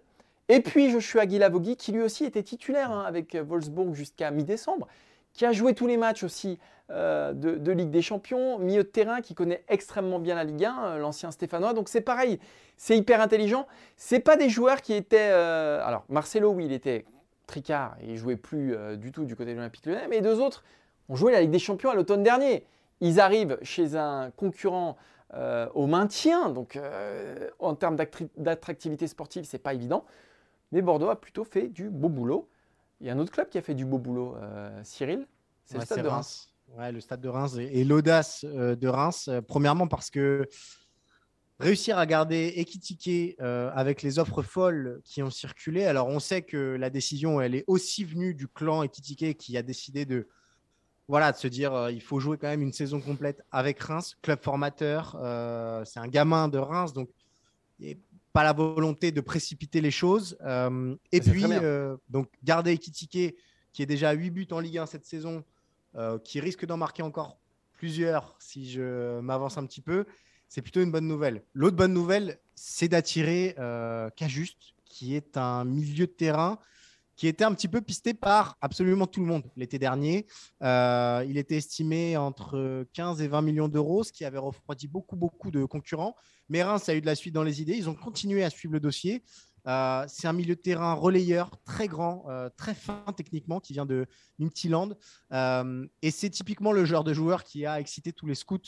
Et 0.50 0.60
puis 0.60 0.90
Joshua 0.90 1.24
Guilavogui, 1.24 1.76
qui 1.76 1.92
lui 1.92 2.02
aussi 2.02 2.26
était 2.26 2.42
titulaire 2.42 2.90
hein, 2.90 3.04
avec 3.06 3.34
Wolfsburg 3.34 3.94
jusqu'à 3.94 4.30
mi-décembre, 4.30 4.88
qui 5.32 5.46
a 5.46 5.52
joué 5.52 5.74
tous 5.74 5.86
les 5.86 5.96
matchs 5.96 6.24
aussi 6.24 6.58
euh, 6.90 7.32
de, 7.32 7.72
Ligue 7.72 7.90
des 7.90 8.02
Champions, 8.02 8.58
milieu 8.58 8.82
de 8.82 8.88
terrain 8.88 9.22
qui 9.22 9.34
connaît 9.34 9.64
extrêmement 9.68 10.18
bien 10.18 10.34
la 10.34 10.44
Ligue 10.44 10.64
1, 10.64 10.84
euh, 10.84 10.98
l'ancien 10.98 11.30
Stéphanois. 11.30 11.72
Donc 11.72 11.88
c'est 11.88 12.02
pareil, 12.02 12.38
c'est 12.76 12.98
hyper 12.98 13.20
intelligent. 13.20 13.66
C'est 13.96 14.20
pas 14.20 14.36
des 14.36 14.50
joueurs 14.50 14.82
qui 14.82 14.92
étaient. 14.92 15.30
Euh, 15.30 15.80
alors 15.84 16.04
Marcelo, 16.10 16.50
oui, 16.50 16.66
il 16.66 16.72
était 16.72 17.06
tricard 17.46 17.96
il 18.02 18.16
jouait 18.16 18.36
plus 18.36 18.74
du 18.96 19.12
tout 19.12 19.24
du 19.24 19.36
côté 19.36 19.50
de 19.50 19.56
l'Olympique 19.56 19.84
Lyonnais, 19.84 20.06
mais 20.08 20.22
deux 20.22 20.40
autres 20.40 20.64
ont 21.08 21.16
joué 21.16 21.32
la 21.32 21.40
Ligue 21.40 21.50
des 21.50 21.58
Champions 21.58 21.90
à 21.90 21.94
l'automne 21.94 22.22
dernier. 22.22 22.64
Ils 23.00 23.20
arrivent 23.20 23.58
chez 23.62 23.96
un 23.96 24.30
concurrent 24.36 24.96
au 25.74 25.86
maintien, 25.86 26.50
donc 26.50 26.78
en 27.58 27.74
termes 27.74 27.96
d'attractivité 28.36 29.06
sportive, 29.06 29.44
c'est 29.44 29.58
pas 29.58 29.74
évident. 29.74 30.04
Mais 30.70 30.80
Bordeaux 30.80 31.10
a 31.10 31.20
plutôt 31.20 31.44
fait 31.44 31.68
du 31.68 31.90
beau 31.90 32.08
boulot. 32.08 32.48
Il 33.02 33.08
y 33.08 33.10
a 33.10 33.12
un 33.12 33.18
autre 33.18 33.32
club 33.32 33.50
qui 33.50 33.58
a 33.58 33.62
fait 33.62 33.74
du 33.74 33.84
beau 33.84 33.98
boulot, 33.98 34.36
Cyril, 34.82 35.26
c'est 35.66 35.76
le 35.76 35.84
Stade 35.84 36.02
de 36.02 36.08
Reims. 36.08 36.52
Ouais, 36.76 36.90
le 36.90 37.00
stade 37.00 37.20
de 37.20 37.28
Reims 37.28 37.56
et, 37.58 37.84
l'audace 37.84 38.46
euh, 38.48 38.74
de 38.74 38.88
Reims. 38.88 39.28
Euh, 39.28 39.42
premièrement, 39.42 39.86
parce 39.86 40.10
que 40.10 40.48
réussir 41.60 41.98
à 41.98 42.06
garder 42.06 42.66
euh, 43.40 43.70
avec 43.74 44.02
les 44.02 44.18
offres 44.18 44.42
folles 44.42 45.00
qui 45.04 45.22
ont 45.22 45.30
circulé. 45.30 45.84
Alors, 45.84 46.08
on 46.08 46.18
sait 46.18 46.42
que 46.42 46.76
la 46.78 46.88
décision, 46.88 47.42
elle 47.42 47.54
est 47.54 47.64
aussi 47.66 48.04
venue 48.04 48.34
du 48.34 48.48
clan 48.48 48.82
Ekitike 48.82 49.36
qui 49.36 49.56
a 49.58 49.62
décidé 49.62 50.06
de, 50.06 50.28
voilà, 51.08 51.30
de 51.32 51.36
se 51.36 51.46
dire 51.46 51.90
il 51.90 52.02
faut 52.02 52.20
jouer 52.20 52.38
quand 52.38 52.48
même 52.48 52.62
une 52.62 52.72
saison 52.72 53.00
complète 53.00 53.42
avec 53.50 53.78
Reims, 53.80 54.16
club 54.22 54.42
formateur. 54.42 55.10
c'est 55.84 56.00
un 56.00 56.08
gamin 56.08 56.48
de 56.48 56.58
Reims, 56.58 56.94
donc 56.94 57.10
il 57.78 57.98
pas 58.32 58.44
la 58.44 58.52
volonté 58.52 59.12
de 59.12 59.20
précipiter 59.20 59.80
les 59.80 59.90
choses. 59.90 60.38
et 61.12 61.20
puis, 61.20 61.44
donc, 62.08 62.28
garder 62.42 62.72
Ekitike 62.72 63.36
qui 63.72 63.82
est 63.82 63.86
déjà 63.86 64.10
à 64.10 64.12
8 64.12 64.30
buts 64.30 64.48
en 64.50 64.60
Ligue 64.60 64.78
1 64.78 64.86
cette 64.86 65.04
saison 65.04 65.44
euh, 65.96 66.18
qui 66.18 66.40
risque 66.40 66.64
d'en 66.66 66.76
marquer 66.76 67.02
encore 67.02 67.38
plusieurs 67.72 68.36
si 68.38 68.70
je 68.70 69.20
m'avance 69.20 69.58
un 69.58 69.66
petit 69.66 69.80
peu, 69.80 70.04
c'est 70.48 70.62
plutôt 70.62 70.80
une 70.82 70.92
bonne 70.92 71.08
nouvelle. 71.08 71.42
L'autre 71.54 71.76
bonne 71.76 71.92
nouvelle, 71.92 72.38
c'est 72.54 72.88
d'attirer 72.88 73.54
euh, 73.58 74.08
Cajuste, 74.10 74.74
qui 74.84 75.16
est 75.16 75.36
un 75.36 75.64
milieu 75.64 76.06
de 76.06 76.12
terrain 76.12 76.58
qui 77.22 77.28
était 77.28 77.44
un 77.44 77.54
petit 77.54 77.68
peu 77.68 77.80
pisté 77.80 78.14
par 78.14 78.58
absolument 78.60 79.06
tout 79.06 79.20
le 79.20 79.26
monde 79.26 79.44
l'été 79.56 79.78
dernier. 79.78 80.26
Euh, 80.60 81.24
il 81.28 81.38
était 81.38 81.56
estimé 81.56 82.16
entre 82.16 82.84
15 82.94 83.22
et 83.22 83.28
20 83.28 83.42
millions 83.42 83.68
d'euros, 83.68 84.02
ce 84.02 84.10
qui 84.10 84.24
avait 84.24 84.38
refroidi 84.38 84.88
beaucoup, 84.88 85.14
beaucoup 85.14 85.52
de 85.52 85.64
concurrents. 85.64 86.16
Mais 86.48 86.64
Reims 86.64 86.88
a 86.88 86.96
eu 86.96 87.00
de 87.00 87.06
la 87.06 87.14
suite 87.14 87.32
dans 87.32 87.44
les 87.44 87.62
idées. 87.62 87.74
Ils 87.74 87.88
ont 87.88 87.94
continué 87.94 88.42
à 88.42 88.50
suivre 88.50 88.74
le 88.74 88.80
dossier. 88.80 89.22
Euh, 89.68 90.04
c'est 90.08 90.26
un 90.26 90.32
milieu 90.32 90.56
de 90.56 90.60
terrain 90.60 90.94
relayeur 90.94 91.52
très 91.64 91.86
grand, 91.86 92.24
euh, 92.28 92.50
très 92.56 92.74
fin 92.74 93.04
techniquement, 93.16 93.60
qui 93.60 93.72
vient 93.72 93.86
de 93.86 94.08
Midtjylland. 94.40 94.96
Euh, 95.30 95.86
et 96.02 96.10
c'est 96.10 96.30
typiquement 96.30 96.72
le 96.72 96.84
genre 96.84 97.04
de 97.04 97.14
joueur 97.14 97.44
qui 97.44 97.66
a 97.66 97.78
excité 97.78 98.12
tous 98.12 98.26
les 98.26 98.34
scouts 98.34 98.58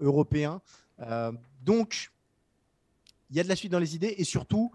européens. 0.00 0.60
donc, 1.60 2.10
il 3.30 3.36
y 3.36 3.38
a 3.38 3.44
de 3.44 3.48
la 3.48 3.54
suite 3.54 3.70
dans 3.70 3.78
les 3.78 3.94
idées. 3.94 4.16
Et 4.18 4.24
surtout, 4.24 4.72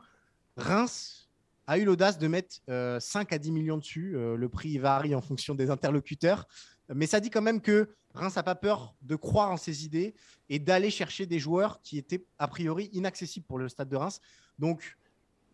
Reims 0.56 1.27
a 1.68 1.78
eu 1.78 1.86
l'audace 1.86 2.18
de 2.18 2.28
mettre 2.28 2.58
5 3.00 3.34
à 3.34 3.38
10 3.38 3.52
millions 3.52 3.78
dessus. 3.78 4.14
le 4.14 4.50
prix 4.50 4.78
varie 4.78 5.14
en 5.14 5.22
fonction 5.22 5.54
des 5.54 5.70
interlocuteurs. 5.70 6.48
Mais 6.94 7.08
ça 7.08 7.20
dit 7.20 7.30
quand 7.30 7.42
même 7.42 7.62
que 7.62 7.90
Reims 8.14 8.36
n'a 8.36 8.44
pas 8.44 8.56
peur 8.56 8.96
de 9.02 9.16
croire 9.16 9.52
en 9.52 9.58
ses 9.58 9.86
idées 9.86 10.16
et 10.50 10.60
d'aller 10.60 10.90
chercher 10.90 11.26
des 11.26 11.40
joueurs 11.40 11.82
qui 11.82 11.98
étaient 11.98 12.26
a 12.40 12.48
priori 12.48 12.90
inaccessibles 12.94 13.46
pour 13.46 13.60
le 13.60 13.70
stade 13.70 13.90
de 13.90 13.96
Reims. 13.96 14.20
Donc, 14.58 14.98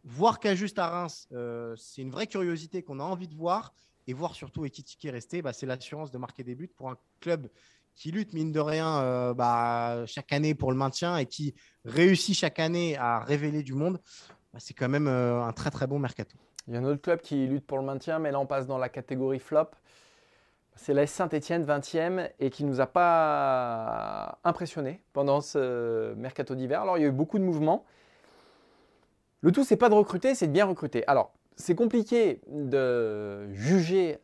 voir 0.03 0.39
qu'Ajuste 0.39 0.79
à 0.79 0.87
Reims, 0.87 1.27
euh, 1.31 1.75
c'est 1.75 2.01
une 2.01 2.11
vraie 2.11 2.27
curiosité 2.27 2.83
qu'on 2.83 2.99
a 2.99 3.03
envie 3.03 3.27
de 3.27 3.35
voir. 3.35 3.73
Et 4.05 4.13
voir 4.13 4.35
surtout 4.35 4.65
Ekitiki 4.65 5.09
rester, 5.09 5.41
bah, 5.41 5.53
c'est 5.53 5.65
l'assurance 5.65 6.11
de 6.11 6.17
marquer 6.17 6.43
des 6.43 6.55
buts 6.55 6.67
pour 6.67 6.89
un 6.89 6.97
club 7.21 7.49
qui 7.95 8.11
lutte, 8.11 8.33
mine 8.33 8.51
de 8.51 8.59
rien, 8.59 9.01
euh, 9.01 9.33
bah, 9.33 10.05
chaque 10.07 10.33
année 10.33 10.55
pour 10.55 10.71
le 10.71 10.77
maintien 10.77 11.17
et 11.17 11.25
qui 11.25 11.55
réussit 11.85 12.35
chaque 12.35 12.59
année 12.59 12.97
à 12.97 13.19
révéler 13.19 13.63
du 13.63 13.73
monde. 13.73 14.01
Bah, 14.53 14.59
c'est 14.59 14.73
quand 14.73 14.89
même 14.89 15.07
euh, 15.07 15.43
un 15.43 15.51
très 15.51 15.71
très 15.71 15.87
bon 15.87 15.97
mercato. 15.99 16.37
Il 16.67 16.73
y 16.73 16.77
a 16.77 16.79
un 16.79 16.83
autre 16.83 17.01
club 17.01 17.19
qui 17.19 17.47
lutte 17.47 17.65
pour 17.65 17.77
le 17.77 17.83
maintien, 17.83 18.19
mais 18.19 18.31
là 18.31 18.39
on 18.39 18.45
passe 18.45 18.67
dans 18.67 18.77
la 18.77 18.87
catégorie 18.89 19.39
flop. 19.39 19.69
C'est 20.75 20.93
la 20.93 21.05
Saint-Etienne, 21.05 21.65
20e, 21.65 22.29
et 22.39 22.49
qui 22.49 22.63
ne 22.63 22.69
nous 22.69 22.81
a 22.81 22.87
pas 22.87 24.39
impressionné 24.43 25.01
pendant 25.11 25.41
ce 25.41 26.13
mercato 26.15 26.55
d'hiver. 26.55 26.81
Alors 26.81 26.97
il 26.97 27.01
y 27.01 27.03
a 27.03 27.09
eu 27.09 27.11
beaucoup 27.11 27.37
de 27.37 27.43
mouvements. 27.43 27.85
Le 29.41 29.51
tout, 29.51 29.63
c'est 29.63 29.75
pas 29.75 29.89
de 29.89 29.93
recruter, 29.93 30.35
c'est 30.35 30.47
de 30.47 30.53
bien 30.53 30.65
recruter. 30.65 31.05
Alors, 31.07 31.33
c'est 31.57 31.75
compliqué 31.75 32.41
de 32.47 33.51
juger 33.53 34.19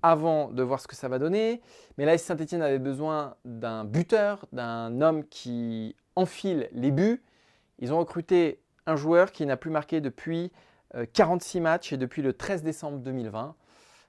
avant 0.00 0.48
de 0.48 0.62
voir 0.62 0.80
ce 0.80 0.88
que 0.88 0.96
ça 0.96 1.08
va 1.08 1.18
donner, 1.18 1.60
mais 1.98 2.06
là, 2.06 2.16
Saint-Etienne 2.16 2.62
avait 2.62 2.78
besoin 2.78 3.36
d'un 3.44 3.84
buteur, 3.84 4.46
d'un 4.52 5.00
homme 5.00 5.24
qui 5.24 5.94
enfile 6.16 6.68
les 6.72 6.90
buts. 6.90 7.22
Ils 7.80 7.92
ont 7.92 7.98
recruté 7.98 8.62
un 8.86 8.96
joueur 8.96 9.32
qui 9.32 9.46
n'a 9.46 9.56
plus 9.56 9.70
marqué 9.70 10.00
depuis 10.00 10.52
46 11.12 11.58
euh, 11.58 11.60
matchs 11.60 11.92
et 11.92 11.96
depuis 11.96 12.22
le 12.22 12.32
13 12.32 12.62
décembre 12.62 12.98
2020. 12.98 13.54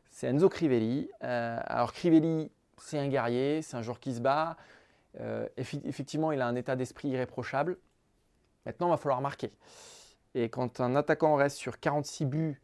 C'est 0.10 0.28
Enzo 0.28 0.50
Crivelli. 0.50 1.10
Euh, 1.24 1.60
alors 1.66 1.94
Crivelli, 1.94 2.52
c'est 2.78 3.00
un 3.00 3.08
guerrier, 3.08 3.62
c'est 3.62 3.78
un 3.78 3.82
joueur 3.82 4.00
qui 4.00 4.14
se 4.14 4.22
bat. 4.22 4.58
Euh, 5.20 5.48
effectivement, 5.58 6.32
il 6.32 6.42
a 6.42 6.48
un 6.48 6.56
état 6.56 6.76
d'esprit 6.76 7.10
irréprochable. 7.10 7.78
Maintenant, 8.66 8.88
il 8.88 8.92
va 8.92 8.98
falloir 8.98 9.22
marquer. 9.22 9.52
Et 10.36 10.50
quand 10.50 10.80
un 10.80 10.96
attaquant 10.96 11.36
reste 11.36 11.58
sur 11.58 11.80
46 11.80 12.26
buts, 12.26 12.60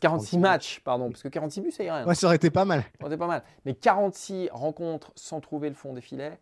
46 0.00 0.36
euh, 0.36 0.40
matchs, 0.40 0.80
pardon, 0.80 1.10
parce 1.10 1.22
que 1.22 1.28
46 1.28 1.60
buts, 1.60 1.70
c'est 1.72 1.90
rien. 1.90 2.06
Ouais, 2.06 2.14
ça 2.14 2.26
aurait 2.26 2.36
été 2.36 2.50
pas 2.50 2.64
mal. 2.64 2.80
Ça 2.80 2.88
aurait 3.00 3.14
été 3.14 3.18
pas 3.18 3.26
mal. 3.26 3.42
Mais 3.64 3.74
46 3.74 4.50
rencontres 4.52 5.12
sans 5.16 5.40
trouver 5.40 5.68
le 5.68 5.74
fond 5.74 5.92
des 5.92 6.00
filets, 6.00 6.38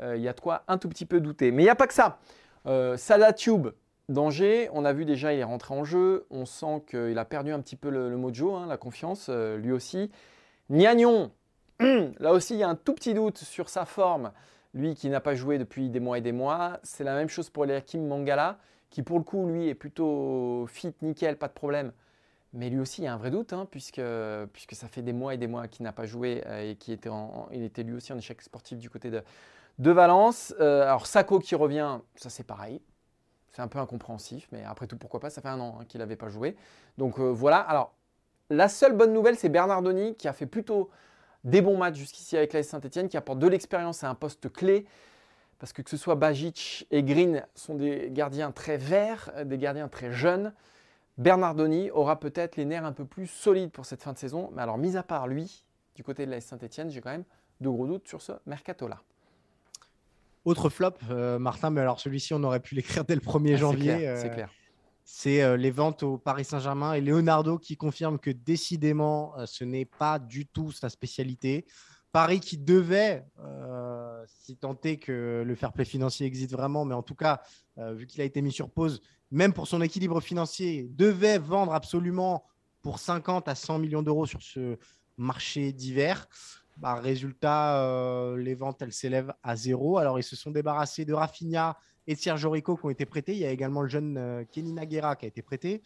euh, 0.00 0.16
il 0.16 0.22
y 0.22 0.28
a 0.28 0.32
de 0.32 0.40
quoi 0.40 0.62
un 0.68 0.78
tout 0.78 0.88
petit 0.88 1.06
peu 1.06 1.20
douter. 1.20 1.50
Mais 1.50 1.62
il 1.62 1.66
n'y 1.66 1.70
a 1.70 1.74
pas 1.74 1.86
que 1.86 1.94
ça. 1.94 2.18
Euh, 2.66 2.96
Salah 2.96 3.32
Tube, 3.32 3.68
danger. 4.08 4.68
On 4.72 4.84
a 4.84 4.92
vu 4.92 5.04
déjà, 5.04 5.32
il 5.32 5.40
est 5.40 5.44
rentré 5.44 5.74
en 5.74 5.84
jeu. 5.84 6.26
On 6.30 6.46
sent 6.46 6.84
qu'il 6.88 7.18
a 7.18 7.24
perdu 7.24 7.52
un 7.52 7.60
petit 7.60 7.76
peu 7.76 7.90
le, 7.90 8.16
mojo, 8.16 8.54
hein, 8.54 8.66
la 8.66 8.76
confiance, 8.76 9.26
euh, 9.28 9.56
lui 9.56 9.72
aussi. 9.72 10.10
Niagnon, 10.70 11.30
là 11.80 12.32
aussi, 12.32 12.54
il 12.54 12.58
y 12.58 12.62
a 12.62 12.68
un 12.68 12.74
tout 12.74 12.94
petit 12.94 13.14
doute 13.14 13.38
sur 13.38 13.68
sa 13.68 13.84
forme. 13.84 14.32
Lui 14.74 14.94
qui 14.94 15.08
n'a 15.08 15.20
pas 15.20 15.34
joué 15.34 15.58
depuis 15.58 15.88
des 15.88 16.00
mois 16.00 16.18
et 16.18 16.20
des 16.20 16.32
mois. 16.32 16.80
C'est 16.82 17.04
la 17.04 17.14
même 17.14 17.28
chose 17.28 17.50
pour 17.50 17.64
Eliakim 17.64 18.06
Mangala 18.06 18.58
qui 18.90 19.02
pour 19.02 19.18
le 19.18 19.24
coup, 19.24 19.46
lui, 19.46 19.68
est 19.68 19.74
plutôt 19.74 20.66
fit, 20.68 20.94
nickel, 21.02 21.36
pas 21.36 21.48
de 21.48 21.52
problème. 21.52 21.92
Mais 22.52 22.70
lui 22.70 22.80
aussi, 22.80 23.02
il 23.02 23.04
y 23.04 23.08
a 23.08 23.12
un 23.12 23.18
vrai 23.18 23.30
doute, 23.30 23.52
hein, 23.52 23.68
puisque, 23.70 24.00
puisque 24.52 24.74
ça 24.74 24.88
fait 24.88 25.02
des 25.02 25.12
mois 25.12 25.34
et 25.34 25.36
des 25.36 25.46
mois 25.46 25.68
qu'il 25.68 25.82
n'a 25.82 25.92
pas 25.92 26.06
joué 26.06 26.42
euh, 26.46 26.70
et 26.70 26.76
qui 26.76 26.92
était 26.92 27.10
il 27.52 27.62
était 27.62 27.82
lui 27.82 27.94
aussi 27.94 28.12
en 28.12 28.18
échec 28.18 28.40
sportif 28.40 28.78
du 28.78 28.88
côté 28.88 29.10
de, 29.10 29.22
de 29.78 29.90
Valence. 29.90 30.54
Euh, 30.60 30.84
alors 30.84 31.06
Sako 31.06 31.40
qui 31.40 31.54
revient, 31.54 31.98
ça 32.14 32.30
c'est 32.30 32.44
pareil. 32.44 32.80
C'est 33.56 33.62
un 33.62 33.68
peu 33.68 33.78
incompréhensif, 33.78 34.48
mais 34.52 34.62
après 34.64 34.86
tout, 34.86 34.98
pourquoi 34.98 35.18
pas? 35.18 35.30
Ça 35.30 35.40
fait 35.40 35.48
un 35.48 35.58
an 35.60 35.78
hein, 35.80 35.86
qu'il 35.88 36.00
n'avait 36.00 36.14
pas 36.14 36.28
joué. 36.28 36.56
Donc 36.98 37.18
euh, 37.18 37.30
voilà. 37.30 37.56
Alors, 37.56 37.94
la 38.50 38.68
seule 38.68 38.92
bonne 38.92 39.14
nouvelle, 39.14 39.38
c'est 39.38 39.48
Bernardoni 39.48 40.14
qui 40.14 40.28
a 40.28 40.34
fait 40.34 40.44
plutôt 40.44 40.90
des 41.42 41.62
bons 41.62 41.78
matchs 41.78 41.96
jusqu'ici 41.96 42.36
avec 42.36 42.52
la 42.52 42.62
Saint-Etienne, 42.62 43.08
qui 43.08 43.16
apporte 43.16 43.38
de 43.38 43.46
l'expérience 43.46 44.04
à 44.04 44.10
un 44.10 44.14
poste 44.14 44.52
clé 44.52 44.84
parce 45.58 45.72
que 45.72 45.80
que 45.80 45.88
ce 45.88 45.96
soit 45.96 46.16
Bajic 46.16 46.86
et 46.90 47.02
Green 47.02 47.46
sont 47.54 47.76
des 47.76 48.10
gardiens 48.10 48.52
très 48.52 48.76
verts, 48.76 49.32
des 49.46 49.56
gardiens 49.56 49.88
très 49.88 50.12
jeunes. 50.12 50.52
Bernardoni 51.16 51.90
aura 51.92 52.20
peut-être 52.20 52.56
les 52.56 52.66
nerfs 52.66 52.84
un 52.84 52.92
peu 52.92 53.06
plus 53.06 53.26
solides 53.26 53.70
pour 53.70 53.86
cette 53.86 54.02
fin 54.02 54.12
de 54.12 54.18
saison. 54.18 54.50
Mais 54.52 54.60
alors, 54.60 54.76
mis 54.76 54.98
à 54.98 55.02
part 55.02 55.28
lui, 55.28 55.64
du 55.94 56.04
côté 56.04 56.26
de 56.26 56.30
la 56.30 56.42
Saint-Etienne, 56.42 56.90
j'ai 56.90 57.00
quand 57.00 57.10
même 57.10 57.24
de 57.62 57.70
gros 57.70 57.86
doutes 57.86 58.06
sur 58.06 58.20
ce 58.20 58.32
mercato-là. 58.44 59.00
Autre 60.46 60.70
flop, 60.70 60.92
euh, 61.10 61.38
Martin, 61.38 61.68
mais 61.68 61.82
alors 61.82 62.00
celui-ci, 62.00 62.32
on 62.32 62.42
aurait 62.42 62.60
pu 62.60 62.74
l'écrire 62.74 63.04
dès 63.04 63.14
le 63.14 63.20
1er 63.20 63.54
ah, 63.54 63.56
janvier. 63.56 64.14
C'est 64.16 64.30
clair. 64.30 64.48
C'est 65.08 65.42
euh, 65.42 65.56
les 65.56 65.70
ventes 65.70 66.02
au 66.02 66.18
Paris 66.18 66.44
Saint-Germain 66.44 66.94
et 66.94 67.00
Leonardo 67.00 67.58
qui 67.58 67.76
confirme 67.76 68.18
que 68.18 68.30
décidément, 68.30 69.38
euh, 69.38 69.46
ce 69.46 69.62
n'est 69.62 69.84
pas 69.84 70.18
du 70.18 70.46
tout 70.46 70.72
sa 70.72 70.88
spécialité. 70.88 71.64
Paris 72.16 72.40
qui 72.40 72.56
devait, 72.56 73.26
euh, 73.40 74.24
si 74.26 74.56
tant 74.56 74.76
est 74.84 74.96
que 74.96 75.44
le 75.46 75.54
fair 75.54 75.72
play 75.72 75.84
financier 75.84 76.26
existe 76.26 76.52
vraiment, 76.52 76.86
mais 76.86 76.94
en 76.94 77.02
tout 77.02 77.14
cas, 77.14 77.42
euh, 77.76 77.92
vu 77.92 78.06
qu'il 78.06 78.22
a 78.22 78.24
été 78.24 78.40
mis 78.40 78.52
sur 78.52 78.70
pause, 78.70 79.02
même 79.30 79.52
pour 79.52 79.68
son 79.68 79.82
équilibre 79.82 80.22
financier, 80.22 80.88
devait 80.94 81.38
vendre 81.38 81.74
absolument 81.74 82.46
pour 82.80 83.00
50 83.00 83.48
à 83.48 83.54
100 83.54 83.80
millions 83.80 84.02
d'euros 84.02 84.24
sur 84.24 84.40
ce 84.40 84.78
marché 85.18 85.72
d'hiver. 85.72 86.26
Bah, 86.76 86.94
résultat, 86.94 87.82
euh, 87.82 88.36
les 88.36 88.54
ventes, 88.54 88.82
elles 88.82 88.92
s'élèvent 88.92 89.32
à 89.42 89.56
zéro. 89.56 89.98
Alors, 89.98 90.18
ils 90.18 90.24
se 90.24 90.36
sont 90.36 90.50
débarrassés 90.50 91.04
de 91.04 91.14
Rafinha 91.14 91.76
et 92.06 92.14
de 92.14 92.20
Sergio 92.20 92.50
Rico 92.50 92.76
qui 92.76 92.86
ont 92.86 92.90
été 92.90 93.06
prêtés. 93.06 93.32
Il 93.32 93.38
y 93.38 93.46
a 93.46 93.50
également 93.50 93.82
le 93.82 93.88
jeune 93.88 94.46
Kenny 94.52 94.72
Naguera 94.72 95.16
qui 95.16 95.24
a 95.24 95.28
été 95.28 95.42
prêté. 95.42 95.82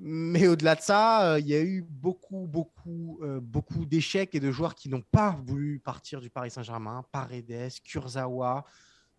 Mais 0.00 0.46
au-delà 0.46 0.76
de 0.76 0.80
ça, 0.80 1.32
euh, 1.32 1.40
il 1.40 1.48
y 1.48 1.54
a 1.54 1.60
eu 1.60 1.82
beaucoup, 1.82 2.46
beaucoup, 2.46 3.18
euh, 3.22 3.40
beaucoup 3.40 3.84
d'échecs 3.84 4.32
et 4.32 4.40
de 4.40 4.52
joueurs 4.52 4.76
qui 4.76 4.88
n'ont 4.88 5.02
pas 5.02 5.36
voulu 5.44 5.80
partir 5.80 6.20
du 6.20 6.30
Paris 6.30 6.52
Saint-Germain. 6.52 7.04
Paredes, 7.10 7.72
Kurzawa, 7.82 8.64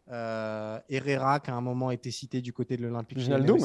euh, 0.10 0.80
Herrera, 0.88 1.42
qui 1.42 1.52
à 1.52 1.56
un 1.56 1.62
moment 1.62 1.90
a 1.90 1.94
été 1.94 2.12
cité 2.12 2.42
du 2.42 2.54
côté 2.54 2.78
de 2.78 2.84
l'Olympique. 2.84 3.18
Viginaldoum. 3.18 3.60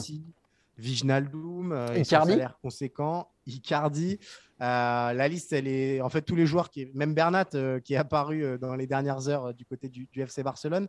Viginaldoum, 0.78 1.72
euh, 1.72 1.98
Icardi. 1.98 2.32
salaire 2.32 2.58
conséquent. 2.60 3.30
Icardi. 3.46 4.18
la 4.58 5.28
liste, 5.28 5.52
elle 5.52 5.68
est. 5.68 6.00
En 6.00 6.08
fait, 6.08 6.22
tous 6.22 6.36
les 6.36 6.46
joueurs, 6.46 6.70
qui... 6.70 6.90
même 6.94 7.14
Bernat, 7.14 7.46
qui 7.84 7.94
est 7.94 7.98
apparu 7.98 8.58
dans 8.58 8.74
les 8.74 8.86
dernières 8.86 9.28
heures 9.28 9.54
du 9.54 9.64
côté 9.64 9.88
du, 9.88 10.08
du 10.10 10.22
FC 10.22 10.42
Barcelone 10.42 10.88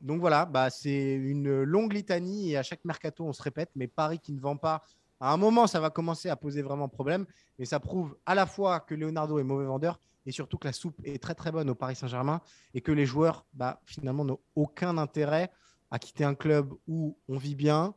donc 0.00 0.20
voilà, 0.20 0.44
bah, 0.44 0.70
c'est 0.70 1.14
une 1.14 1.62
longue 1.62 1.92
litanie 1.92 2.52
et 2.52 2.56
à 2.56 2.62
chaque 2.62 2.84
mercato, 2.84 3.24
on 3.24 3.32
se 3.32 3.42
répète, 3.42 3.70
mais 3.74 3.86
Paris 3.86 4.18
qui 4.18 4.32
ne 4.32 4.40
vend 4.40 4.56
pas, 4.56 4.82
à 5.20 5.32
un 5.32 5.36
moment, 5.36 5.66
ça 5.66 5.80
va 5.80 5.90
commencer 5.90 6.28
à 6.28 6.36
poser 6.36 6.62
vraiment 6.62 6.88
problème. 6.88 7.26
Mais 7.58 7.64
ça 7.64 7.80
prouve 7.80 8.16
à 8.26 8.34
la 8.34 8.46
fois 8.46 8.80
que 8.80 8.94
Leonardo 8.94 9.38
est 9.38 9.44
mauvais 9.44 9.64
vendeur 9.64 10.00
et 10.26 10.32
surtout 10.32 10.58
que 10.58 10.66
la 10.66 10.72
soupe 10.72 11.00
est 11.04 11.22
très 11.22 11.34
très 11.34 11.52
bonne 11.52 11.70
au 11.70 11.74
Paris 11.74 11.96
Saint-Germain 11.96 12.40
et 12.74 12.80
que 12.80 12.92
les 12.92 13.06
joueurs, 13.06 13.46
bah, 13.54 13.80
finalement, 13.86 14.24
n'ont 14.24 14.40
aucun 14.54 14.98
intérêt 14.98 15.50
à 15.94 16.00
quitter 16.00 16.24
un 16.24 16.34
club 16.34 16.72
où 16.88 17.16
on 17.28 17.38
vit 17.38 17.54
bien, 17.54 17.94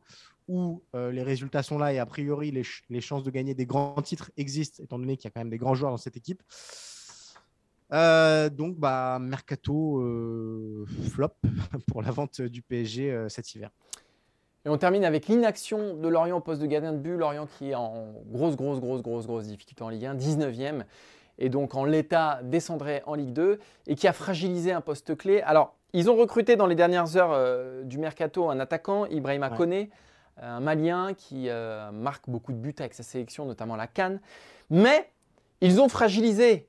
où 0.47 0.83
euh, 0.93 1.11
les 1.11 1.23
résultats 1.23 1.63
sont 1.63 1.79
là 1.79 1.91
et 1.91 1.97
a 1.97 2.05
priori 2.05 2.51
les, 2.51 3.01
chances 3.01 3.23
de 3.23 3.31
gagner 3.31 3.55
des 3.55 3.65
grands 3.65 3.99
titres 4.03 4.29
existent, 4.37 4.83
étant 4.83 4.99
donné 4.99 5.17
qu'il 5.17 5.25
y 5.25 5.27
a 5.29 5.31
quand 5.31 5.39
même 5.39 5.49
des 5.49 5.57
grands 5.57 5.73
joueurs 5.73 5.89
dans 5.89 5.97
cette 5.97 6.15
équipe. 6.15 6.43
Euh, 7.93 8.51
donc, 8.51 8.77
bah, 8.77 9.17
mercato 9.19 9.99
euh, 9.99 10.85
flop 11.09 11.33
pour 11.87 12.03
la 12.03 12.11
vente 12.11 12.39
du 12.39 12.61
PSG 12.61 13.25
cet 13.29 13.55
hiver. 13.55 13.71
Et 14.63 14.69
on 14.69 14.77
termine 14.77 15.03
avec 15.03 15.27
l'inaction 15.27 15.95
de 15.95 16.07
Lorient 16.07 16.37
au 16.37 16.41
poste 16.41 16.61
de 16.61 16.67
gardien 16.67 16.93
de 16.93 16.99
but. 16.99 17.17
Lorient 17.17 17.47
qui 17.47 17.71
est 17.71 17.75
en 17.75 18.13
grosse, 18.27 18.55
grosse, 18.55 18.79
grosse, 18.79 19.01
grosse, 19.01 19.25
grosse 19.25 19.47
difficulté 19.47 19.83
en 19.83 19.89
Ligue 19.89 20.05
1, 20.05 20.17
19e, 20.17 20.83
et 21.39 21.49
donc 21.49 21.73
en 21.73 21.83
l'état 21.83 22.41
descendrait 22.43 23.01
en 23.07 23.15
Ligue 23.15 23.33
2, 23.33 23.57
et 23.87 23.95
qui 23.95 24.07
a 24.07 24.13
fragilisé 24.13 24.71
un 24.71 24.81
poste 24.81 25.17
clé. 25.17 25.41
Alors, 25.41 25.76
ils 25.93 26.09
ont 26.09 26.15
recruté 26.15 26.55
dans 26.55 26.67
les 26.67 26.75
dernières 26.75 27.15
heures 27.17 27.83
du 27.83 27.97
mercato 27.97 28.49
un 28.49 28.59
attaquant, 28.59 29.05
Ibrahima 29.05 29.49
Kone, 29.49 29.87
un 30.41 30.59
Malien 30.59 31.13
qui 31.13 31.49
marque 31.93 32.29
beaucoup 32.29 32.51
de 32.51 32.57
buts 32.57 32.75
avec 32.79 32.93
sa 32.93 33.03
sélection, 33.03 33.45
notamment 33.45 33.75
la 33.75 33.87
Cannes. 33.87 34.19
Mais 34.69 35.09
ils 35.61 35.81
ont 35.81 35.89
fragilisé 35.89 36.67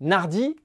Nardi, 0.00 0.56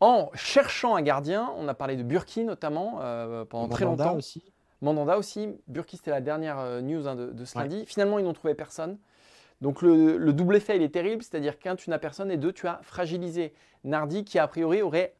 en 0.00 0.30
cherchant 0.34 0.96
un 0.96 1.02
gardien, 1.02 1.52
on 1.56 1.68
a 1.68 1.74
parlé 1.74 1.96
de 1.96 2.02
Burki 2.02 2.44
notamment 2.44 2.98
euh, 3.00 3.44
pendant 3.44 3.68
très 3.68 3.84
longtemps. 3.84 4.16
aussi. 4.16 4.42
Mandanda 4.80 5.18
aussi. 5.18 5.48
Burki, 5.68 5.98
c'était 5.98 6.10
la 6.10 6.22
dernière 6.22 6.58
euh, 6.58 6.80
news 6.80 7.06
hein, 7.06 7.14
de, 7.14 7.44
ce 7.44 7.58
lundi. 7.58 7.84
Finalement, 7.84 8.18
ils 8.18 8.24
n'ont 8.24 8.32
trouvé 8.32 8.54
personne. 8.54 8.98
Donc 9.60 9.82
le, 9.82 10.32
double 10.32 10.56
effet, 10.56 10.76
il 10.76 10.82
est 10.82 10.94
terrible, 10.94 11.22
c'est-à-dire 11.22 11.58
qu'un, 11.58 11.76
tu 11.76 11.90
n'as 11.90 11.98
personne, 11.98 12.30
et 12.30 12.38
deux, 12.38 12.52
tu 12.52 12.66
as 12.66 12.80
fragilisé 12.82 13.52
Nardi, 13.84 14.24
qui 14.24 14.38
a 14.38 14.48
priori 14.48 14.80
aurait 14.80 15.14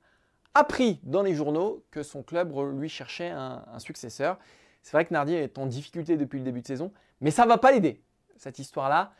appris 0.54 1.00
dans 1.02 1.22
les 1.22 1.34
journaux 1.34 1.84
que 1.90 2.02
son 2.02 2.22
club 2.22 2.52
lui 2.78 2.88
cherchait 2.88 3.30
un, 3.30 3.78
successeur. 3.78 4.38
C'est 4.82 4.92
vrai 4.92 5.04
que 5.04 5.12
Nardi 5.12 5.34
est 5.34 5.58
en 5.58 5.66
difficulté 5.66 6.16
depuis 6.16 6.38
le 6.38 6.44
début 6.44 6.62
de 6.62 6.66
saison, 6.66 6.92
mais 7.20 7.30
ça 7.30 7.44
ne 7.44 7.48
va 7.48 7.58
pas 7.58 7.70
l'aider, 7.70 8.02
cette 8.36 8.58
histoire-là. 8.58 9.12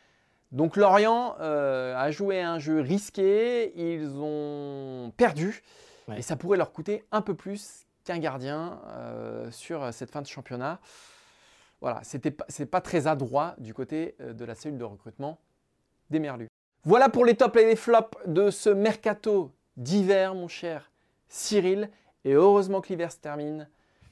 Donc 0.52 0.76
Lorient 0.76 1.36
euh, 1.40 1.94
a 1.96 2.10
joué 2.10 2.40
un 2.40 2.58
jeu 2.58 2.80
risqué, 2.80 3.72
ils 3.76 4.16
ont 4.16 5.12
perdu, 5.16 5.62
et 6.16 6.22
ça 6.22 6.34
pourrait 6.34 6.58
leur 6.58 6.72
coûter 6.72 7.04
un 7.12 7.22
peu 7.22 7.34
plus 7.34 7.86
qu'un 8.04 8.18
gardien 8.18 8.80
euh, 8.88 9.50
sur 9.52 9.92
cette 9.92 10.10
fin 10.10 10.22
de 10.22 10.26
championnat. 10.26 10.80
Voilà, 11.80 12.02
ce 12.02 12.16
n'est 12.16 12.66
pas 12.66 12.80
très 12.80 13.06
adroit 13.06 13.54
du 13.58 13.72
côté 13.72 14.16
euh, 14.20 14.32
de 14.32 14.44
la 14.44 14.54
cellule 14.54 14.78
de 14.78 14.84
recrutement 14.84 15.38
des 16.10 16.18
Merlus. 16.18 16.48
Voilà 16.84 17.08
pour 17.08 17.24
les 17.24 17.36
tops 17.36 17.56
et 17.60 17.66
les 17.66 17.76
flops 17.76 18.18
de 18.26 18.50
ce 18.50 18.70
mercato 18.70 19.52
d'hiver, 19.76 20.34
mon 20.34 20.48
cher 20.48 20.89
Cyril. 21.30 21.88
Et 22.24 22.34
heureusement 22.34 22.82
que 22.82 22.88
l'hiver 22.88 23.10
se 23.10 23.16
termine, 23.16 23.66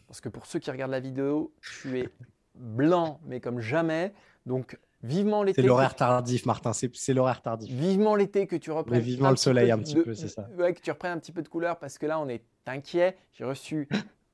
parce 0.06 0.22
que 0.22 0.30
pour 0.30 0.46
ceux 0.46 0.58
qui 0.58 0.70
regardent 0.70 0.92
la 0.92 1.00
vidéo, 1.00 1.52
tu 1.60 1.98
es 1.98 2.08
blanc, 2.54 3.20
mais 3.26 3.40
comme 3.40 3.60
jamais. 3.60 4.14
Donc, 4.46 4.78
vivement 5.02 5.42
l'été. 5.42 5.60
C'est 5.60 5.68
l'horaire 5.68 5.94
tardif, 5.94 6.46
Martin, 6.46 6.72
c'est 6.72 7.12
l'horaire 7.12 7.42
tardif. 7.42 7.70
Vivement 7.70 8.14
l'été 8.14 8.46
que 8.46 8.56
tu 8.56 8.70
reprennes. 8.70 9.00
vivement 9.00 9.30
le 9.30 9.36
soleil 9.36 9.70
un 9.70 9.78
petit 9.78 9.96
peu, 9.96 10.14
c'est 10.14 10.28
ça. 10.28 10.48
Ouais, 10.56 10.72
que 10.72 10.80
tu 10.80 10.90
reprennes 10.90 11.12
un 11.12 11.18
petit 11.18 11.32
peu 11.32 11.42
de 11.42 11.48
couleur, 11.48 11.78
parce 11.78 11.98
que 11.98 12.06
là, 12.06 12.18
on 12.18 12.28
est 12.28 12.42
inquiet. 12.66 13.16
J'ai 13.32 13.44
reçu 13.44 13.88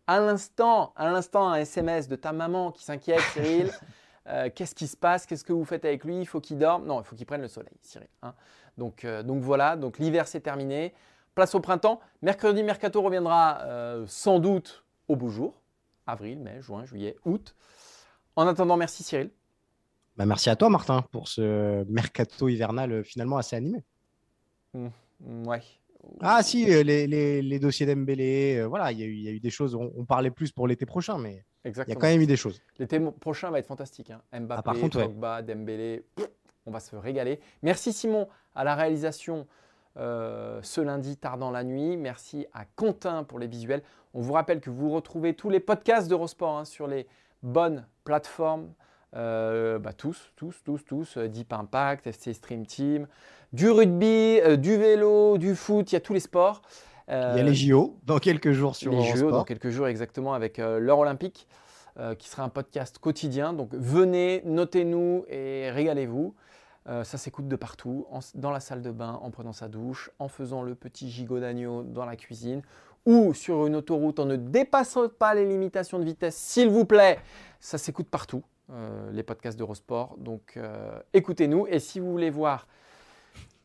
à 0.06 0.20
l'instant, 0.20 0.92
à 0.94 1.10
l'instant, 1.10 1.48
un 1.48 1.56
SMS 1.56 2.06
de 2.06 2.16
ta 2.16 2.32
maman 2.32 2.70
qui 2.70 2.84
s'inquiète, 2.84 3.22
Cyril. 3.32 3.70
Euh, 4.26 4.48
qu'est-ce 4.54 4.74
qui 4.74 4.86
se 4.86 4.96
passe? 4.96 5.26
Qu'est-ce 5.26 5.44
que 5.44 5.52
vous 5.52 5.66
faites 5.66 5.84
avec 5.84 6.02
lui? 6.02 6.18
Il 6.18 6.24
faut 6.24 6.40
qu'il 6.40 6.56
dorme 6.56 6.86
Non, 6.86 6.98
il 7.02 7.04
faut 7.04 7.14
qu'il 7.14 7.26
prenne 7.26 7.42
le 7.42 7.48
soleil, 7.48 7.74
Cyril. 7.82 8.08
Hein. 8.22 8.32
donc, 8.78 9.04
euh, 9.04 9.22
donc 9.22 9.42
voilà, 9.42 9.76
donc 9.76 9.98
l'hiver 9.98 10.26
c'est 10.26 10.40
terminé. 10.40 10.94
Place 11.34 11.54
au 11.54 11.60
printemps. 11.60 12.00
Mercredi, 12.22 12.62
Mercato 12.62 13.02
reviendra 13.02 13.60
euh, 13.62 14.04
sans 14.06 14.38
doute 14.38 14.84
au 15.08 15.16
beau 15.16 15.28
jour. 15.28 15.60
Avril, 16.06 16.38
mai, 16.38 16.60
juin, 16.60 16.84
juillet, 16.84 17.16
août. 17.24 17.54
En 18.36 18.46
attendant, 18.46 18.76
merci 18.76 19.02
Cyril. 19.02 19.30
Bah, 20.16 20.26
merci 20.26 20.50
à 20.50 20.56
toi, 20.56 20.68
Martin, 20.68 21.02
pour 21.10 21.28
ce 21.28 21.84
mercato 21.84 22.48
hivernal 22.48 23.02
finalement 23.04 23.36
assez 23.36 23.56
animé. 23.56 23.82
Mmh, 24.74 25.46
ouais, 25.46 25.62
ah 26.20 26.42
si, 26.42 26.72
euh, 26.72 26.82
les, 26.82 27.58
dossiers 27.58 27.86
d'Embélé, 27.86 28.58
euh, 28.58 28.66
voilà, 28.66 28.92
il 28.92 28.98
y, 28.98 29.28
a 29.28 29.30
eu 29.30 29.40
des 29.40 29.50
choses, 29.50 29.74
on, 29.74 30.04
parlait 30.04 30.30
plus 30.30 30.52
pour 30.52 30.66
l'été 30.66 30.86
prochain, 30.86 31.18
mais 31.18 31.44
il 31.64 31.76
y 31.76 31.80
a 31.80 31.84
quand 31.94 32.06
même 32.06 32.20
eu 32.20 32.26
des 32.26 32.36
choses. 32.36 32.60
L'été 32.78 33.00
prochain 33.20 33.50
va 33.50 33.58
être 33.58 33.66
fantastique. 33.66 34.10
Hein. 34.10 34.20
Mbappé, 34.32 34.58
ah, 34.58 34.62
par 34.62 34.74
contre, 34.74 35.02
Pogba, 35.02 35.42
Dembélé, 35.42 36.04
on 36.66 36.70
va 36.70 36.80
se 36.80 36.94
régaler. 36.96 37.40
Merci 37.62 37.92
Simon 37.92 38.28
à 38.54 38.64
la 38.64 38.74
réalisation 38.74 39.46
euh, 39.96 40.60
ce 40.62 40.80
lundi 40.80 41.16
tard 41.16 41.38
dans 41.38 41.50
la 41.50 41.64
nuit. 41.64 41.96
Merci 41.96 42.46
à 42.52 42.64
Quentin 42.76 43.24
pour 43.24 43.38
les 43.38 43.46
visuels. 43.46 43.82
On 44.12 44.20
vous 44.20 44.32
rappelle 44.32 44.60
que 44.60 44.70
vous 44.70 44.90
retrouvez 44.90 45.34
tous 45.34 45.50
les 45.50 45.60
podcasts 45.60 46.08
d'Eurosport 46.08 46.58
hein, 46.58 46.64
sur 46.64 46.86
les 46.86 47.06
bonnes 47.42 47.86
plateformes. 48.04 48.68
Bah, 49.12 49.92
tous, 49.96 50.32
tous, 50.34 50.56
tous, 50.64 50.84
tous, 50.84 51.18
Deep 51.18 51.52
Impact, 51.52 52.08
FC 52.08 52.32
Stream 52.32 52.66
Team, 52.66 53.06
du 53.54 53.70
rugby, 53.70 54.40
euh, 54.40 54.56
du 54.56 54.76
vélo, 54.76 55.38
du 55.38 55.54
foot, 55.54 55.92
il 55.92 55.94
y 55.94 55.96
a 55.96 56.00
tous 56.00 56.12
les 56.12 56.20
sports. 56.20 56.60
il 57.08 57.14
y 57.14 57.16
a 57.16 57.42
les 57.42 57.54
JO 57.54 57.96
dans 58.04 58.18
quelques 58.18 58.50
jours 58.50 58.74
sur 58.74 58.90
Les 58.90 59.04
JO 59.04 59.30
dans 59.30 59.44
quelques 59.44 59.70
jours 59.70 59.86
exactement 59.86 60.34
avec 60.34 60.58
euh, 60.58 60.80
l'heure 60.80 60.98
olympique 60.98 61.46
euh, 62.00 62.16
qui 62.16 62.28
sera 62.28 62.42
un 62.42 62.48
podcast 62.48 62.98
quotidien. 62.98 63.52
Donc 63.52 63.70
venez, 63.72 64.42
notez-nous 64.44 65.24
et 65.28 65.70
régalez-vous. 65.70 66.34
Ça 66.86 67.18
s'écoute 67.18 67.48
de 67.48 67.56
partout, 67.56 68.06
dans 68.34 68.50
la 68.50 68.60
salle 68.60 68.82
de 68.82 68.90
bain, 68.90 69.18
en 69.22 69.30
prenant 69.30 69.52
sa 69.52 69.68
douche, 69.68 70.10
en 70.18 70.28
faisant 70.28 70.62
le 70.62 70.74
petit 70.74 71.10
gigot 71.10 71.40
d'agneau 71.40 71.82
dans 71.82 72.04
la 72.04 72.16
cuisine 72.16 72.62
ou 73.06 73.34
sur 73.34 73.66
une 73.66 73.76
autoroute 73.76 74.18
en 74.18 74.24
ne 74.24 74.36
dépassant 74.36 75.08
pas 75.08 75.34
les 75.34 75.46
limitations 75.46 75.98
de 75.98 76.04
vitesse, 76.04 76.36
s'il 76.36 76.68
vous 76.68 76.84
plaît. 76.84 77.18
Ça 77.60 77.78
s'écoute 77.78 78.08
partout, 78.08 78.42
les 79.12 79.22
podcasts 79.22 79.58
d'Eurosport. 79.58 80.16
Donc 80.18 80.58
écoutez-nous 81.12 81.66
et 81.68 81.78
si 81.78 82.00
vous 82.00 82.10
voulez 82.10 82.30
voir 82.30 82.66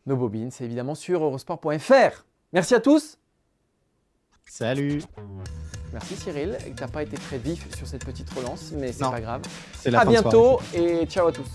nos 0.05 0.15
bobines, 0.15 0.51
c'est 0.51 0.65
évidemment 0.65 0.95
sur 0.95 1.23
eurosport.fr. 1.23 2.25
Merci 2.53 2.75
à 2.75 2.79
tous. 2.79 3.17
Salut. 4.45 5.03
Merci 5.91 6.15
Cyril, 6.15 6.57
tu 6.63 6.81
n'as 6.81 6.87
pas 6.87 7.03
été 7.03 7.17
très 7.17 7.37
vif 7.37 7.75
sur 7.75 7.87
cette 7.87 8.05
petite 8.05 8.29
relance, 8.29 8.71
mais 8.71 8.91
c'est 8.91 9.03
pas 9.03 9.21
grave. 9.21 9.41
C'est 9.73 9.91
la 9.91 10.01
à 10.01 10.05
bientôt 10.05 10.59
et 10.73 11.05
ciao 11.05 11.27
à 11.27 11.31
tous. 11.31 11.47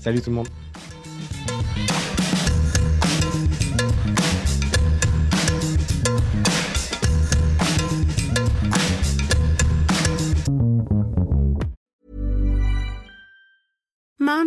Salut 0.00 0.20
tout 0.20 0.30
le 0.30 0.36
monde. 0.36 0.48